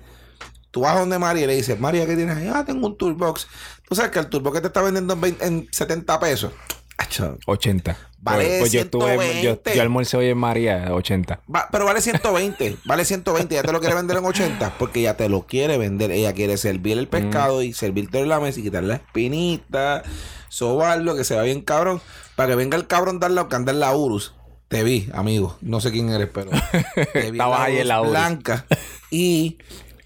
Tú 0.69 0.81
vas 0.81 0.97
a 0.97 0.99
donde 0.99 1.17
María 1.17 1.45
y 1.45 1.47
le 1.47 1.55
dices, 1.55 1.79
María, 1.79 2.05
¿qué 2.05 2.15
tienes 2.15 2.37
ahí? 2.37 2.51
Ah, 2.53 2.63
tengo 2.63 2.85
un 2.85 2.99
Toolbox. 2.99 3.47
Tú 3.89 3.95
sabes 3.95 4.11
que 4.11 4.19
el 4.19 4.29
Toolbox 4.29 4.61
te 4.61 4.67
está 4.67 4.83
vendiendo 4.83 5.15
en, 5.15 5.21
20 5.21 5.43
en 5.43 5.67
70 5.71 6.19
pesos. 6.19 6.53
Acho, 6.97 7.37
80. 7.45 7.97
Vale 8.19 8.45
Pues- 8.45 8.59
pues 8.59 8.71
yo, 8.71 8.81
estuve, 8.81 9.15
yo, 9.17 9.21
120. 9.21 9.75
yo 9.75 9.81
almorcé 9.81 10.17
hoy 10.17 10.29
en 10.29 10.37
María, 10.37 10.87
80. 10.93 11.41
Va- 11.53 11.67
pero 11.71 11.85
vale 11.85 12.01
120, 12.01 12.77
vale 12.85 13.05
120, 13.05 13.53
ya 13.53 13.61
te 13.61 13.71
lo 13.71 13.79
quiere 13.79 13.93
vender 13.95 14.17
en 14.17 14.25
80, 14.25 14.73
porque 14.79 15.01
ya 15.01 15.15
te 15.15 15.29
lo 15.29 15.45
quiere 15.45 15.77
vender. 15.77 16.09
Ella 16.11 16.33
quiere 16.33 16.57
servir 16.57 16.97
el 16.97 17.07
pescado 17.07 17.61
y 17.61 17.73
servirte 17.73 18.19
en 18.21 18.29
la 18.29 18.39
mesa 18.39 18.59
y 18.59 18.63
quitarle 18.63 18.87
la 18.89 18.95
espinita, 18.95 20.01
sobarlo, 20.49 21.15
que 21.15 21.23
se 21.23 21.35
va 21.35 21.43
bien 21.43 21.61
cabrón, 21.61 22.01
para 22.35 22.49
que 22.49 22.55
venga 22.55 22.77
el 22.77 22.87
cabrón 22.87 23.19
darle 23.19 23.41
o 23.41 23.47
en 23.51 23.79
la 23.79 23.95
Urus. 23.95 24.33
Te 24.69 24.83
vi, 24.83 25.07
amigo, 25.13 25.57
no 25.61 25.79
sé 25.79 25.91
quién 25.91 26.09
eres, 26.09 26.29
pero 26.33 26.49
te 27.13 27.29
vi 27.31 27.37
Estabas 27.37 27.59
ahí 27.59 27.77
en 27.77 27.87
la 27.89 27.99
Urus. 28.01 28.11
blanca 28.11 28.65
y 29.11 29.59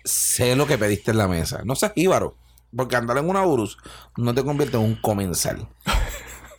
sé 0.04 0.58
lo 0.58 0.68
que 0.68 0.78
pediste 0.78 1.12
en 1.12 1.18
la 1.20 1.30
mesa. 1.30 1.62
No 1.64 1.76
seas 1.76 1.94
íbaro, 1.96 2.36
porque 2.76 2.98
andar 2.98 3.18
en 3.20 3.30
una 3.30 3.46
Urus 3.46 3.78
no 4.18 4.34
te 4.34 4.44
convierte 4.44 4.76
en 4.76 4.84
un 4.84 4.96
comensal. 4.96 5.70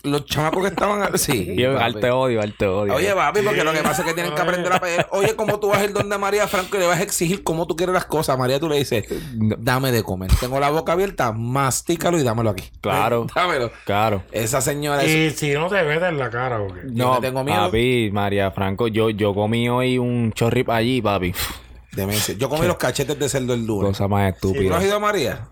Los 0.03 0.25
chamacos 0.25 0.63
que 0.63 0.69
estaban 0.69 1.19
sí, 1.19 1.55
Yo, 1.59 1.79
arte 1.79 2.11
odio, 2.11 2.41
arte 2.41 2.67
odio. 2.67 2.95
Oye, 2.95 3.15
papi, 3.15 3.41
porque 3.43 3.63
lo 3.63 3.73
que 3.73 3.83
pasa 3.83 4.01
es 4.03 4.09
que 4.09 4.15
tienen 4.15 4.35
que 4.35 4.41
aprender 4.41 4.73
a 4.73 4.81
pedir. 4.81 5.07
Oye, 5.11 5.37
como 5.37 5.61
tú 5.61 5.69
vas 5.69 5.83
el 5.83 5.93
don 5.93 6.09
de 6.09 6.17
María 6.17 6.49
Franco 6.49 6.77
y 6.77 6.81
le 6.81 6.87
vas 6.87 7.01
a 7.01 7.03
exigir 7.03 7.43
cómo 7.43 7.67
tú 7.67 7.77
quieres 7.77 7.93
las 7.93 8.07
cosas. 8.07 8.39
María, 8.39 8.59
tú 8.59 8.69
le 8.69 8.77
dices, 8.79 9.05
dame 9.59 9.93
de 9.93 10.03
comer. 10.03 10.31
Tengo 10.41 10.59
la 10.59 10.71
boca 10.71 10.93
abierta, 10.93 11.33
mastícalo 11.33 12.19
y 12.19 12.23
dámelo 12.23 12.51
aquí. 12.51 12.71
Claro. 12.81 13.27
Dámelo. 13.35 13.71
Claro. 13.85 14.23
Esa 14.33 14.61
señora 14.61 15.03
es. 15.03 15.11
Y 15.11 15.31
si 15.37 15.53
no 15.53 15.67
te 15.69 15.83
ves 15.83 16.03
en 16.03 16.19
la 16.19 16.31
cara, 16.31 16.61
¿o 16.63 16.69
qué? 16.69 16.81
Yo 16.93 17.17
le 17.17 17.21
tengo 17.21 17.45
miedo. 17.45 17.67
papi, 17.67 18.11
María 18.13 18.51
Franco, 18.53 18.89
yo, 18.89 19.11
yo 19.11 19.35
comí 19.35 19.69
hoy 19.69 19.99
un 19.99 20.33
chorrip 20.33 20.71
allí, 20.71 21.03
papi. 21.03 21.35
Demencia. 21.93 22.35
Yo 22.39 22.49
comí 22.49 22.67
los 22.67 22.77
cachetes 22.77 23.19
de 23.19 23.29
cerdo 23.29 23.53
el 23.53 23.67
lunes. 23.67 23.89
Cosa 23.91 24.09
más 24.09 24.39
¿Tú 24.41 24.49
no 24.49 24.55
has 24.55 24.61
estúpida. 24.63 24.87
ido 24.87 24.97
a 24.97 25.01
María? 25.01 25.49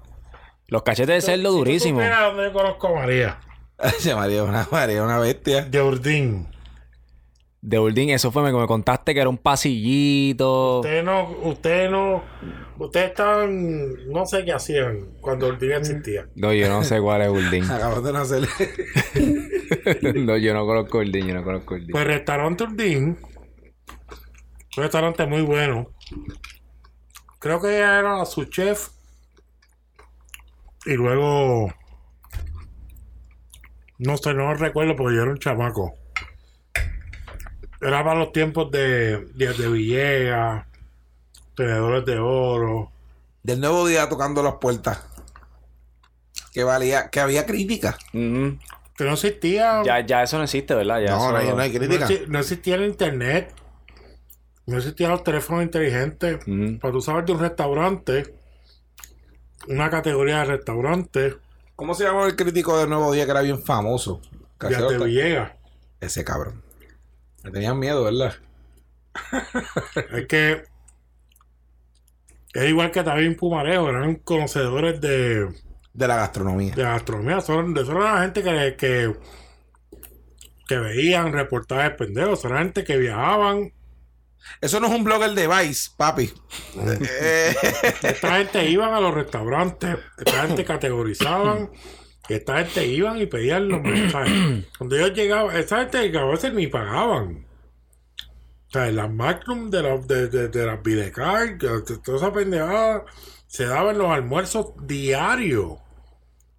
Los 0.68 0.82
cachetes 0.82 1.24
de 1.24 1.32
cerdo 1.32 1.50
durísimos. 1.50 2.02
Mira 2.02 2.22
dónde 2.24 2.52
conozco 2.52 2.88
a 2.88 2.94
María. 2.94 3.38
María, 4.16 4.42
una 4.42 4.66
María, 4.70 5.02
una 5.02 5.18
bestia. 5.18 5.62
De 5.62 5.80
Urdín. 5.80 6.48
De 7.60 7.78
Urdín, 7.78 8.10
eso 8.10 8.30
fue, 8.30 8.42
me, 8.42 8.52
me 8.52 8.66
contaste 8.66 9.14
que 9.14 9.20
era 9.20 9.28
un 9.28 9.38
pasillito. 9.38 10.80
Ustedes 10.80 11.04
no, 11.04 11.30
ustedes 11.42 11.90
no, 11.90 12.22
ustedes 12.78 13.10
estaban, 13.10 14.10
no 14.10 14.26
sé 14.26 14.44
qué 14.44 14.52
hacían 14.52 15.16
cuando 15.20 15.48
Urdín 15.48 15.72
existía. 15.72 16.28
No, 16.36 16.52
yo 16.52 16.68
no 16.68 16.84
sé 16.84 17.00
cuál 17.00 17.22
es 17.22 17.28
Urdín. 17.28 17.64
Acabas 17.70 18.02
de 18.02 18.12
nacer. 18.12 18.48
no, 20.14 20.36
yo 20.36 20.54
no 20.54 20.66
conozco 20.66 20.98
Urdín, 20.98 21.26
yo 21.26 21.34
no 21.34 21.44
conozco 21.44 21.74
Urdín. 21.74 21.90
Pues 21.90 22.06
restaurante 22.06 22.64
Urdín, 22.64 23.18
un 24.76 24.82
restaurante 24.82 25.26
muy 25.26 25.42
bueno. 25.42 25.90
Creo 27.40 27.60
que 27.60 27.76
ella 27.76 27.98
era 27.98 28.24
su 28.24 28.44
chef. 28.44 28.90
Y 30.86 30.94
luego, 30.94 31.72
no 33.98 34.16
sé, 34.16 34.34
no 34.34 34.52
recuerdo 34.54 34.96
porque 34.96 35.16
yo 35.16 35.22
era 35.22 35.30
un 35.32 35.38
chamaco. 35.38 35.94
Era 37.80 38.02
para 38.02 38.18
los 38.18 38.32
tiempos 38.32 38.70
de 38.70 39.26
Díaz 39.34 39.56
de 39.58 39.68
Villegas, 39.68 40.66
Tenedores 41.54 42.04
de 42.04 42.18
Oro. 42.18 42.90
Del 43.42 43.60
nuevo 43.60 43.86
día 43.86 44.08
tocando 44.08 44.42
las 44.42 44.54
puertas. 44.54 45.04
Que 46.52 46.64
valía, 46.64 47.08
que 47.10 47.20
había 47.20 47.46
crítica. 47.46 47.96
Que 48.12 49.04
no 49.04 49.12
existía. 49.12 49.82
ya, 49.84 50.00
ya 50.04 50.22
eso 50.24 50.38
no 50.38 50.44
existe, 50.44 50.74
¿verdad? 50.74 51.00
Ya 51.00 51.10
No, 51.10 51.30
no 51.30 51.36
hay, 51.38 51.48
no 51.48 51.58
hay 51.58 51.72
No, 51.72 51.78
crítica. 51.78 52.08
no 52.26 52.38
existía 52.40 52.74
el 52.74 52.86
internet. 52.86 53.54
No 54.66 54.76
existían 54.78 55.10
los 55.12 55.22
teléfonos 55.24 55.62
inteligentes. 55.62 56.38
Para 56.80 56.92
tú 56.92 57.00
saber 57.00 57.24
de 57.24 57.32
un 57.32 57.38
restaurante, 57.40 58.34
una 59.68 59.88
categoría 59.88 60.38
de 60.38 60.44
restaurante, 60.46 61.36
¿Cómo 61.78 61.94
se 61.94 62.02
llama 62.02 62.26
el 62.26 62.34
crítico 62.34 62.76
del 62.76 62.88
nuevo 62.90 63.12
día 63.12 63.24
que 63.24 63.30
era 63.30 63.40
bien 63.40 63.62
famoso? 63.62 64.20
De 64.58 64.74
hasta- 64.74 64.98
Villegas. 64.98 65.52
Ese 66.00 66.24
cabrón. 66.24 66.60
Me 67.44 67.52
tenían 67.52 67.78
miedo, 67.78 68.02
¿verdad? 68.02 68.34
Es 70.12 70.26
que 70.26 70.64
es 72.52 72.68
igual 72.68 72.90
que 72.90 73.04
también 73.04 73.36
Pumarejo, 73.36 73.90
eran 73.90 74.16
conocedores 74.16 75.00
de, 75.00 75.48
De 75.94 76.08
la 76.08 76.16
gastronomía. 76.16 76.74
de 76.74 76.82
gastronomía. 76.82 77.40
Son, 77.40 77.72
de 77.72 77.84
son 77.84 78.02
la 78.02 78.22
gente 78.22 78.42
que, 78.42 78.74
que, 78.76 79.14
que 80.66 80.76
veían 80.78 81.32
reportajes 81.32 81.96
pendejos, 81.96 82.40
son 82.40 82.54
la 82.54 82.58
gente 82.58 82.82
que 82.82 82.96
viajaban. 82.96 83.72
Eso 84.60 84.80
no 84.80 84.86
es 84.86 84.92
un 84.94 85.04
blogger 85.04 85.30
de 85.30 85.46
Vice, 85.46 85.90
papi. 85.96 86.32
Esta 88.02 88.36
gente 88.38 88.68
iban 88.68 88.94
a 88.94 89.00
los 89.00 89.14
restaurantes, 89.14 89.98
esta 90.18 90.46
gente 90.46 90.64
categorizaban 90.64 91.70
esta 92.28 92.58
gente 92.58 92.86
iban 92.86 93.18
y 93.18 93.26
pedían 93.26 93.68
los 93.68 93.80
mensajes. 93.82 94.66
Cuando 94.76 94.96
ellos 94.96 95.14
llegaban, 95.14 95.56
esta 95.56 95.78
gente 95.78 96.10
que 96.12 96.18
a 96.18 96.24
veces 96.24 96.52
ni 96.52 96.66
pagaban. 96.66 97.46
O 98.68 98.70
sea, 98.70 98.90
las 98.92 99.10
Magnum 99.10 99.70
de, 99.70 99.82
los 99.82 100.06
de, 100.06 100.28
de, 100.28 100.66
las 100.66 100.82
Videcar, 100.82 101.56
toda 101.58 102.18
esa 102.18 102.32
pendejada, 102.32 103.04
se 103.46 103.64
daban 103.64 103.96
los 103.96 104.10
almuerzos 104.10 104.74
diarios. 104.86 105.70
O 105.70 105.82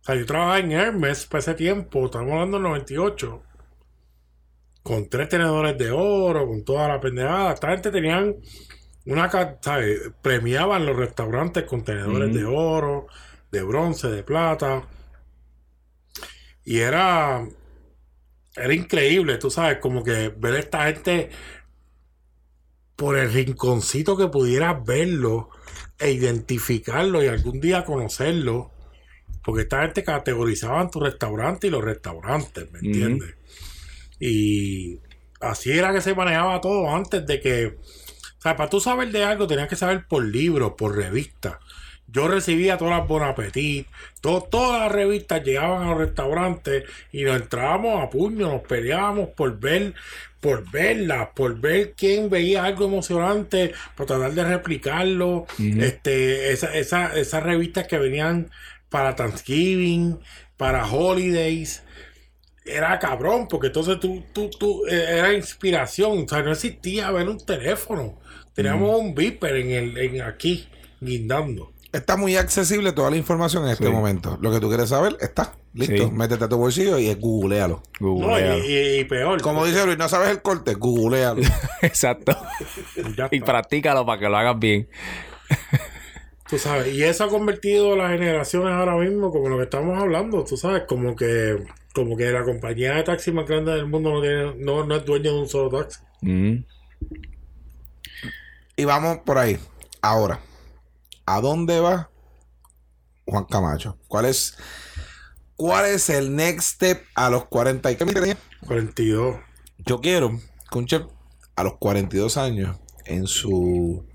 sea, 0.01 0.15
yo 0.15 0.25
trabajaba 0.25 0.59
en 0.59 0.71
Hermes 0.71 1.27
para 1.27 1.39
ese 1.39 1.53
tiempo, 1.53 2.05
estamos 2.05 2.31
hablando 2.31 2.57
del 2.57 2.63
98. 2.63 3.43
Con 4.89 5.07
tres 5.07 5.29
tenedores 5.29 5.77
de 5.77 5.91
oro, 5.91 6.47
con 6.47 6.65
toda 6.65 6.87
la 6.87 6.99
pendejada. 6.99 7.53
Esta 7.53 7.69
gente 7.69 7.91
tenían 7.91 8.37
una 9.05 9.29
¿sabes? 9.61 10.01
Premiaban 10.23 10.83
los 10.83 10.97
restaurantes 10.97 11.65
con 11.65 11.83
tenedores 11.83 12.33
de 12.33 12.43
oro, 12.43 13.05
de 13.51 13.61
bronce, 13.61 14.07
de 14.07 14.23
plata. 14.23 14.87
Y 16.65 16.79
era. 16.79 17.47
Era 18.55 18.73
increíble, 18.73 19.37
tú 19.37 19.51
sabes, 19.51 19.77
como 19.77 20.03
que 20.03 20.29
ver 20.35 20.55
a 20.55 20.59
esta 20.59 20.85
gente 20.87 21.29
por 22.95 23.15
el 23.15 23.31
rinconcito 23.31 24.17
que 24.17 24.27
pudieras 24.27 24.83
verlo 24.83 25.51
e 25.99 26.13
identificarlo 26.13 27.23
y 27.23 27.27
algún 27.27 27.61
día 27.61 27.85
conocerlo. 27.85 28.71
Porque 29.43 29.61
esta 29.61 29.83
gente 29.83 30.03
categorizaban 30.03 30.89
tu 30.89 30.99
restaurante 30.99 31.67
y 31.67 31.69
los 31.69 31.83
restaurantes, 31.83 32.71
¿me 32.71 32.79
entiendes? 32.79 33.38
Y 34.19 34.99
así 35.39 35.71
era 35.71 35.93
que 35.93 36.01
se 36.01 36.13
manejaba 36.15 36.61
todo 36.61 36.89
antes 36.93 37.25
de 37.25 37.39
que. 37.39 37.65
O 37.67 38.41
sea, 38.41 38.55
para 38.55 38.69
tú 38.69 38.79
saber 38.79 39.11
de 39.11 39.23
algo 39.23 39.47
tenías 39.47 39.67
que 39.67 39.75
saber 39.75 40.05
por 40.07 40.23
libros, 40.25 40.73
por 40.77 40.95
revistas. 40.95 41.55
Yo 42.11 42.27
recibía 42.27 42.77
todas 42.77 42.97
las 42.97 43.07
Bon 43.07 43.21
Appetit, 43.21 43.85
to- 44.21 44.47
todas 44.49 44.81
las 44.81 44.91
revistas 44.91 45.43
llegaban 45.43 45.83
a 45.83 45.89
los 45.91 45.97
restaurantes 45.99 46.85
y 47.11 47.23
nos 47.23 47.39
entrábamos 47.39 48.01
a 48.03 48.09
puño, 48.09 48.47
nos 48.51 48.61
peleábamos 48.63 49.29
por 49.29 49.59
ver, 49.59 49.93
por 50.41 50.67
verlas, 50.71 51.27
por 51.35 51.59
ver 51.59 51.93
quién 51.95 52.29
veía 52.31 52.63
algo 52.63 52.85
emocionante, 52.85 53.73
por 53.95 54.07
tratar 54.07 54.31
de 54.31 54.43
replicarlo. 54.43 55.45
Este, 55.81 56.51
esa, 56.51 56.73
esa- 56.75 57.15
esas 57.15 57.43
revistas 57.43 57.85
que 57.87 57.99
venían 57.99 58.49
para 58.89 59.15
Thanksgiving, 59.15 60.17
para 60.57 60.85
Holidays, 60.91 61.83
era 62.65 62.97
cabrón, 62.99 63.47
porque 63.47 63.67
entonces 63.67 63.99
tú, 63.99 64.23
tú, 64.33 64.49
tú, 64.49 64.85
eh, 64.87 65.05
era 65.17 65.33
inspiración, 65.33 66.23
o 66.25 66.27
sea, 66.27 66.41
no 66.43 66.51
existía 66.51 67.09
ver 67.11 67.27
un 67.29 67.37
teléfono. 67.43 68.19
Teníamos 68.53 68.99
un 68.99 69.15
beeper 69.15 69.55
en 69.55 69.71
el, 69.71 69.97
en 69.97 70.21
aquí, 70.21 70.67
guindando. 70.99 71.71
Está 71.91 72.17
muy 72.17 72.35
accesible 72.35 72.91
toda 72.91 73.09
la 73.09 73.17
información 73.17 73.63
en 73.65 73.71
este 73.71 73.85
Sí. 73.85 73.91
momento. 73.91 74.37
Lo 74.41 74.51
que 74.51 74.59
tú 74.59 74.67
quieres 74.67 74.89
saber 74.89 75.17
está. 75.21 75.55
Listo. 75.73 76.07
Sí. 76.07 76.11
Métete 76.11 76.43
a 76.45 76.49
tu 76.49 76.57
bolsillo 76.57 76.99
y 76.99 77.11
googlealo. 77.15 77.81
No, 77.99 78.39
y, 78.39 78.43
y- 78.71 78.99
y 78.99 79.03
peor. 79.05 79.41
Como 79.41 79.65
dice 79.65 79.85
Luis, 79.85 79.97
no 79.97 80.07
sabes 80.09 80.29
el 80.29 80.41
corte, 80.43 80.75
googlealo. 80.75 81.41
Exacto. 81.81 82.37
Y 83.31 83.39
practícalo 83.39 84.05
para 84.05 84.19
que 84.19 84.29
lo 84.29 84.37
hagas 84.37 84.59
bien. 84.59 84.87
Tú 86.49 86.57
sabes, 86.57 86.93
y 86.95 87.03
eso 87.03 87.25
ha 87.25 87.29
convertido 87.29 87.93
a 87.93 87.97
las 87.97 88.11
generaciones 88.11 88.73
ahora 88.73 88.95
mismo 88.97 89.31
como 89.31 89.49
lo 89.49 89.57
que 89.57 89.65
estamos 89.65 89.99
hablando, 89.99 90.43
tú 90.43 90.57
sabes, 90.57 90.83
como 90.87 91.15
que 91.15 91.63
como 91.93 92.17
que 92.17 92.31
la 92.31 92.43
compañía 92.43 92.95
de 92.95 93.03
taxi 93.03 93.31
más 93.31 93.47
grande 93.47 93.73
del 93.73 93.85
mundo 93.85 94.13
no 94.13 94.21
tiene 94.21 94.55
no, 94.55 94.83
no 94.83 94.95
es 94.95 95.05
dueño 95.05 95.33
de 95.33 95.39
un 95.41 95.47
solo 95.47 95.69
taxi. 95.69 95.99
Mm. 96.21 96.65
y 98.75 98.85
vamos 98.85 99.19
por 99.19 99.37
ahí. 99.37 99.59
Ahora, 100.01 100.39
¿a 101.25 101.39
dónde 101.39 101.79
va 101.79 102.09
Juan 103.25 103.45
Camacho? 103.45 103.97
¿Cuál 104.07 104.25
es, 104.25 104.57
cuál 105.55 105.85
es 105.85 106.09
el 106.09 106.35
next 106.35 106.75
step 106.75 107.03
a 107.13 107.29
los 107.29 107.45
40 107.45 107.91
y 107.91 107.95
qué 107.95 108.05
me 108.05 108.13
tenía? 108.13 108.37
42. 108.65 109.35
Yo 109.77 110.01
quiero 110.01 110.39
que 110.71 110.77
un 110.79 110.87
chef 110.87 111.03
a 111.55 111.63
los 111.63 111.77
42 111.77 112.37
años 112.37 112.77
en 113.05 113.27
su 113.27 114.08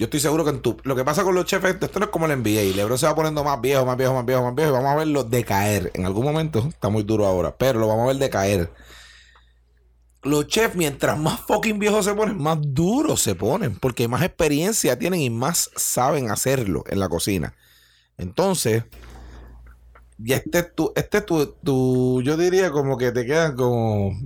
yo 0.00 0.04
estoy 0.04 0.20
seguro 0.20 0.44
que 0.44 0.50
en 0.50 0.62
tu 0.62 0.78
lo 0.84 0.96
que 0.96 1.04
pasa 1.04 1.24
con 1.24 1.34
los 1.34 1.44
chefs 1.44 1.66
esto 1.66 1.98
no 1.98 2.06
es 2.06 2.10
como 2.10 2.24
el 2.24 2.38
NBA 2.38 2.74
LeBron 2.74 2.96
se 2.96 3.04
va 3.04 3.14
poniendo 3.14 3.44
más 3.44 3.60
viejo 3.60 3.84
más 3.84 3.98
viejo 3.98 4.14
más 4.14 4.24
viejo 4.24 4.42
más 4.42 4.54
viejo 4.54 4.70
y 4.70 4.72
vamos 4.72 4.92
a 4.92 4.96
verlo 4.96 5.24
decaer. 5.24 5.90
En 5.92 6.06
algún 6.06 6.24
momento 6.24 6.66
está 6.70 6.88
muy 6.88 7.02
duro 7.02 7.26
ahora 7.26 7.54
pero 7.54 7.78
lo 7.78 7.86
vamos 7.86 8.04
a 8.04 8.06
ver 8.06 8.16
decaer. 8.16 8.72
Los 10.22 10.46
chefs 10.46 10.74
mientras 10.74 11.18
más 11.18 11.40
fucking 11.40 11.78
viejos 11.78 12.06
se 12.06 12.14
ponen 12.14 12.38
más 12.38 12.56
duros 12.62 13.20
se 13.20 13.34
ponen 13.34 13.76
porque 13.78 14.08
más 14.08 14.22
experiencia 14.22 14.98
tienen 14.98 15.20
y 15.20 15.28
más 15.28 15.70
saben 15.76 16.30
hacerlo 16.30 16.82
en 16.88 16.98
la 16.98 17.10
cocina. 17.10 17.54
Entonces 18.16 18.84
y 20.24 20.32
este 20.32 20.60
es 20.60 20.74
tu, 20.74 20.92
este 20.96 21.18
es 21.18 21.26
tu, 21.26 22.22
yo 22.22 22.36
diría 22.38 22.70
como 22.70 22.96
que 22.96 23.12
te 23.12 23.26
quedan 23.26 23.54
como, 23.54 24.18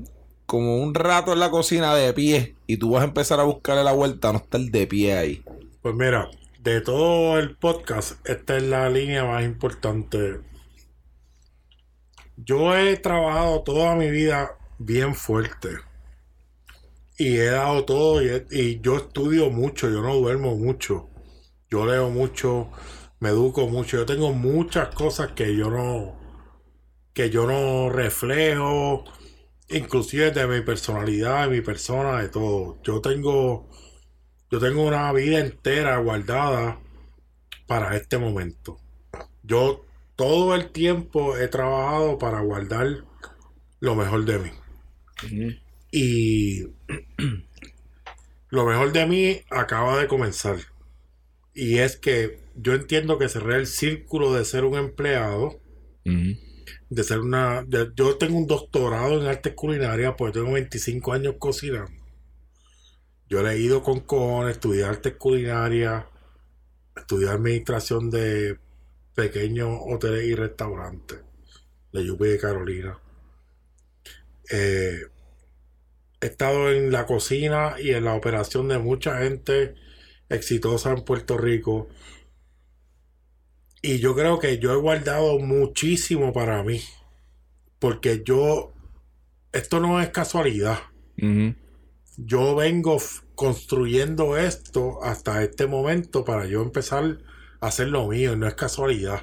como 0.46 0.78
un 0.78 0.94
rato 0.94 1.32
en 1.32 1.40
la 1.40 1.50
cocina 1.50 1.96
de 1.96 2.12
pie 2.12 2.54
y 2.68 2.76
tú 2.76 2.90
vas 2.90 3.02
a 3.02 3.06
empezar 3.06 3.40
a 3.40 3.44
buscarle 3.44 3.82
la 3.82 3.92
vuelta 3.92 4.32
no 4.32 4.38
estar 4.38 4.60
de 4.60 4.86
pie 4.86 5.18
ahí. 5.18 5.42
Pues 5.84 5.94
mira, 5.96 6.30
de 6.60 6.80
todo 6.80 7.38
el 7.38 7.58
podcast, 7.58 8.26
esta 8.26 8.56
es 8.56 8.62
la 8.62 8.88
línea 8.88 9.22
más 9.26 9.44
importante. 9.44 10.40
Yo 12.38 12.74
he 12.74 12.96
trabajado 12.96 13.62
toda 13.64 13.94
mi 13.94 14.10
vida 14.10 14.56
bien 14.78 15.14
fuerte. 15.14 15.68
Y 17.18 17.36
he 17.36 17.50
dado 17.50 17.84
todo 17.84 18.22
y, 18.22 18.80
yo 18.80 18.96
estudio 18.96 19.50
mucho, 19.50 19.90
yo 19.90 20.00
no 20.00 20.16
duermo 20.16 20.56
mucho. 20.56 21.10
Yo 21.68 21.84
leo 21.84 22.08
mucho, 22.08 22.70
me 23.20 23.28
educo 23.28 23.68
mucho. 23.68 23.98
Yo 23.98 24.06
tengo 24.06 24.32
muchas 24.32 24.88
cosas 24.94 25.32
que 25.32 25.54
yo 25.54 25.68
no 25.68 26.18
que 27.12 27.28
yo 27.28 27.46
no 27.46 27.90
reflejo, 27.90 29.04
inclusive 29.68 30.30
de 30.30 30.46
mi 30.46 30.62
personalidad, 30.62 31.46
de 31.46 31.56
mi 31.56 31.60
persona, 31.60 32.22
de 32.22 32.30
todo. 32.30 32.80
Yo 32.82 33.02
tengo 33.02 33.68
yo 34.54 34.60
tengo 34.60 34.84
una 34.86 35.12
vida 35.12 35.40
entera 35.40 35.98
guardada 35.98 36.80
para 37.66 37.96
este 37.96 38.18
momento. 38.18 38.78
Yo 39.42 39.84
todo 40.16 40.54
el 40.56 40.72
tiempo 40.72 41.36
he 41.38 41.48
trabajado 41.48 42.18
para 42.18 42.40
guardar 42.42 43.04
lo 43.80 43.94
mejor 43.96 44.24
de 44.26 44.38
mí. 44.40 44.50
Y 45.92 46.66
lo 48.48 48.64
mejor 48.66 48.92
de 48.92 49.06
mí 49.06 49.40
acaba 49.50 49.98
de 49.98 50.08
comenzar. 50.08 50.56
Y 51.54 51.78
es 51.78 51.96
que 51.96 52.40
yo 52.54 52.74
entiendo 52.74 53.18
que 53.18 53.28
cerré 53.28 53.56
el 53.56 53.66
círculo 53.66 54.34
de 54.34 54.44
ser 54.44 54.64
un 54.64 54.76
empleado, 54.76 55.60
de 56.88 57.04
ser 57.04 57.20
una... 57.20 57.62
de- 57.62 57.90
yo 57.94 58.16
tengo 58.16 58.38
un 58.38 58.46
doctorado 58.46 59.20
en 59.20 59.26
artes 59.26 59.54
culinarias, 59.54 60.14
pues 60.16 60.32
tengo 60.32 60.52
25 60.52 61.12
años 61.12 61.34
cocinando. 61.38 61.92
Yo 63.34 63.40
he 63.40 63.52
leído 63.52 63.82
con 63.82 63.98
cojones, 63.98 64.52
estudié 64.52 64.84
artes 64.84 65.14
culinarias, 65.14 66.04
estudié 66.94 67.30
administración 67.30 68.08
de 68.08 68.60
pequeños 69.12 69.76
hoteles 69.86 70.26
y 70.26 70.36
restaurantes 70.36 71.18
de 71.92 72.06
Yupi 72.06 72.28
de 72.28 72.38
Carolina. 72.38 72.96
Eh, 74.52 75.00
he 76.20 76.26
estado 76.26 76.70
en 76.70 76.92
la 76.92 77.06
cocina 77.06 77.74
y 77.80 77.90
en 77.90 78.04
la 78.04 78.14
operación 78.14 78.68
de 78.68 78.78
mucha 78.78 79.18
gente 79.18 79.74
exitosa 80.28 80.92
en 80.92 81.02
Puerto 81.02 81.36
Rico. 81.36 81.88
Y 83.82 83.98
yo 83.98 84.14
creo 84.14 84.38
que 84.38 84.60
yo 84.60 84.72
he 84.72 84.76
guardado 84.76 85.40
muchísimo 85.40 86.32
para 86.32 86.62
mí. 86.62 86.80
Porque 87.80 88.22
yo, 88.24 88.72
esto 89.50 89.80
no 89.80 90.00
es 90.00 90.10
casualidad. 90.10 90.78
Yo 92.16 92.54
vengo 92.54 93.00
construyendo 93.34 94.36
esto 94.36 95.02
hasta 95.02 95.42
este 95.42 95.66
momento 95.66 96.24
para 96.24 96.46
yo 96.46 96.62
empezar 96.62 97.18
a 97.60 97.66
hacer 97.68 97.88
lo 97.88 98.08
mío. 98.08 98.36
No 98.36 98.46
es 98.46 98.54
casualidad. 98.54 99.22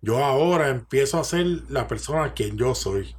Yo 0.00 0.24
ahora 0.24 0.68
empiezo 0.68 1.18
a 1.18 1.24
ser 1.24 1.46
la 1.68 1.88
persona 1.88 2.34
quien 2.34 2.56
yo 2.56 2.74
soy. 2.74 3.16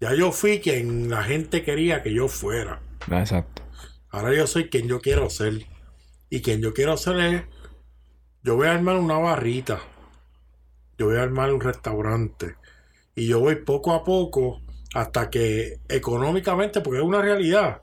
Ya 0.00 0.14
yo 0.14 0.32
fui 0.32 0.60
quien 0.60 1.10
la 1.10 1.22
gente 1.22 1.62
quería 1.62 2.02
que 2.02 2.12
yo 2.12 2.28
fuera. 2.28 2.80
Ah, 3.10 3.20
Exacto. 3.20 3.62
Ahora 4.10 4.34
yo 4.34 4.46
soy 4.46 4.68
quien 4.68 4.88
yo 4.88 5.00
quiero 5.00 5.30
ser. 5.30 5.66
Y 6.30 6.40
quien 6.42 6.60
yo 6.60 6.72
quiero 6.74 6.96
ser 6.96 7.20
es. 7.20 7.42
Yo 8.42 8.56
voy 8.56 8.68
a 8.68 8.72
armar 8.72 8.96
una 8.96 9.18
barrita. 9.18 9.80
Yo 10.98 11.06
voy 11.06 11.16
a 11.16 11.22
armar 11.22 11.52
un 11.52 11.60
restaurante. 11.60 12.56
Y 13.14 13.26
yo 13.26 13.40
voy 13.40 13.56
poco 13.56 13.92
a 13.92 14.04
poco 14.04 14.62
hasta 14.94 15.28
que 15.30 15.80
económicamente, 15.88 16.80
porque 16.80 17.00
es 17.00 17.04
una 17.04 17.20
realidad. 17.20 17.82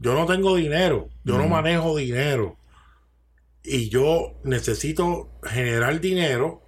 Yo 0.00 0.14
no 0.14 0.26
tengo 0.26 0.56
dinero. 0.56 1.08
Yo 1.24 1.36
no 1.38 1.46
manejo 1.46 1.96
dinero. 1.96 2.56
Y 3.62 3.90
yo 3.90 4.34
necesito 4.42 5.30
generar 5.44 6.00
dinero 6.00 6.62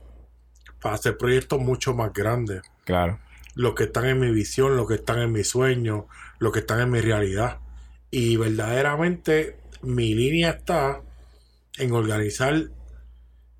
para 0.80 0.96
hacer 0.96 1.16
proyectos 1.16 1.58
mucho 1.60 1.94
más 1.94 2.12
grandes 2.12 2.60
Claro. 2.84 3.18
los 3.54 3.74
que 3.74 3.84
están 3.84 4.04
en 4.06 4.20
mi 4.20 4.30
visión, 4.30 4.76
los 4.76 4.86
que 4.86 4.94
están 4.96 5.18
en 5.20 5.32
mi 5.32 5.44
sueño, 5.44 6.06
los 6.38 6.52
que 6.52 6.58
están 6.60 6.80
en 6.80 6.90
mi 6.90 7.00
realidad. 7.00 7.58
Y 8.10 8.36
verdaderamente 8.36 9.58
mi 9.80 10.14
línea 10.14 10.50
está 10.50 11.00
en 11.78 11.92
organizar, 11.92 12.54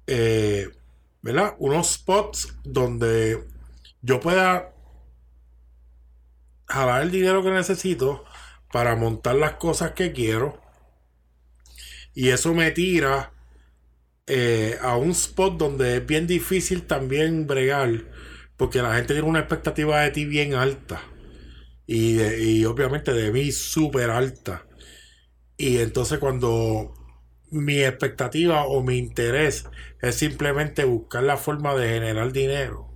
eh, 0.06 0.68
¿verdad? 1.22 1.54
Unos 1.58 1.92
spots 1.94 2.54
donde 2.64 3.42
yo 4.02 4.20
pueda 4.20 4.72
jalar 6.66 7.02
el 7.02 7.10
dinero 7.10 7.42
que 7.42 7.50
necesito 7.50 8.24
para 8.72 8.96
montar 8.96 9.36
las 9.36 9.54
cosas 9.54 9.92
que 9.92 10.12
quiero. 10.12 10.60
Y 12.14 12.28
eso 12.28 12.54
me 12.54 12.70
tira 12.70 13.32
eh, 14.26 14.78
a 14.82 14.96
un 14.96 15.10
spot 15.12 15.58
donde 15.58 15.98
es 15.98 16.06
bien 16.06 16.26
difícil 16.26 16.84
también 16.86 17.46
bregar. 17.46 17.90
Porque 18.56 18.82
la 18.82 18.94
gente 18.96 19.14
tiene 19.14 19.28
una 19.28 19.40
expectativa 19.40 20.02
de 20.02 20.10
ti 20.10 20.26
bien 20.26 20.54
alta. 20.54 21.02
Y, 21.86 22.22
y 22.22 22.64
obviamente 22.66 23.12
de 23.12 23.32
mí 23.32 23.52
súper 23.52 24.10
alta. 24.10 24.66
Y 25.56 25.78
entonces 25.78 26.18
cuando 26.18 26.94
mi 27.50 27.80
expectativa 27.82 28.64
o 28.66 28.82
mi 28.82 28.98
interés 28.98 29.66
es 30.02 30.16
simplemente 30.16 30.84
buscar 30.84 31.22
la 31.24 31.36
forma 31.36 31.74
de 31.76 31.88
generar 31.88 32.32
dinero 32.32 32.90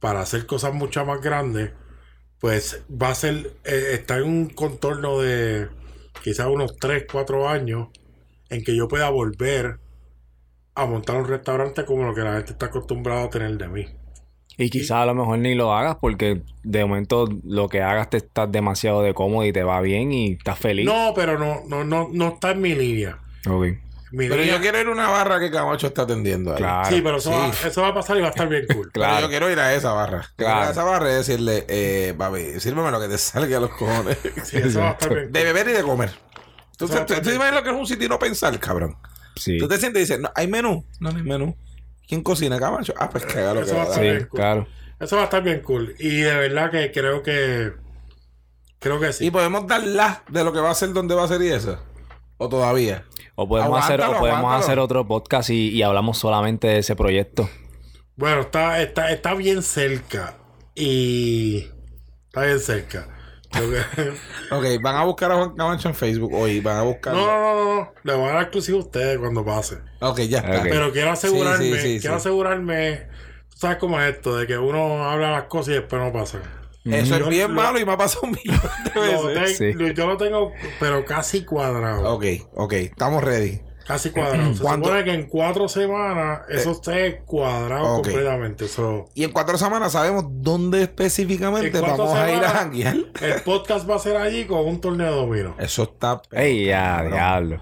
para 0.00 0.20
hacer 0.20 0.46
cosas 0.46 0.74
mucho 0.74 1.04
más 1.04 1.20
grandes, 1.20 1.72
pues 2.40 2.82
va 2.90 3.08
a 3.08 3.14
ser, 3.14 3.52
eh, 3.64 3.90
está 3.92 4.18
en 4.18 4.24
un 4.24 4.48
contorno 4.48 5.20
de 5.20 5.68
quizás 6.22 6.46
unos 6.46 6.76
3, 6.76 7.04
4 7.10 7.48
años 7.48 7.88
en 8.48 8.64
que 8.64 8.74
yo 8.74 8.88
pueda 8.88 9.10
volver 9.10 9.78
a 10.74 10.86
montar 10.86 11.16
un 11.16 11.28
restaurante 11.28 11.84
como 11.84 12.04
lo 12.04 12.14
que 12.14 12.22
la 12.22 12.34
gente 12.36 12.52
está 12.52 12.66
acostumbrada 12.66 13.24
a 13.24 13.30
tener 13.30 13.56
de 13.58 13.68
mí. 13.68 13.86
Y 14.56 14.68
quizás 14.68 14.98
a 14.98 15.06
lo 15.06 15.14
mejor 15.14 15.38
ni 15.38 15.54
lo 15.54 15.72
hagas 15.72 15.96
porque 16.00 16.42
de 16.62 16.84
momento 16.84 17.28
lo 17.44 17.68
que 17.68 17.82
hagas 17.82 18.10
te 18.10 18.18
estás 18.18 18.50
demasiado 18.50 19.02
de 19.02 19.14
cómodo 19.14 19.46
y 19.46 19.52
te 19.52 19.62
va 19.62 19.80
bien 19.80 20.12
y 20.12 20.32
estás 20.32 20.58
feliz. 20.58 20.86
No, 20.86 21.12
pero 21.14 21.38
no, 21.38 21.62
no, 21.66 21.84
no, 21.84 22.08
no 22.12 22.28
está 22.28 22.50
en 22.50 22.60
mi 22.60 22.74
línea. 22.74 23.18
Ok. 23.48 23.66
Mi 24.12 24.28
Pero 24.28 24.42
yo 24.42 24.60
quiero 24.60 24.80
ir 24.80 24.86
a 24.86 24.90
una 24.90 25.08
barra 25.08 25.38
que 25.38 25.50
Camacho 25.50 25.86
está 25.86 26.02
atendiendo 26.02 26.50
ahí. 26.52 26.56
Claro. 26.58 26.88
sí, 26.90 27.00
pero 27.02 27.16
eso, 27.18 27.30
sí. 27.30 27.36
Va, 27.64 27.68
eso 27.68 27.82
va 27.82 27.88
a 27.88 27.94
pasar 27.94 28.16
y 28.16 28.20
va 28.20 28.26
a 28.26 28.30
estar 28.30 28.48
bien 28.48 28.66
cool. 28.66 28.90
Pero 28.92 29.04
Claro. 29.06 29.20
yo 29.20 29.28
quiero 29.28 29.50
ir 29.50 29.58
a 29.60 29.72
esa 29.74 29.92
barra. 29.92 30.26
Claro. 30.36 30.60
a 30.68 30.70
esa 30.72 30.84
barra 30.84 31.10
y 31.10 31.14
decirle, 31.14 31.64
eh, 31.68 32.14
baby, 32.16 32.58
sírveme 32.60 32.90
lo 32.90 33.00
que 33.00 33.08
te 33.08 33.18
salga 33.18 33.56
a 33.56 33.60
los 33.60 33.70
cojones. 33.70 34.18
Sí, 34.44 34.56
eso 34.58 34.80
va 34.80 34.88
a 34.88 34.92
estar 34.92 35.08
bien 35.10 35.24
cool. 35.24 35.32
de 35.32 35.44
beber 35.44 35.68
y 35.68 35.72
de 35.72 35.82
comer. 35.82 36.10
¿Tú, 36.76 36.86
Eso 36.86 36.94
va 36.94 37.00
a 37.02 37.06
tú, 37.06 37.12
estar 37.14 37.24
tú 37.26 37.34
imaginas 37.34 37.54
lo 37.60 37.62
que 37.62 37.70
es 37.70 37.76
un 37.76 37.86
sitio 37.86 38.06
y 38.06 38.08
no 38.08 38.18
pensar, 38.18 38.58
cabrón? 38.58 38.96
Sí. 39.36 39.58
Tú 39.58 39.68
te 39.68 39.78
sientes 39.78 40.00
y 40.00 40.04
dices, 40.04 40.18
no, 40.20 40.30
¿hay 40.34 40.48
menú? 40.48 40.84
No, 40.98 41.10
no 41.10 41.16
hay 41.18 41.22
menú. 41.24 41.56
¿Quién 42.08 42.22
cocina, 42.22 42.58
Camacho? 42.58 42.92
Ah, 42.98 43.08
pues 43.10 43.24
que 43.24 43.38
haga 43.38 43.54
lo 43.54 43.64
que 43.64 43.72
va 43.72 43.82
a 43.82 43.94
Sí, 43.94 44.00
bien 44.00 44.26
cool. 44.28 44.40
claro. 44.40 44.66
Eso 44.98 45.16
va 45.16 45.22
a 45.22 45.24
estar 45.26 45.42
bien 45.42 45.60
cool. 45.60 45.94
Y 45.98 46.20
de 46.22 46.34
verdad 46.34 46.70
que 46.70 46.90
creo 46.90 47.22
que. 47.22 47.72
Creo 48.80 48.98
que 48.98 49.12
sí. 49.12 49.26
Y 49.26 49.30
podemos 49.30 49.66
dar 49.66 49.84
la 49.84 50.22
de 50.28 50.42
lo 50.42 50.52
que 50.52 50.58
va 50.58 50.70
a 50.70 50.74
ser, 50.74 50.92
dónde 50.92 51.14
va 51.14 51.24
a 51.24 51.28
ser 51.28 51.40
y 51.42 51.48
eso. 51.48 51.78
O 52.38 52.48
todavía. 52.48 53.04
O 53.42 53.48
podemos 53.48 53.82
hacer, 53.82 54.02
o 54.02 54.18
podemos 54.18 54.40
aguántalo. 54.40 54.62
hacer 54.62 54.78
otro 54.78 55.08
podcast 55.08 55.48
y, 55.48 55.70
y 55.70 55.82
hablamos 55.82 56.18
solamente 56.18 56.68
de 56.68 56.78
ese 56.80 56.94
proyecto. 56.94 57.48
Bueno, 58.14 58.42
está, 58.42 58.82
está, 58.82 59.10
está 59.12 59.32
bien 59.32 59.62
cerca. 59.62 60.36
Y. 60.74 61.66
Está 62.26 62.44
bien 62.44 62.60
cerca. 62.60 63.08
Ok, 64.52 64.64
van 64.82 64.96
a 64.96 65.04
buscar 65.04 65.32
a 65.32 65.36
Juan 65.36 65.56
Camacho 65.56 65.88
en 65.88 65.94
Facebook 65.94 66.34
hoy. 66.34 66.60
Van 66.60 66.76
a 66.76 66.82
buscar. 66.82 67.14
no, 67.14 67.24
no, 67.26 67.40
no, 67.40 67.54
no, 67.54 67.74
no. 67.76 67.92
Le 68.02 68.14
voy 68.14 68.28
a 68.28 68.32
dar 68.34 68.42
exclusivo 68.42 68.78
a 68.78 68.82
ustedes 68.82 69.18
cuando 69.18 69.42
pase. 69.42 69.78
Ok, 70.00 70.20
ya 70.20 70.38
está. 70.40 70.62
Pero 70.62 70.92
quiero 70.92 71.10
asegurarme. 71.10 71.64
Sí, 71.64 71.72
sí, 71.72 71.80
sí, 71.80 72.00
quiero 72.00 72.16
sí. 72.16 72.20
asegurarme. 72.20 73.08
Tú 73.48 73.56
sabes 73.56 73.78
cómo 73.78 73.98
es 74.00 74.16
esto, 74.16 74.36
de 74.36 74.46
que 74.46 74.58
uno 74.58 75.08
habla 75.08 75.30
las 75.30 75.44
cosas 75.44 75.68
y 75.68 75.72
después 75.78 76.02
no 76.02 76.12
pasa. 76.12 76.40
Eso 76.84 77.18
Yo 77.18 77.24
es 77.24 77.28
bien 77.28 77.54
lo- 77.54 77.60
malo 77.62 77.78
y 77.78 77.84
me 77.84 77.92
ha 77.92 77.96
pasado 77.96 78.22
un 78.22 78.30
millón 78.30 78.60
de 78.94 79.12
Lo 79.12 79.24
veces. 79.26 79.58
Sí. 79.58 79.72
lo- 79.74 79.88
Yo 79.88 80.06
lo 80.06 80.16
tengo, 80.16 80.52
pero 80.78 81.04
casi 81.04 81.44
cuadrado. 81.44 82.14
Ok, 82.14 82.24
ok, 82.54 82.72
estamos 82.74 83.22
ready. 83.22 83.60
Casi 83.86 84.10
cuadrado. 84.10 84.54
Se 84.54 84.62
¿Cuánto? 84.62 84.86
supone 84.88 85.04
que 85.04 85.12
en 85.12 85.26
cuatro 85.26 85.68
semanas 85.68 86.42
eso 86.48 86.70
esté 86.70 87.22
cuadrado 87.26 87.94
completamente. 87.96 88.68
So, 88.68 89.06
Y 89.14 89.24
en 89.24 89.32
cuatro 89.32 89.58
semanas 89.58 89.92
sabemos 89.92 90.26
dónde 90.28 90.82
específicamente 90.82 91.66
¿En 91.66 91.84
cuántas 91.84 91.98
vamos 91.98 92.14
a 92.14 92.30
ir 92.30 92.44
a 92.44 92.48
janguear. 92.50 92.96
el 93.20 93.42
podcast 93.44 93.90
va 93.90 93.96
a 93.96 93.98
ser 93.98 94.16
allí 94.16 94.44
con 94.46 94.60
un 94.66 94.80
torneo 94.80 95.06
de 95.10 95.16
dominó. 95.16 95.56
Eso 95.58 95.82
está. 95.82 96.22
¡Ey, 96.30 96.66
ya, 96.66 97.02
diablo! 97.02 97.58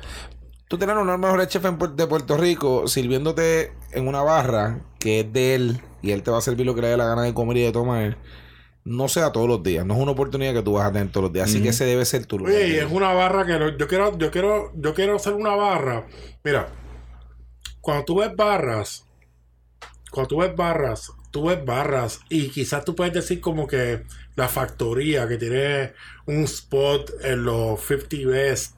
Tú 0.69 0.77
tienes 0.77 0.95
uno 0.95 1.07
de 1.07 1.13
los 1.13 1.21
mejores 1.21 1.49
chefs 1.49 1.67
de 1.97 2.07
Puerto 2.07 2.37
Rico 2.37 2.87
sirviéndote 2.89 3.73
en 3.93 4.07
una 4.07 4.23
barra 4.23 4.81
que 4.99 5.21
es 5.21 5.33
de 5.33 5.55
él 5.55 5.81
y 6.03 6.11
él 6.11 6.23
te 6.23 6.31
va 6.31 6.39
a 6.39 6.43
servir 6.43 6.67
lo 6.67 6.75
que 6.75 6.83
le 6.83 6.89
dé 6.89 6.97
la 6.99 7.07
gana 7.07 7.23
de 7.23 7.33
comer 7.33 7.57
y 7.57 7.63
de 7.63 7.73
tomar. 7.73 8.19
No 8.89 9.09
sea 9.09 9.33
todos 9.33 9.47
los 9.49 9.63
días, 9.63 9.85
no 9.85 9.95
es 9.95 10.01
una 10.01 10.13
oportunidad 10.13 10.55
que 10.55 10.63
tú 10.63 10.73
vas 10.73 10.87
a 10.89 10.93
tener 10.93 11.11
todos 11.13 11.25
los 11.25 11.33
días, 11.33 11.49
así 11.51 11.63
que 11.63 11.69
ese 11.71 11.85
debe 11.85 12.05
ser 12.05 12.27
tu 12.27 12.39
lugar. 12.39 12.55
Oye, 12.55 12.69
y 12.69 12.75
es 12.77 12.91
una 12.91 13.13
barra 13.13 13.45
que 13.47 13.59
lo- 13.59 13.77
yo 13.77 13.87
quiero, 13.87 14.17
yo 14.19 14.31
quiero, 14.31 14.73
yo 14.77 14.95
quiero 14.95 15.17
hacer 15.17 15.35
una 15.35 15.55
barra. 15.55 16.07
Mira, 16.43 16.69
cuando 17.81 18.05
tú 18.05 18.17
ves 18.21 18.35
barras, 18.35 19.05
cuando 20.11 20.29
tú 20.29 20.37
ves 20.39 20.57
barras, 20.57 21.13
tú 21.31 21.45
ves 21.49 21.63
barras 21.65 22.21
y 22.31 22.49
quizás 22.49 22.85
tú 22.85 22.95
puedes 22.95 23.13
decir 23.13 23.41
como 23.41 23.67
que 23.67 24.05
la 24.37 24.49
factoría 24.49 25.29
que 25.29 25.37
tiene 25.37 25.93
un 26.27 26.45
spot 26.45 27.11
en 27.23 27.45
los 27.45 27.81
50 27.81 28.27
Best. 28.27 28.77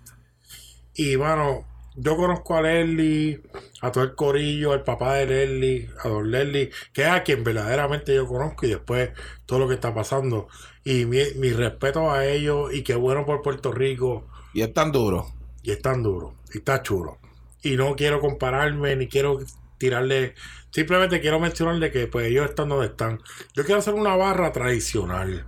Y 0.95 1.15
bueno, 1.15 1.67
yo 2.01 2.17
conozco 2.17 2.57
a 2.57 2.63
Leslie, 2.63 3.43
a 3.83 3.93
todo 3.93 4.05
el 4.05 4.15
corillo, 4.15 4.73
al 4.73 4.85
papá 4.85 5.17
de 5.17 5.27
Leslie, 5.27 5.91
a 6.03 6.09
don 6.09 6.31
Leslie, 6.31 6.71
que 6.95 7.03
es 7.03 7.09
a 7.09 7.23
quien 7.23 7.45
verdaderamente 7.45 8.15
yo 8.15 8.27
conozco 8.27 8.65
y 8.65 8.71
después 8.71 9.11
todo 9.45 9.59
lo 9.59 9.69
que 9.69 9.75
está 9.75 9.95
pasando. 9.95 10.49
Y 10.83 11.05
mi, 11.05 11.19
mi 11.37 11.53
respeto 11.53 12.11
a 12.11 12.27
ellos 12.27 12.73
y 12.73 12.83
qué 12.83 12.95
bueno 12.95 13.27
por 13.27 13.43
Puerto 13.43 13.71
Rico. 13.71 14.27
Y 14.55 14.63
es 14.63 14.73
tan 14.73 14.93
duro. 14.93 15.27
Y 15.63 15.73
es 15.73 15.83
tan 15.83 16.03
duro. 16.03 16.37
Y 16.55 16.59
está 16.59 16.83
chulo. 16.83 17.19
Y 17.63 17.77
no 17.77 17.95
quiero 17.97 18.21
compararme 18.21 18.97
ni 18.97 19.07
quiero 19.07 19.39
tirarle. 19.77 20.35
Simplemente 20.71 21.21
quiero 21.21 21.39
mencionarle 21.39 21.91
que 21.91 22.07
pues 22.07 22.29
ellos 22.29 22.49
están 22.49 22.71
donde 22.71 22.87
están. 22.87 23.21
Yo 23.55 23.65
quiero 23.65 23.81
hacer 23.81 23.93
una 23.93 24.17
barra 24.17 24.53
tradicional. 24.53 25.47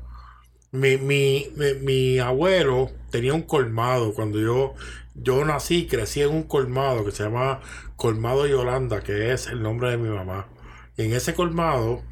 Mi, 0.71 0.99
mi, 0.99 1.51
mi, 1.57 1.75
mi 1.81 2.19
abuelo 2.19 2.91
tenía 3.11 3.33
un 3.33 3.43
colmado. 3.43 4.13
Cuando 4.13 4.39
yo, 4.39 4.75
yo 5.15 5.45
nací, 5.45 5.87
crecí 5.87 6.23
en 6.23 6.31
un 6.31 6.43
colmado 6.45 7.05
que 7.05 7.11
se 7.13 7.25
llama 7.25 7.61
Colmado 7.97 8.47
Yolanda, 8.47 9.03
que 9.03 9.33
es 9.33 9.47
el 9.47 9.63
nombre 9.63 9.91
de 9.91 9.99
mi 9.99 10.09
mamá. 10.09 10.49
Y 10.97 11.03
en 11.03 11.13
ese 11.13 11.35
colmado, 11.35 12.03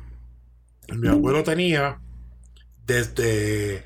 mi 0.89 1.09
abuelo 1.09 1.43
tenía 1.43 2.01
desde 2.87 3.85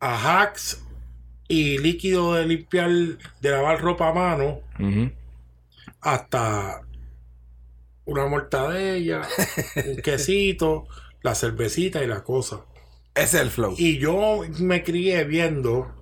ajax 0.00 0.82
y 1.48 1.78
líquido 1.78 2.34
de 2.34 2.46
limpiar, 2.46 2.90
de 2.90 3.50
lavar 3.50 3.80
ropa 3.80 4.08
a 4.08 4.12
mano, 4.12 4.60
hasta 6.00 6.82
una 8.04 8.26
mortadella, 8.26 9.22
un 9.86 9.96
quesito, 10.02 10.86
la 11.22 11.34
cervecita 11.34 12.02
y 12.02 12.06
la 12.06 12.22
cosa. 12.22 12.64
Ese 13.14 13.36
es 13.38 13.42
el 13.42 13.50
flow. 13.50 13.74
Y 13.76 13.98
yo 13.98 14.42
me 14.58 14.82
crié 14.84 15.24
viendo 15.24 15.97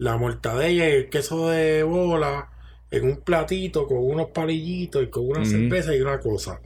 la 0.00 0.16
mortadella 0.16 0.88
y 0.88 0.92
el 0.92 1.10
queso 1.10 1.50
de 1.50 1.82
bola 1.82 2.48
en 2.90 3.04
un 3.04 3.20
platito 3.20 3.86
con 3.86 3.98
unos 3.98 4.30
palillitos 4.30 5.02
y 5.02 5.08
con 5.08 5.28
una 5.28 5.44
cerveza 5.44 5.94
y 5.94 6.00
una 6.00 6.18
cosa. 6.20 6.58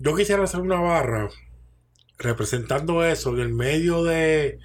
Yo 0.00 0.16
quisiera 0.16 0.42
hacer 0.42 0.60
una 0.60 0.80
barra 0.80 1.28
representando 2.18 3.04
eso 3.04 3.32
en 3.32 3.40
el 3.40 3.54
medio 3.54 4.02
de, 4.02 4.58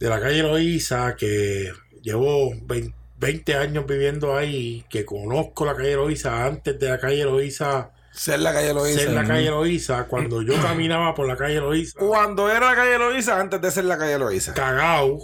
de 0.00 0.08
la 0.08 0.18
calle 0.18 0.42
Loíza, 0.42 1.14
que 1.14 1.72
llevo 2.02 2.54
20, 2.62 2.96
20 3.20 3.54
años 3.54 3.86
viviendo 3.86 4.34
ahí, 4.34 4.86
que 4.88 5.04
conozco 5.04 5.66
la 5.66 5.76
calle 5.76 5.96
Loíza 5.96 6.46
antes 6.46 6.80
de 6.80 6.88
la 6.88 6.98
calle 6.98 7.24
Loíza 7.24 7.92
Ser 8.18 8.40
la 8.40 8.52
calle 8.52 8.74
Loíza. 8.74 9.00
ser 9.00 9.10
la 9.12 9.24
calle 9.24 9.48
Loíza, 9.50 10.04
cuando 10.08 10.42
yo 10.42 10.54
caminaba 10.60 11.14
por 11.14 11.26
la 11.26 11.36
calle 11.36 11.60
Loíza, 11.60 11.98
Cuando 11.98 12.50
era 12.50 12.70
la 12.70 12.74
calle 12.74 12.98
Loíza, 12.98 13.38
antes 13.40 13.60
de 13.60 13.70
ser 13.70 13.84
la 13.84 13.96
calle 13.96 14.18
Loíza. 14.18 14.54
cagao, 14.54 15.20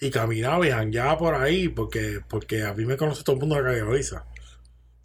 y 0.00 0.10
caminaba 0.10 0.66
y 0.66 0.70
jangueaba 0.70 1.16
por 1.18 1.34
ahí, 1.34 1.68
porque, 1.68 2.20
porque 2.28 2.64
a 2.64 2.72
mí 2.74 2.84
me 2.86 2.96
conoce 2.96 3.22
todo 3.22 3.34
el 3.36 3.40
mundo 3.40 3.54
de 3.56 3.62
la 3.62 3.68
calle 3.68 3.82
Loíza. 3.82 4.24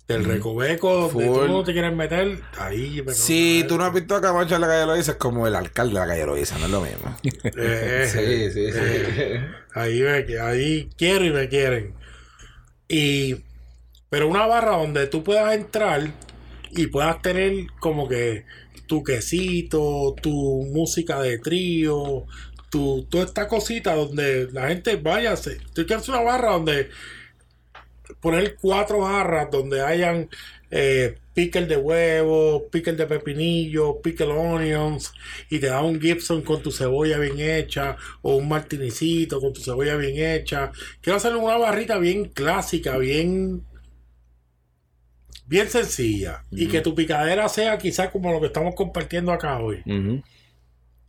Del 0.07 0.23
recoveco, 0.23 1.07
donde 1.09 1.25
Full. 1.25 1.47
tú 1.47 1.47
no 1.47 1.63
te 1.63 1.73
quieres 1.73 1.91
meter, 1.95 2.39
ahí 2.59 3.01
me 3.03 3.11
Si 3.13 3.65
tú 3.67 3.75
no 3.77 3.85
has 3.85 3.93
visto 3.93 4.15
a 4.15 4.21
Camacho 4.21 4.53
en 4.55 4.61
la 4.61 4.67
calle 4.67 4.85
Loíza, 4.85 5.11
es 5.13 5.17
como 5.17 5.47
el 5.47 5.55
alcalde 5.55 5.95
de 5.95 5.99
la 5.99 6.07
calle 6.07 6.25
Loíza, 6.27 6.57
no 6.59 6.65
es 6.65 6.71
lo 6.71 6.81
mismo. 6.81 7.15
Eh, 7.23 8.07
Sí, 8.11 8.51
sí, 8.51 8.71
sí. 8.71 8.77
eh, 8.79 9.47
ahí, 9.73 10.01
me- 10.01 10.39
ahí 10.39 10.89
quiero 10.97 11.25
y 11.25 11.31
me 11.31 11.49
quieren. 11.49 11.95
Y, 12.87 13.43
pero 14.09 14.27
una 14.27 14.45
barra 14.45 14.77
donde 14.77 15.07
tú 15.07 15.23
puedas 15.23 15.53
entrar 15.55 16.01
y 16.81 16.87
puedas 16.87 17.21
tener 17.21 17.67
como 17.79 18.07
que 18.07 18.45
tu 18.87 19.03
quesito, 19.03 20.15
tu 20.21 20.63
música 20.71 21.21
de 21.21 21.39
trío, 21.39 22.25
tu, 22.69 23.05
toda 23.09 23.25
esta 23.25 23.47
cosita 23.47 23.95
donde 23.95 24.49
la 24.51 24.67
gente 24.69 24.95
vaya. 24.97 25.35
Tú 25.73 25.85
quieres 25.85 26.07
una 26.09 26.21
barra 26.21 26.51
donde 26.51 26.89
poner 28.19 28.55
cuatro 28.61 29.03
jarras 29.05 29.49
donde 29.51 29.81
hayan 29.81 30.29
eh, 30.71 31.15
pickle 31.33 31.65
de 31.67 31.77
huevo, 31.77 32.67
pickle 32.71 32.93
de 32.93 33.05
pepinillo, 33.07 34.01
pickle 34.01 34.27
onions, 34.27 35.13
y 35.49 35.59
te 35.59 35.67
da 35.67 35.81
un 35.81 35.99
Gibson 35.99 36.41
con 36.41 36.61
tu 36.61 36.71
cebolla 36.71 37.17
bien 37.17 37.39
hecha, 37.39 37.97
o 38.21 38.37
un 38.37 38.47
martinicito 38.47 39.39
con 39.39 39.53
tu 39.53 39.61
cebolla 39.61 39.95
bien 39.95 40.17
hecha. 40.17 40.71
Quiero 41.01 41.17
hacer 41.17 41.35
una 41.35 41.57
barrita 41.57 41.97
bien 41.97 42.25
clásica, 42.25 42.97
bien 42.97 43.63
bien 45.47 45.69
sencilla. 45.69 46.43
Y 46.51 46.67
que 46.67 46.81
tu 46.81 46.95
picadera 46.95 47.47
sea 47.49 47.77
quizás 47.77 48.09
como 48.09 48.31
lo 48.31 48.39
que 48.39 48.47
estamos 48.47 48.75
compartiendo 48.75 49.31
acá 49.31 49.59
hoy. 49.59 49.81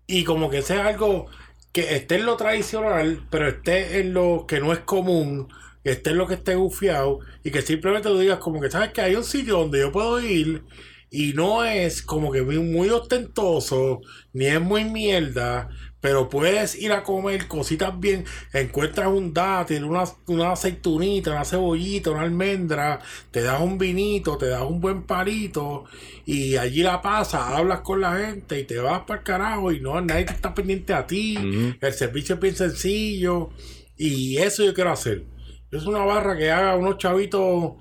Y 0.07 0.25
como 0.25 0.51
que 0.51 0.63
sea 0.63 0.87
algo 0.87 1.27
que 1.73 1.95
esté 1.95 2.17
en 2.17 2.27
lo 2.27 2.37
tradicional, 2.37 3.27
pero 3.31 3.49
esté 3.49 4.01
en 4.01 4.15
lo 4.15 4.47
que 4.49 4.61
no 4.61 4.73
es 4.73 4.79
común, 4.81 5.49
que 5.85 5.91
esté 5.91 6.11
en 6.11 6.19
lo 6.19 6.27
que 6.27 6.35
esté 6.35 6.55
gufiado 6.55 7.21
y 7.45 7.51
que 7.51 7.63
simplemente 7.63 8.09
tú 8.09 8.19
digas 8.19 8.39
como 8.39 8.61
que 8.61 8.71
sabes 8.71 8.93
que 8.93 9.03
hay 9.03 9.15
un 9.15 9.25
sitio 9.25 9.59
donde 9.59 9.81
yo 9.81 9.93
puedo 9.93 10.21
ir 10.21 10.65
y 11.11 11.33
no 11.35 11.65
es 11.65 12.03
como 12.03 12.33
que 12.33 12.43
muy, 12.43 12.59
muy 12.59 12.89
ostentoso, 12.91 14.01
ni 14.33 14.47
es 14.47 14.61
muy 14.61 14.85
mierda, 14.85 15.69
pero 16.07 16.29
puedes 16.29 16.81
ir 16.81 16.93
a 16.93 17.03
comer 17.03 17.49
cositas 17.49 17.99
bien, 17.99 18.25
encuentras 18.53 19.09
un 19.09 19.35
dátil, 19.35 19.83
una, 19.83 20.05
una 20.29 20.53
aceitunita, 20.53 21.33
una 21.33 21.45
cebollita, 21.45 22.13
una 22.13 22.21
almendra, 22.21 23.01
te 23.33 23.43
das 23.43 23.61
un 23.61 23.77
vinito, 23.77 24.39
te 24.39 24.47
das 24.47 24.63
un 24.63 24.81
buen 24.81 25.03
palito 25.03 25.83
y 26.25 26.55
allí 26.59 26.85
la 26.85 27.03
pasas, 27.03 27.41
hablas 27.49 27.81
con 27.81 28.01
la 28.03 28.19
gente 28.19 28.61
y 28.61 28.63
te 28.63 28.79
vas 28.79 29.01
para 29.01 29.19
el 29.19 29.25
carajo 29.25 29.73
y 29.73 29.81
no, 29.81 30.01
nadie 30.01 30.27
te 30.27 30.33
está 30.33 30.55
pendiente 30.55 30.95
a 30.95 31.09
ti, 31.09 31.77
el 31.81 31.93
servicio 31.93 32.37
es 32.37 32.41
bien 32.41 32.55
sencillo 32.55 33.51
y 33.97 34.37
eso 34.37 34.65
yo 34.65 34.75
quiero 34.75 34.93
hacer. 34.93 35.25
Es 35.73 35.87
una 35.87 36.05
barra 36.05 36.37
que 36.37 36.53
haga 36.53 36.77
unos 36.77 36.99
chavitos 36.99 37.73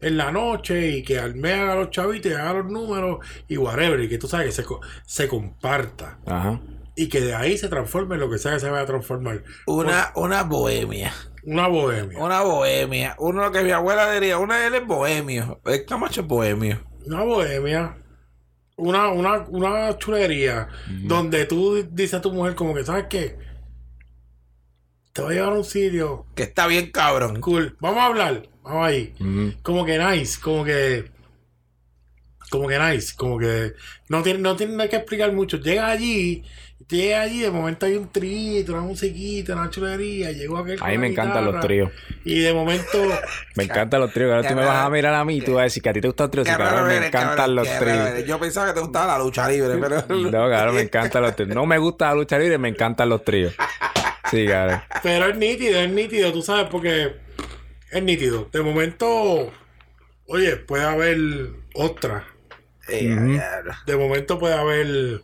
en 0.00 0.16
la 0.16 0.32
noche 0.32 0.96
y 0.96 1.02
que 1.02 1.18
Alme 1.18 1.52
haga 1.52 1.74
los 1.74 1.90
chavitos 1.90 2.32
y 2.32 2.34
haga 2.34 2.54
los 2.54 2.72
números 2.72 3.18
y 3.46 3.58
whatever, 3.58 4.00
y 4.00 4.08
que 4.08 4.16
tú 4.16 4.26
sabes 4.26 4.46
que 4.46 4.62
se, 4.62 4.64
se 5.04 5.28
comparta 5.28 6.18
Ajá. 6.24 6.62
Y 6.96 7.08
que 7.08 7.20
de 7.20 7.34
ahí 7.34 7.58
se 7.58 7.68
transforme 7.68 8.14
en 8.14 8.20
lo 8.20 8.30
que 8.30 8.38
sea 8.38 8.52
que 8.52 8.60
se 8.60 8.70
vaya 8.70 8.82
a 8.82 8.86
transformar. 8.86 9.42
Una, 9.66 10.12
una 10.14 10.42
bohemia. 10.42 11.12
Una 11.42 11.68
bohemia. 11.68 12.18
Una 12.18 12.40
bohemia. 12.42 13.16
Uno 13.18 13.50
que 13.52 13.62
mi 13.62 13.70
abuela 13.72 14.10
diría, 14.12 14.38
una 14.38 14.58
de 14.58 14.66
él 14.68 14.74
es 14.76 14.86
bohemio. 14.86 15.60
El 15.64 15.84
Camacho 15.84 16.22
es 16.22 16.26
bohemio. 16.26 16.80
Una 17.06 17.22
bohemia. 17.22 17.96
Una, 18.76 19.08
una, 19.08 19.38
una 19.48 19.98
chulería 19.98 20.68
donde 20.88 21.44
tú 21.46 21.86
dices 21.92 22.14
a 22.14 22.20
tu 22.20 22.32
mujer 22.32 22.54
como 22.54 22.74
que, 22.74 22.84
¿sabes 22.84 23.06
qué? 23.08 23.38
Te 25.12 25.22
voy 25.22 25.34
a 25.34 25.36
llevar 25.36 25.52
a 25.52 25.56
un 25.58 25.64
sitio 25.64 26.26
Que 26.34 26.42
está 26.42 26.66
bien 26.66 26.90
cabrón. 26.90 27.40
cool. 27.40 27.76
Vamos 27.80 27.98
a 27.98 28.06
hablar. 28.06 28.48
Vamos 28.64 28.86
ahí. 28.86 29.14
Como 29.62 29.84
que 29.84 29.98
nice, 29.98 30.40
como 30.40 30.64
que 30.64 31.12
como 32.50 32.68
que 32.68 32.78
nice, 32.78 33.14
como 33.16 33.38
que 33.38 33.72
no 34.08 34.22
tiene, 34.22 34.38
no 34.38 34.54
tiene 34.54 34.74
nada 34.76 34.88
que 34.88 34.96
explicar 34.96 35.32
mucho. 35.32 35.56
Llega 35.58 35.88
allí, 35.88 36.44
llega 36.88 37.22
allí, 37.22 37.40
de 37.40 37.50
momento 37.50 37.86
hay 37.86 37.96
un 37.96 38.10
trito, 38.10 38.72
una 38.72 38.82
musiquita, 38.82 39.54
una 39.54 39.70
chulería, 39.70 40.32
llegó 40.32 40.58
aquel 40.58 40.78
A 40.80 40.88
mí 40.88 40.98
me 40.98 41.08
encantan 41.08 41.44
los 41.44 41.60
tríos. 41.60 41.90
Y 42.24 42.40
de 42.40 42.52
momento, 42.52 42.98
Me 43.54 43.64
encantan 43.64 44.00
los 44.00 44.12
tríos. 44.12 44.32
Ahora 44.32 44.48
tú 44.48 44.54
me 44.54 44.64
vas 44.64 44.84
a 44.84 44.90
mirar 44.90 45.14
a 45.14 45.24
mí 45.24 45.36
y 45.36 45.40
tú 45.40 45.54
vas 45.54 45.60
a 45.60 45.64
decir 45.64 45.82
que 45.82 45.88
a 45.88 45.92
ti 45.92 46.00
te 46.00 46.08
gustan 46.08 46.24
los 46.26 46.30
tríos. 46.30 46.48
Sí, 46.48 46.54
cabrón, 46.54 46.88
me 46.88 47.06
encantan 47.06 47.54
los 47.54 47.78
tríos. 47.78 48.24
Yo 48.26 48.40
pensaba 48.40 48.68
que 48.68 48.74
te 48.74 48.80
gustaba 48.80 49.18
la 49.18 49.24
lucha 49.24 49.48
libre, 49.48 49.76
pero. 49.78 50.04
No, 50.34 50.48
cabrón, 50.50 50.74
me 50.74 50.82
encantan 50.82 51.22
los 51.22 51.36
tríos. 51.36 51.54
No 51.54 51.66
me 51.66 51.78
gusta 51.78 52.08
la 52.08 52.14
lucha 52.14 52.38
libre, 52.38 52.58
me 52.58 52.68
encantan 52.68 53.08
los 53.08 53.24
tríos. 53.24 53.54
Sí, 54.30 54.46
cabrón. 54.46 54.80
pero 55.02 55.26
es 55.28 55.36
nítido, 55.36 55.78
es 55.80 55.90
nítido, 55.90 56.32
tú 56.32 56.42
sabes, 56.42 56.66
porque 56.70 57.14
es 57.90 58.02
nítido. 58.02 58.48
De 58.52 58.62
momento, 58.62 59.52
oye, 60.26 60.56
puede 60.56 60.84
haber 60.84 61.18
otra. 61.74 62.24
Eh. 62.88 63.40
De 63.86 63.96
momento 63.96 64.38
puede 64.38 64.54
haber 64.54 65.22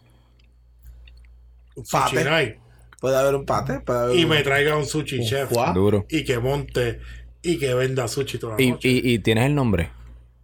un 1.77 1.85
sushi 1.85 2.15
Pate. 2.17 2.25
night 2.25 2.57
Puede 3.01 3.17
haber 3.17 3.35
un 3.35 3.47
pate, 3.47 3.81
puede 3.81 3.99
haber 3.99 4.17
y 4.17 4.25
un- 4.25 4.31
me 4.31 4.43
traiga 4.43 4.77
un 4.77 4.85
sushi 4.87 5.25
chef. 5.27 5.51
guau. 5.51 5.73
Duro. 5.73 6.07
y 6.11 6.23
que 6.25 6.39
monte 6.39 7.01
y 7.43 7.59
que 7.59 7.73
venda 7.75 8.07
sushi 8.09 8.39
toda 8.39 8.57
la 8.57 8.63
¿Y, 8.63 8.73
noche. 8.73 8.89
y, 8.89 9.13
y 9.15 9.19
tienes 9.21 9.45
el 9.47 9.55
nombre? 9.55 9.91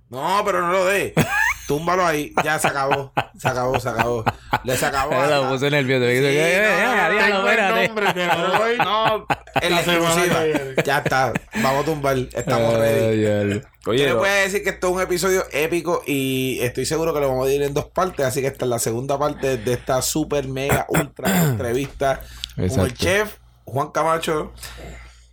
No, 0.09 0.41
pero 0.45 0.61
no 0.63 0.73
lo 0.73 0.85
de. 0.87 1.13
Túmbalo 1.67 2.07
ahí. 2.07 2.33
Ya 2.45 2.59
se 2.59 2.69
acabó. 2.69 3.13
Se 3.39 3.49
acabó, 3.49 3.81
se 3.81 3.89
acabó. 3.89 4.25
Le 4.65 4.77
se 4.77 4.87
acabó. 4.87 5.11
Puse 5.51 5.71
nervioso. 5.71 6.05
Sí, 6.05 6.11
"Eh, 6.13 6.59
eh, 6.59 6.85
no, 6.85 6.95
eh, 6.95 7.19
tengo 7.25 7.49
el 7.49 7.59
espérate". 7.59 7.89
nombre. 7.89 8.77
No, 8.79 9.27
en 9.61 9.71
la 9.73 9.81
exclusiva. 9.81 10.45
Ya 10.85 10.99
está. 10.99 11.33
Vamos 11.63 11.83
a 11.83 11.85
tumbar. 11.85 12.17
Estamos 12.19 12.75
ready. 12.79 13.17
diablo. 13.19 13.61
Yo 13.85 13.91
Oye, 13.93 14.05
le 14.05 14.11
lo- 14.11 14.19
puedo 14.19 14.35
decir 14.35 14.63
que 14.65 14.71
esto 14.71 14.89
es 14.89 14.93
un 14.95 15.01
episodio 15.03 15.45
épico 15.53 16.03
y 16.07 16.59
estoy 16.61 16.87
seguro 16.87 17.13
que 17.15 17.21
lo 17.21 17.29
vamos 17.29 17.45
a 17.45 17.49
dividir 17.49 17.67
en 17.69 17.75
dos 17.75 17.87
partes, 17.87 18.27
así 18.27 18.41
que 18.41 18.49
esta 18.49 18.65
es 18.65 18.69
la 18.69 18.79
segunda 18.81 19.17
parte 19.19 19.57
de 19.59 19.73
esta 19.73 20.03
super 20.03 20.49
mega 20.49 20.87
ultra 20.89 21.29
entrevista 21.45 22.21
con 22.57 22.81
el 22.81 22.95
chef 22.95 23.37
Juan 23.65 23.91
Camacho. 23.93 24.53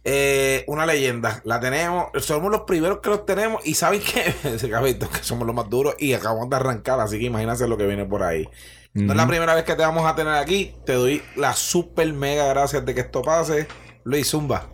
Eh, 0.05 0.65
una 0.67 0.85
leyenda, 0.85 1.41
la 1.45 1.61
tenemos, 1.61 2.07
somos 2.19 2.51
los 2.51 2.61
primeros 2.61 2.99
que 2.99 3.09
los 3.09 3.25
tenemos 3.25 3.65
y 3.65 3.75
saben 3.75 4.01
que, 4.01 4.33
que 4.59 5.23
somos 5.23 5.47
los 5.47 5.55
más 5.55 5.69
duros 5.69 5.95
y 5.97 6.11
acabamos 6.11 6.49
de 6.49 6.55
arrancar, 6.57 6.99
así 6.99 7.19
que 7.19 7.25
imagínense 7.25 7.67
lo 7.67 7.77
que 7.77 7.87
viene 7.87 8.05
por 8.05 8.23
ahí. 8.23 8.49
No 8.93 9.13
es 9.13 9.17
la 9.17 9.27
primera 9.27 9.55
vez 9.55 9.63
que 9.63 9.75
te 9.75 9.81
vamos 9.81 10.05
a 10.05 10.15
tener 10.15 10.33
aquí, 10.33 10.75
te 10.85 10.93
doy 10.93 11.23
la 11.35 11.53
super 11.53 12.11
mega 12.13 12.45
gracias 12.47 12.85
de 12.85 12.93
que 12.93 13.01
esto 13.01 13.23
pase. 13.23 13.67
Luis 14.03 14.29
Zumba. 14.29 14.72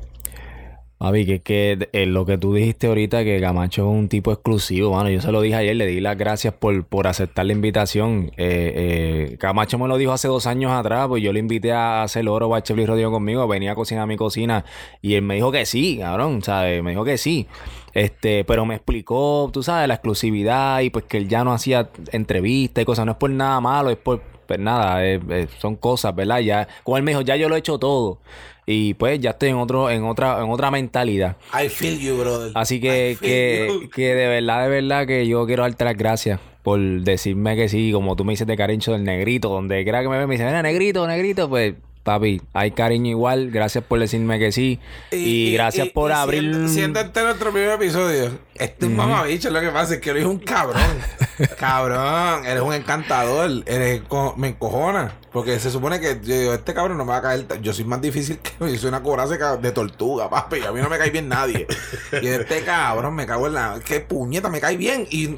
Papi, 0.99 1.25
que, 1.25 1.39
que 1.39 1.89
eh, 1.93 2.05
lo 2.05 2.25
que 2.25 2.37
tú 2.37 2.53
dijiste 2.53 2.87
ahorita, 2.87 3.23
que 3.23 3.39
Camacho 3.39 3.83
es 3.83 3.97
un 3.97 4.09
tipo 4.09 4.33
exclusivo, 4.33 4.93
mano. 4.93 5.09
Yo 5.09 5.21
se 5.21 5.31
lo 5.31 5.39
dije 5.39 5.55
ayer, 5.55 5.73
le 5.77 5.85
di 5.85 6.01
las 6.01 6.17
gracias 6.17 6.53
por, 6.53 6.83
por 6.83 7.07
aceptar 7.07 7.45
la 7.45 7.53
invitación. 7.53 8.31
Eh, 8.35 9.29
eh, 9.31 9.37
Camacho 9.37 9.79
me 9.79 9.87
lo 9.87 9.97
dijo 9.97 10.11
hace 10.11 10.27
dos 10.27 10.45
años 10.45 10.73
atrás, 10.73 11.07
pues 11.07 11.23
yo 11.23 11.31
le 11.31 11.39
invité 11.39 11.71
a 11.71 12.03
hacer 12.03 12.27
oro 12.27 12.59
Chef 12.59 12.75
Luis 12.75 12.89
Rodrigo 12.89 13.11
conmigo, 13.11 13.47
venía 13.47 13.71
a 13.71 13.75
cocinar 13.75 14.03
a 14.03 14.07
mi 14.07 14.17
cocina 14.17 14.65
y 15.01 15.13
él 15.13 15.21
me 15.21 15.35
dijo 15.35 15.53
que 15.53 15.65
sí, 15.65 15.99
cabrón, 15.99 16.41
¿sabes? 16.43 16.83
Me 16.83 16.91
dijo 16.91 17.05
que 17.05 17.17
sí. 17.17 17.47
Este, 17.93 18.43
pero 18.43 18.65
me 18.65 18.75
explicó, 18.75 19.49
tú 19.53 19.63
sabes, 19.63 19.87
la 19.87 19.93
exclusividad 19.93 20.81
y 20.81 20.89
pues 20.89 21.05
que 21.05 21.15
él 21.15 21.29
ya 21.29 21.45
no 21.45 21.53
hacía 21.53 21.91
entrevistas 22.11 22.81
y 22.81 22.85
cosas. 22.85 23.05
No 23.05 23.13
es 23.13 23.17
por 23.17 23.29
nada 23.29 23.61
malo, 23.61 23.89
es 23.89 23.97
por, 23.97 24.21
pues 24.49 24.59
nada, 24.59 25.05
eh, 25.05 25.19
eh, 25.29 25.47
son 25.59 25.75
cosas, 25.75 26.15
¿verdad? 26.15 26.39
Ya, 26.39 26.67
como 26.83 26.97
él 26.97 27.03
me 27.03 27.11
dijo, 27.11 27.21
ya 27.21 27.35
yo 27.35 27.49
lo 27.49 27.55
he 27.55 27.59
hecho 27.59 27.77
todo. 27.77 28.17
Y 28.65 28.95
pues 28.95 29.19
ya 29.19 29.29
estoy 29.29 29.49
en 29.49 29.57
otro, 29.57 29.91
en 29.91 30.03
otra, 30.05 30.43
en 30.43 30.49
otra 30.49 30.71
mentalidad. 30.71 31.37
I 31.53 31.69
feel 31.69 31.99
you, 31.99 32.17
brother. 32.17 32.51
Así 32.55 32.81
que, 32.81 33.15
que, 33.21 33.89
que 33.93 34.15
de 34.15 34.27
verdad, 34.27 34.63
de 34.63 34.69
verdad 34.69 35.05
que 35.05 35.27
yo 35.27 35.45
quiero 35.45 35.61
darte 35.61 35.85
las 35.85 35.95
gracias 35.95 36.39
por 36.63 36.79
decirme 36.79 37.55
que 37.55 37.69
sí, 37.69 37.91
como 37.91 38.15
tú 38.15 38.25
me 38.25 38.33
dices 38.33 38.47
de 38.47 38.57
cariño 38.57 38.93
del 38.93 39.03
negrito, 39.03 39.49
donde 39.49 39.83
quiera 39.83 40.01
que 40.01 40.09
me 40.09 40.17
ve, 40.17 40.25
me 40.25 40.33
dicen, 40.33 40.47
mira, 40.47 40.63
negrito, 40.63 41.05
negrito, 41.05 41.47
pues 41.47 41.75
papi, 42.09 42.41
hay 42.53 42.71
cariño 42.71 43.11
igual, 43.11 43.51
gracias 43.51 43.83
por 43.83 43.99
decirme 43.99 44.39
que 44.39 44.51
sí. 44.51 44.79
Y, 45.11 45.53
gracias 45.53 45.87
y- 45.87 45.89
por 45.91 46.09
y 46.09 46.13
abrir... 46.13 46.67
Siendo 46.67 46.99
este 46.99 47.21
nuestro 47.21 47.51
primer 47.51 47.73
episodio, 47.73 48.31
este 48.55 48.85
es 48.85 48.91
un 48.91 48.95
mamabicho. 48.95 49.51
Lo 49.51 49.61
que 49.61 49.69
pasa 49.69 49.93
es 49.93 50.01
que 50.01 50.09
eres 50.09 50.25
un 50.25 50.39
cabrón. 50.39 50.81
cabrón, 51.59 52.47
eres 52.47 52.63
un 52.63 52.73
encantador. 52.73 53.51
Eres 53.67 54.01
me 54.37 54.47
encojona. 54.47 55.19
Porque 55.31 55.59
se 55.59 55.69
supone 55.69 55.99
que 55.99 56.19
yo 56.23 56.39
digo, 56.39 56.53
este 56.55 56.73
cabrón 56.73 56.97
no 56.97 57.05
me 57.05 57.11
va 57.11 57.17
a 57.17 57.21
caer. 57.21 57.45
Yo 57.61 57.73
soy 57.73 57.85
más 57.85 58.01
difícil 58.01 58.39
que. 58.39 58.51
Yo 58.71 58.77
soy 58.79 58.89
una 58.89 59.03
coraza 59.03 59.57
de 59.57 59.71
tortuga, 59.71 60.31
papi. 60.31 60.63
A 60.63 60.71
mí 60.71 60.81
no 60.81 60.89
me 60.89 60.97
cae 60.97 61.11
bien 61.11 61.29
nadie. 61.29 61.67
y 62.23 62.27
este 62.27 62.63
cabrón 62.63 63.13
me 63.13 63.27
cago 63.27 63.45
en 63.45 63.53
la. 63.53 63.79
Qué 63.85 63.99
puñeta, 63.99 64.49
me 64.49 64.59
cae 64.59 64.77
bien. 64.77 65.07
Y. 65.11 65.37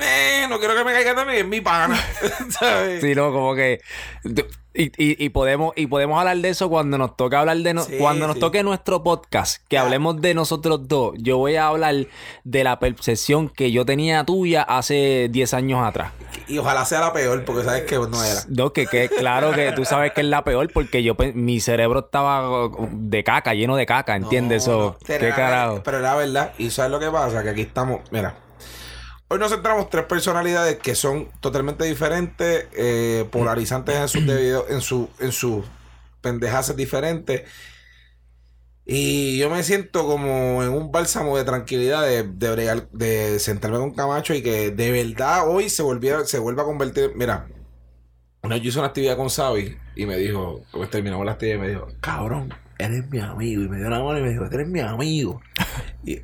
Eh, 0.00 0.46
no 0.48 0.58
quiero 0.58 0.74
que 0.74 0.84
me 0.84 0.92
caiga 0.92 1.14
también, 1.14 1.38
es 1.40 1.46
mi 1.46 1.60
pana. 1.60 1.98
¿Sabes? 2.50 3.00
Sí, 3.00 3.14
no, 3.14 3.32
como 3.32 3.54
que... 3.54 3.80
Y, 4.74 4.92
y, 4.96 5.24
y 5.24 5.28
podemos 5.30 5.72
y 5.74 5.88
podemos 5.88 6.20
hablar 6.20 6.36
de 6.36 6.50
eso 6.50 6.68
cuando 6.68 6.98
nos 6.98 7.16
toque 7.16 7.34
hablar 7.34 7.56
de 7.56 7.74
no- 7.74 7.82
Sí, 7.82 7.96
cuando 7.98 8.28
nos 8.28 8.34
sí. 8.34 8.40
toque 8.40 8.62
nuestro 8.62 9.02
podcast 9.02 9.60
que 9.66 9.76
hablemos 9.76 10.20
de 10.20 10.34
nosotros 10.34 10.86
dos 10.86 11.14
yo 11.18 11.36
voy 11.38 11.56
a 11.56 11.66
hablar 11.66 12.06
de 12.44 12.64
la 12.64 12.78
percepción 12.78 13.48
que 13.48 13.72
yo 13.72 13.84
tenía 13.84 14.22
tuya 14.24 14.62
hace 14.62 15.28
10 15.32 15.54
años 15.54 15.84
atrás 15.84 16.12
Y 16.46 16.58
ojalá 16.58 16.84
sea 16.84 17.00
la 17.00 17.12
peor, 17.12 17.44
porque 17.44 17.64
sabes 17.64 17.84
que 17.84 17.96
no 17.96 18.22
era. 18.22 18.40
No, 18.48 18.72
que, 18.72 18.86
que 18.86 19.08
claro 19.08 19.50
que 19.52 19.72
tú 19.72 19.84
sabes 19.84 20.12
que 20.12 20.20
es 20.20 20.28
la 20.28 20.44
peor 20.44 20.70
porque 20.72 21.02
yo 21.02 21.16
mi 21.34 21.58
cerebro 21.58 22.00
estaba 22.00 22.68
de 22.92 23.24
caca, 23.24 23.54
lleno 23.54 23.74
de 23.74 23.86
caca, 23.86 24.14
¿entiendes? 24.14 24.68
No, 24.68 24.72
eso? 24.74 24.96
no, 25.00 25.18
¿Qué 25.18 25.30
carajo? 25.30 25.82
Pero 25.82 25.98
la 25.98 26.14
verdad, 26.14 26.52
y 26.56 26.70
sabes 26.70 26.92
lo 26.92 27.00
que 27.00 27.10
pasa, 27.10 27.42
que 27.42 27.48
aquí 27.48 27.62
estamos, 27.62 28.02
mira, 28.12 28.36
hoy 29.28 29.38
nos 29.38 29.50
centramos 29.52 29.90
tres 29.90 30.04
personalidades 30.06 30.78
que 30.78 30.94
son 30.94 31.28
totalmente 31.40 31.84
diferentes, 31.84 32.66
eh, 32.76 33.26
polarizantes 33.30 33.96
en 33.96 34.08
sus 34.08 34.26
debido- 34.26 34.66
en 34.68 34.80
su, 34.80 35.08
en 35.20 35.32
sus 35.32 35.64
pendejaces 36.20 36.76
diferentes. 36.76 37.42
Y 38.90 39.36
yo 39.38 39.50
me 39.50 39.62
siento 39.62 40.06
como 40.06 40.62
en 40.62 40.70
un 40.70 40.90
bálsamo 40.90 41.36
de 41.36 41.44
tranquilidad 41.44 42.06
de, 42.06 42.22
de, 42.92 43.38
sentarme 43.38 43.76
con 43.76 43.92
Camacho 43.94 44.32
y 44.32 44.42
que 44.42 44.70
de 44.70 44.90
verdad 44.90 45.46
hoy 45.46 45.68
se 45.68 45.82
volviera, 45.82 46.24
se 46.24 46.38
vuelva 46.38 46.62
a 46.62 46.66
convertir. 46.66 47.12
Mira, 47.14 47.48
una 48.42 48.56
yo 48.56 48.70
hice 48.70 48.78
una 48.78 48.88
actividad 48.88 49.18
con 49.18 49.28
Xavi 49.28 49.76
y 49.94 50.06
me 50.06 50.16
dijo, 50.16 50.62
pues 50.72 50.88
terminamos 50.88 51.26
la 51.26 51.32
actividad 51.32 51.56
y 51.56 51.60
me 51.60 51.68
dijo, 51.68 51.86
cabrón, 52.00 52.54
eres 52.78 53.06
mi 53.10 53.20
amigo. 53.20 53.62
Y 53.62 53.68
me 53.68 53.76
dio 53.76 53.90
la 53.90 54.02
mano 54.02 54.20
y 54.20 54.22
me 54.22 54.30
dijo, 54.30 54.46
eres 54.46 54.66
mi 54.68 54.80
amigo. 54.80 55.42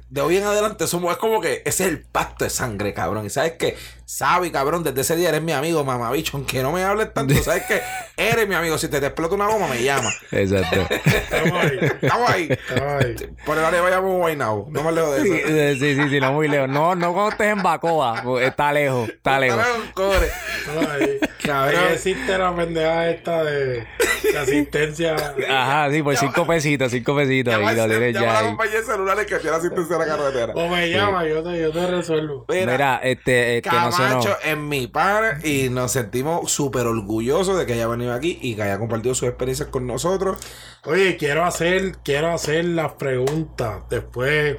De 0.09 0.21
hoy 0.21 0.37
en 0.37 0.45
adelante 0.45 0.87
somos, 0.87 1.13
es 1.13 1.19
como 1.19 1.41
que 1.41 1.63
ese 1.65 1.85
es 1.85 1.91
el 1.91 2.03
pacto 2.03 2.45
de 2.45 2.51
sangre, 2.51 2.95
cabrón. 2.95 3.27
Y 3.27 3.31
sabes 3.31 3.53
que, 3.53 3.77
Sabi, 4.07 4.51
cabrón, 4.51 4.85
desde 4.85 5.01
ese 5.01 5.17
día 5.17 5.31
eres 5.31 5.43
mi 5.43 5.53
amigo, 5.53 5.85
mamabicho. 5.85 6.37
Aunque 6.37 6.63
no 6.63 6.73
me 6.73 6.83
hables 6.83 7.13
tanto, 7.13 7.35
sabes 7.43 7.65
que 7.65 7.81
eres 8.17 8.47
mi 8.49 8.55
amigo. 8.55 8.79
Si 8.79 8.89
te, 8.89 9.01
te 9.01 9.07
explota 9.07 9.35
una 9.35 9.47
goma, 9.47 9.69
me 9.69 9.83
llama. 9.83 10.11
Exacto. 10.31 10.87
Estamos 11.05 11.65
ahí. 11.65 11.79
Estamos 12.03 12.31
ahí. 12.31 12.49
Estamos 12.51 13.05
ahí. 13.05 13.17
Por 13.45 13.59
el 13.59 13.65
área 13.65 13.81
vayamos 13.81 14.17
Guaynabo. 14.19 14.69
No 14.71 14.83
me 14.83 14.93
lejos 14.93 15.15
de 15.17 15.23
eso. 15.23 15.81
sí, 15.81 15.95
sí, 15.97 16.09
sí, 16.11 16.21
no 16.21 16.33
muy 16.33 16.49
lejos. 16.49 16.69
No, 16.69 16.95
no 16.95 17.13
cuando 17.13 17.31
estés 17.33 17.53
en 17.53 17.63
Bacoa. 17.63 18.23
porque 18.23 18.47
Está 18.47 18.73
lejos, 18.73 19.09
está 19.09 19.39
lejos. 19.39 19.65
Estamos 19.89 20.87
ahí. 20.91 21.19
Cabrón. 21.45 21.93
Existe 21.93 22.39
la 22.39 22.57
pendeja 22.57 23.11
esta 23.11 23.45
de, 23.45 23.87
de 24.23 24.39
asistencia. 24.39 25.15
Ajá, 25.51 25.91
sí, 25.91 26.03
por 26.03 26.17
cinco 26.17 26.47
pesitos, 26.47 26.91
cinco 26.91 27.15
pesitos. 27.15 27.53
Llama, 27.53 27.71
Ahí 27.71 27.77
lo 27.77 27.87
tienes 27.87 28.15
ya 28.15 28.33
la 28.33 28.43
compañía 28.43 28.81
de 28.81 28.83
celulares 28.83 29.27
que 29.27 29.37
tiene 29.39 29.57
asistencia 29.57 29.97
a 29.97 29.99
la 29.99 30.07
carretera. 30.07 30.53
O 30.55 30.69
me 30.69 30.89
llama, 30.89 31.27
yo 31.27 31.43
te, 31.43 31.61
yo 31.61 31.71
te 31.71 31.87
resuelvo. 31.87 32.47
Mira, 32.49 32.73
Mira, 32.73 33.01
este, 33.03 33.59
este, 33.59 33.69
sé, 33.95 34.11
no. 34.11 34.21
Camacho 34.21 34.37
es 34.45 34.57
mi 34.59 34.87
pana 34.89 35.41
y 35.43 35.69
nos 35.71 35.93
sentimos 35.93 36.51
súper 36.53 36.87
orgullosos 36.87 37.59
de 37.59 37.67
que 37.67 37.75
haya 37.75 37.89
venido 37.89 38.13
aquí 38.15 38.39
y 38.43 38.57
que 38.57 38.63
haya 38.63 38.79
compartido 38.79 39.15
sus 39.15 39.29
experiencias 39.29 39.69
con 39.71 39.87
nosotros. 39.87 40.39
Oye, 40.85 41.17
quiero 41.17 41.45
hacer, 41.45 41.99
quiero 42.05 42.31
hacer 42.33 42.65
las 42.67 42.93
preguntas 42.95 43.83
después 43.91 44.59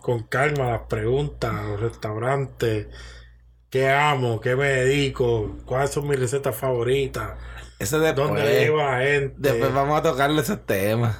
con 0.00 0.24
calma, 0.24 0.70
las 0.72 0.82
preguntas 0.88 1.54
a 1.54 1.62
los 1.64 1.80
restaurantes. 1.80 2.88
¿Qué 3.70 3.90
amo? 3.90 4.40
¿Qué 4.40 4.56
me 4.56 4.68
dedico? 4.68 5.56
¿Cuáles 5.64 5.90
son 5.90 6.08
mis 6.08 6.18
recetas 6.20 6.56
favoritas? 6.56 7.32
Ese 7.78 7.98
después, 7.98 8.28
¿Dónde 8.28 8.44
le 8.44 8.60
llevo 8.60 8.80
a 8.80 8.98
la 8.98 9.04
gente? 9.04 9.34
después 9.38 9.72
vamos 9.72 9.98
a 9.98 10.02
tocarle 10.02 10.42
esos 10.42 10.64
temas. 10.66 11.16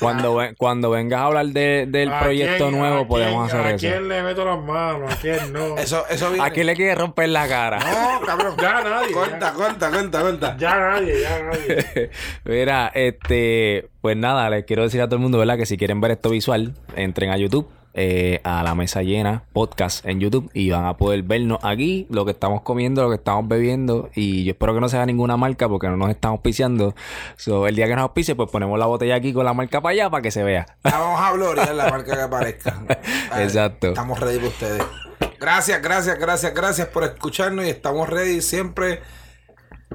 Cuando, 0.00 0.36
ve- 0.36 0.54
cuando 0.56 0.90
vengas 0.90 1.20
a 1.20 1.24
hablar 1.24 1.46
de- 1.46 1.86
del 1.88 2.12
¿A 2.12 2.20
proyecto 2.20 2.68
quién- 2.68 2.78
nuevo, 2.78 2.98
a 3.00 3.08
podemos 3.08 3.50
quién- 3.50 3.60
hacer 3.60 3.72
¿A 3.72 3.74
eso. 3.74 3.86
quién 3.86 4.08
le 4.08 4.22
meto 4.22 4.44
las 4.44 4.60
manos? 4.60 5.12
¿A 5.12 5.16
quién 5.16 5.52
no? 5.52 5.76
Eso, 5.76 6.04
eso 6.08 6.30
viene. 6.30 6.46
¿A 6.46 6.50
quién 6.50 6.66
le 6.66 6.76
quiere 6.76 6.94
romper 6.94 7.28
la 7.30 7.48
cara? 7.48 7.78
No, 7.80 8.24
cabrón. 8.24 8.54
Ya 8.62 8.80
nadie. 8.84 9.12
Corta, 9.12 9.52
corta, 9.52 9.90
corta, 9.90 10.20
corta. 10.20 10.56
Ya, 10.56 10.70
ya 10.70 10.78
nadie, 10.78 11.20
ya 11.20 11.42
nadie. 11.42 12.10
Mira, 12.44 12.92
este, 12.94 13.88
pues 14.00 14.16
nada, 14.16 14.48
les 14.50 14.64
quiero 14.64 14.84
decir 14.84 15.00
a 15.02 15.06
todo 15.06 15.16
el 15.16 15.22
mundo, 15.22 15.38
¿verdad? 15.38 15.56
Que 15.56 15.66
si 15.66 15.76
quieren 15.76 16.00
ver 16.00 16.12
esto 16.12 16.30
visual, 16.30 16.74
entren 16.94 17.30
a 17.30 17.36
YouTube, 17.36 17.68
eh, 17.94 18.40
a 18.44 18.62
la 18.62 18.74
mesa 18.74 19.02
llena, 19.02 19.42
podcast 19.52 20.04
en 20.06 20.20
YouTube, 20.20 20.50
y 20.54 20.70
van 20.70 20.86
a 20.86 20.96
poder 20.96 21.22
vernos 21.22 21.58
aquí, 21.62 22.06
lo 22.10 22.24
que 22.24 22.32
estamos 22.32 22.62
comiendo, 22.62 23.02
lo 23.02 23.08
que 23.08 23.16
estamos 23.16 23.48
bebiendo, 23.48 24.10
y 24.14 24.44
yo 24.44 24.52
espero 24.52 24.74
que 24.74 24.80
no 24.80 24.88
sea 24.88 25.06
ninguna 25.06 25.36
marca 25.36 25.68
porque 25.68 25.88
no 25.88 25.96
nos 25.96 26.10
estamos 26.10 26.36
auspiciando. 26.36 26.94
So, 27.36 27.66
el 27.66 27.76
día 27.76 27.86
que 27.86 27.94
nos 27.94 28.02
auspicie, 28.02 28.34
pues 28.34 28.50
ponemos 28.50 28.78
la 28.78 28.86
botella 28.86 29.16
aquí 29.16 29.32
con 29.32 29.44
la 29.44 29.54
marca 29.54 29.80
para 29.80 29.92
allá 29.92 30.10
para 30.10 30.22
que 30.22 30.30
se 30.30 30.42
vea. 30.42 30.66
Vamos 30.82 31.20
a 31.20 31.32
gloriar 31.32 31.74
la 31.74 31.88
marca 31.90 32.14
que 32.14 32.22
aparezca. 32.22 32.82
Exacto. 33.38 33.88
Estamos 33.88 34.20
ready 34.20 34.36
para 34.36 34.48
ustedes. 34.48 34.82
Gracias, 35.40 35.80
gracias, 35.80 36.18
gracias, 36.18 36.54
gracias 36.54 36.88
por 36.88 37.04
escucharnos 37.04 37.64
y 37.64 37.70
estamos 37.70 38.08
ready 38.08 38.40
siempre. 38.40 39.00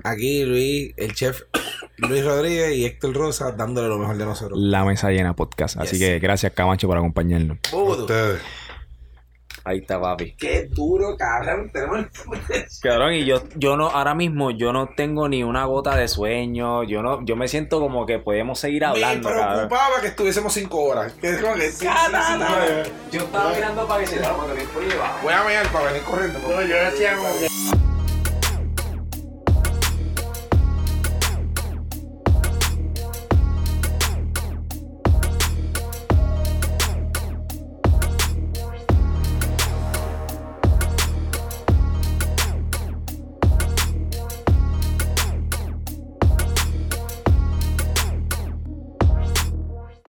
Aquí 0.03 0.43
Luis, 0.43 0.93
el 0.97 1.13
chef 1.13 1.41
Luis 1.97 2.25
Rodríguez 2.25 2.75
y 2.75 2.85
Héctor 2.85 3.13
Rosa 3.13 3.51
dándole 3.51 3.87
lo 3.87 3.97
mejor 3.97 4.17
de 4.17 4.25
nosotros. 4.25 4.57
La 4.59 4.83
mesa 4.83 5.09
llena 5.11 5.35
podcast. 5.35 5.77
Así 5.77 5.97
Yes. 5.97 5.99
que 6.07 6.19
gracias, 6.19 6.51
Camacho, 6.53 6.87
por 6.87 6.97
acompañarnos. 6.97 7.57
Ustedes. 7.71 8.41
Ahí 9.65 9.77
está, 9.77 10.01
papi. 10.01 10.35
Qué 10.35 10.67
duro, 10.69 11.15
cabrón. 11.15 11.69
Tenemos 11.71 12.07
Cabrón, 12.81 13.13
y 13.13 13.23
yo, 13.23 13.43
yo 13.55 13.77
no, 13.77 13.87
ahora 13.87 14.13
mismo 14.13 14.51
yo 14.51 14.73
no 14.73 14.89
tengo 14.89 15.29
ni 15.29 15.41
una 15.41 15.63
gota 15.63 15.95
de 15.95 16.09
sueño. 16.09 16.83
Yo 16.83 17.01
no, 17.01 17.23
yo 17.23 17.37
me 17.37 17.47
siento 17.47 17.79
como 17.79 18.05
que 18.05 18.19
podemos 18.19 18.59
seguir 18.59 18.83
hablando, 18.83 19.29
Me 19.29 19.35
cabrón. 19.35 19.55
preocupaba 19.69 20.01
que 20.01 20.07
estuviésemos 20.07 20.53
cinco 20.53 20.81
horas. 20.83 21.13
Que 21.13 21.29
es 21.35 21.41
como 21.41 21.53
que 21.55 21.71
sí, 21.71 21.85
sí, 21.85 21.87
sí, 21.87 22.43
sí. 22.83 22.91
Yo 23.17 23.21
estaba 23.23 23.53
mirando 23.53 23.87
para 23.87 24.01
que 24.01 24.07
se 24.07 24.17
porque 24.19 24.55
tiempo 24.55 24.79
lleva. 24.81 25.17
Voy 25.23 25.33
a 25.33 25.43
mirar 25.45 25.67
para 25.71 25.85
venir 25.85 26.03
corriendo. 26.03 26.39
No, 26.39 26.61
yo 26.61 26.75
decía 26.75 27.15
como 27.15 27.29
que. 27.39 27.47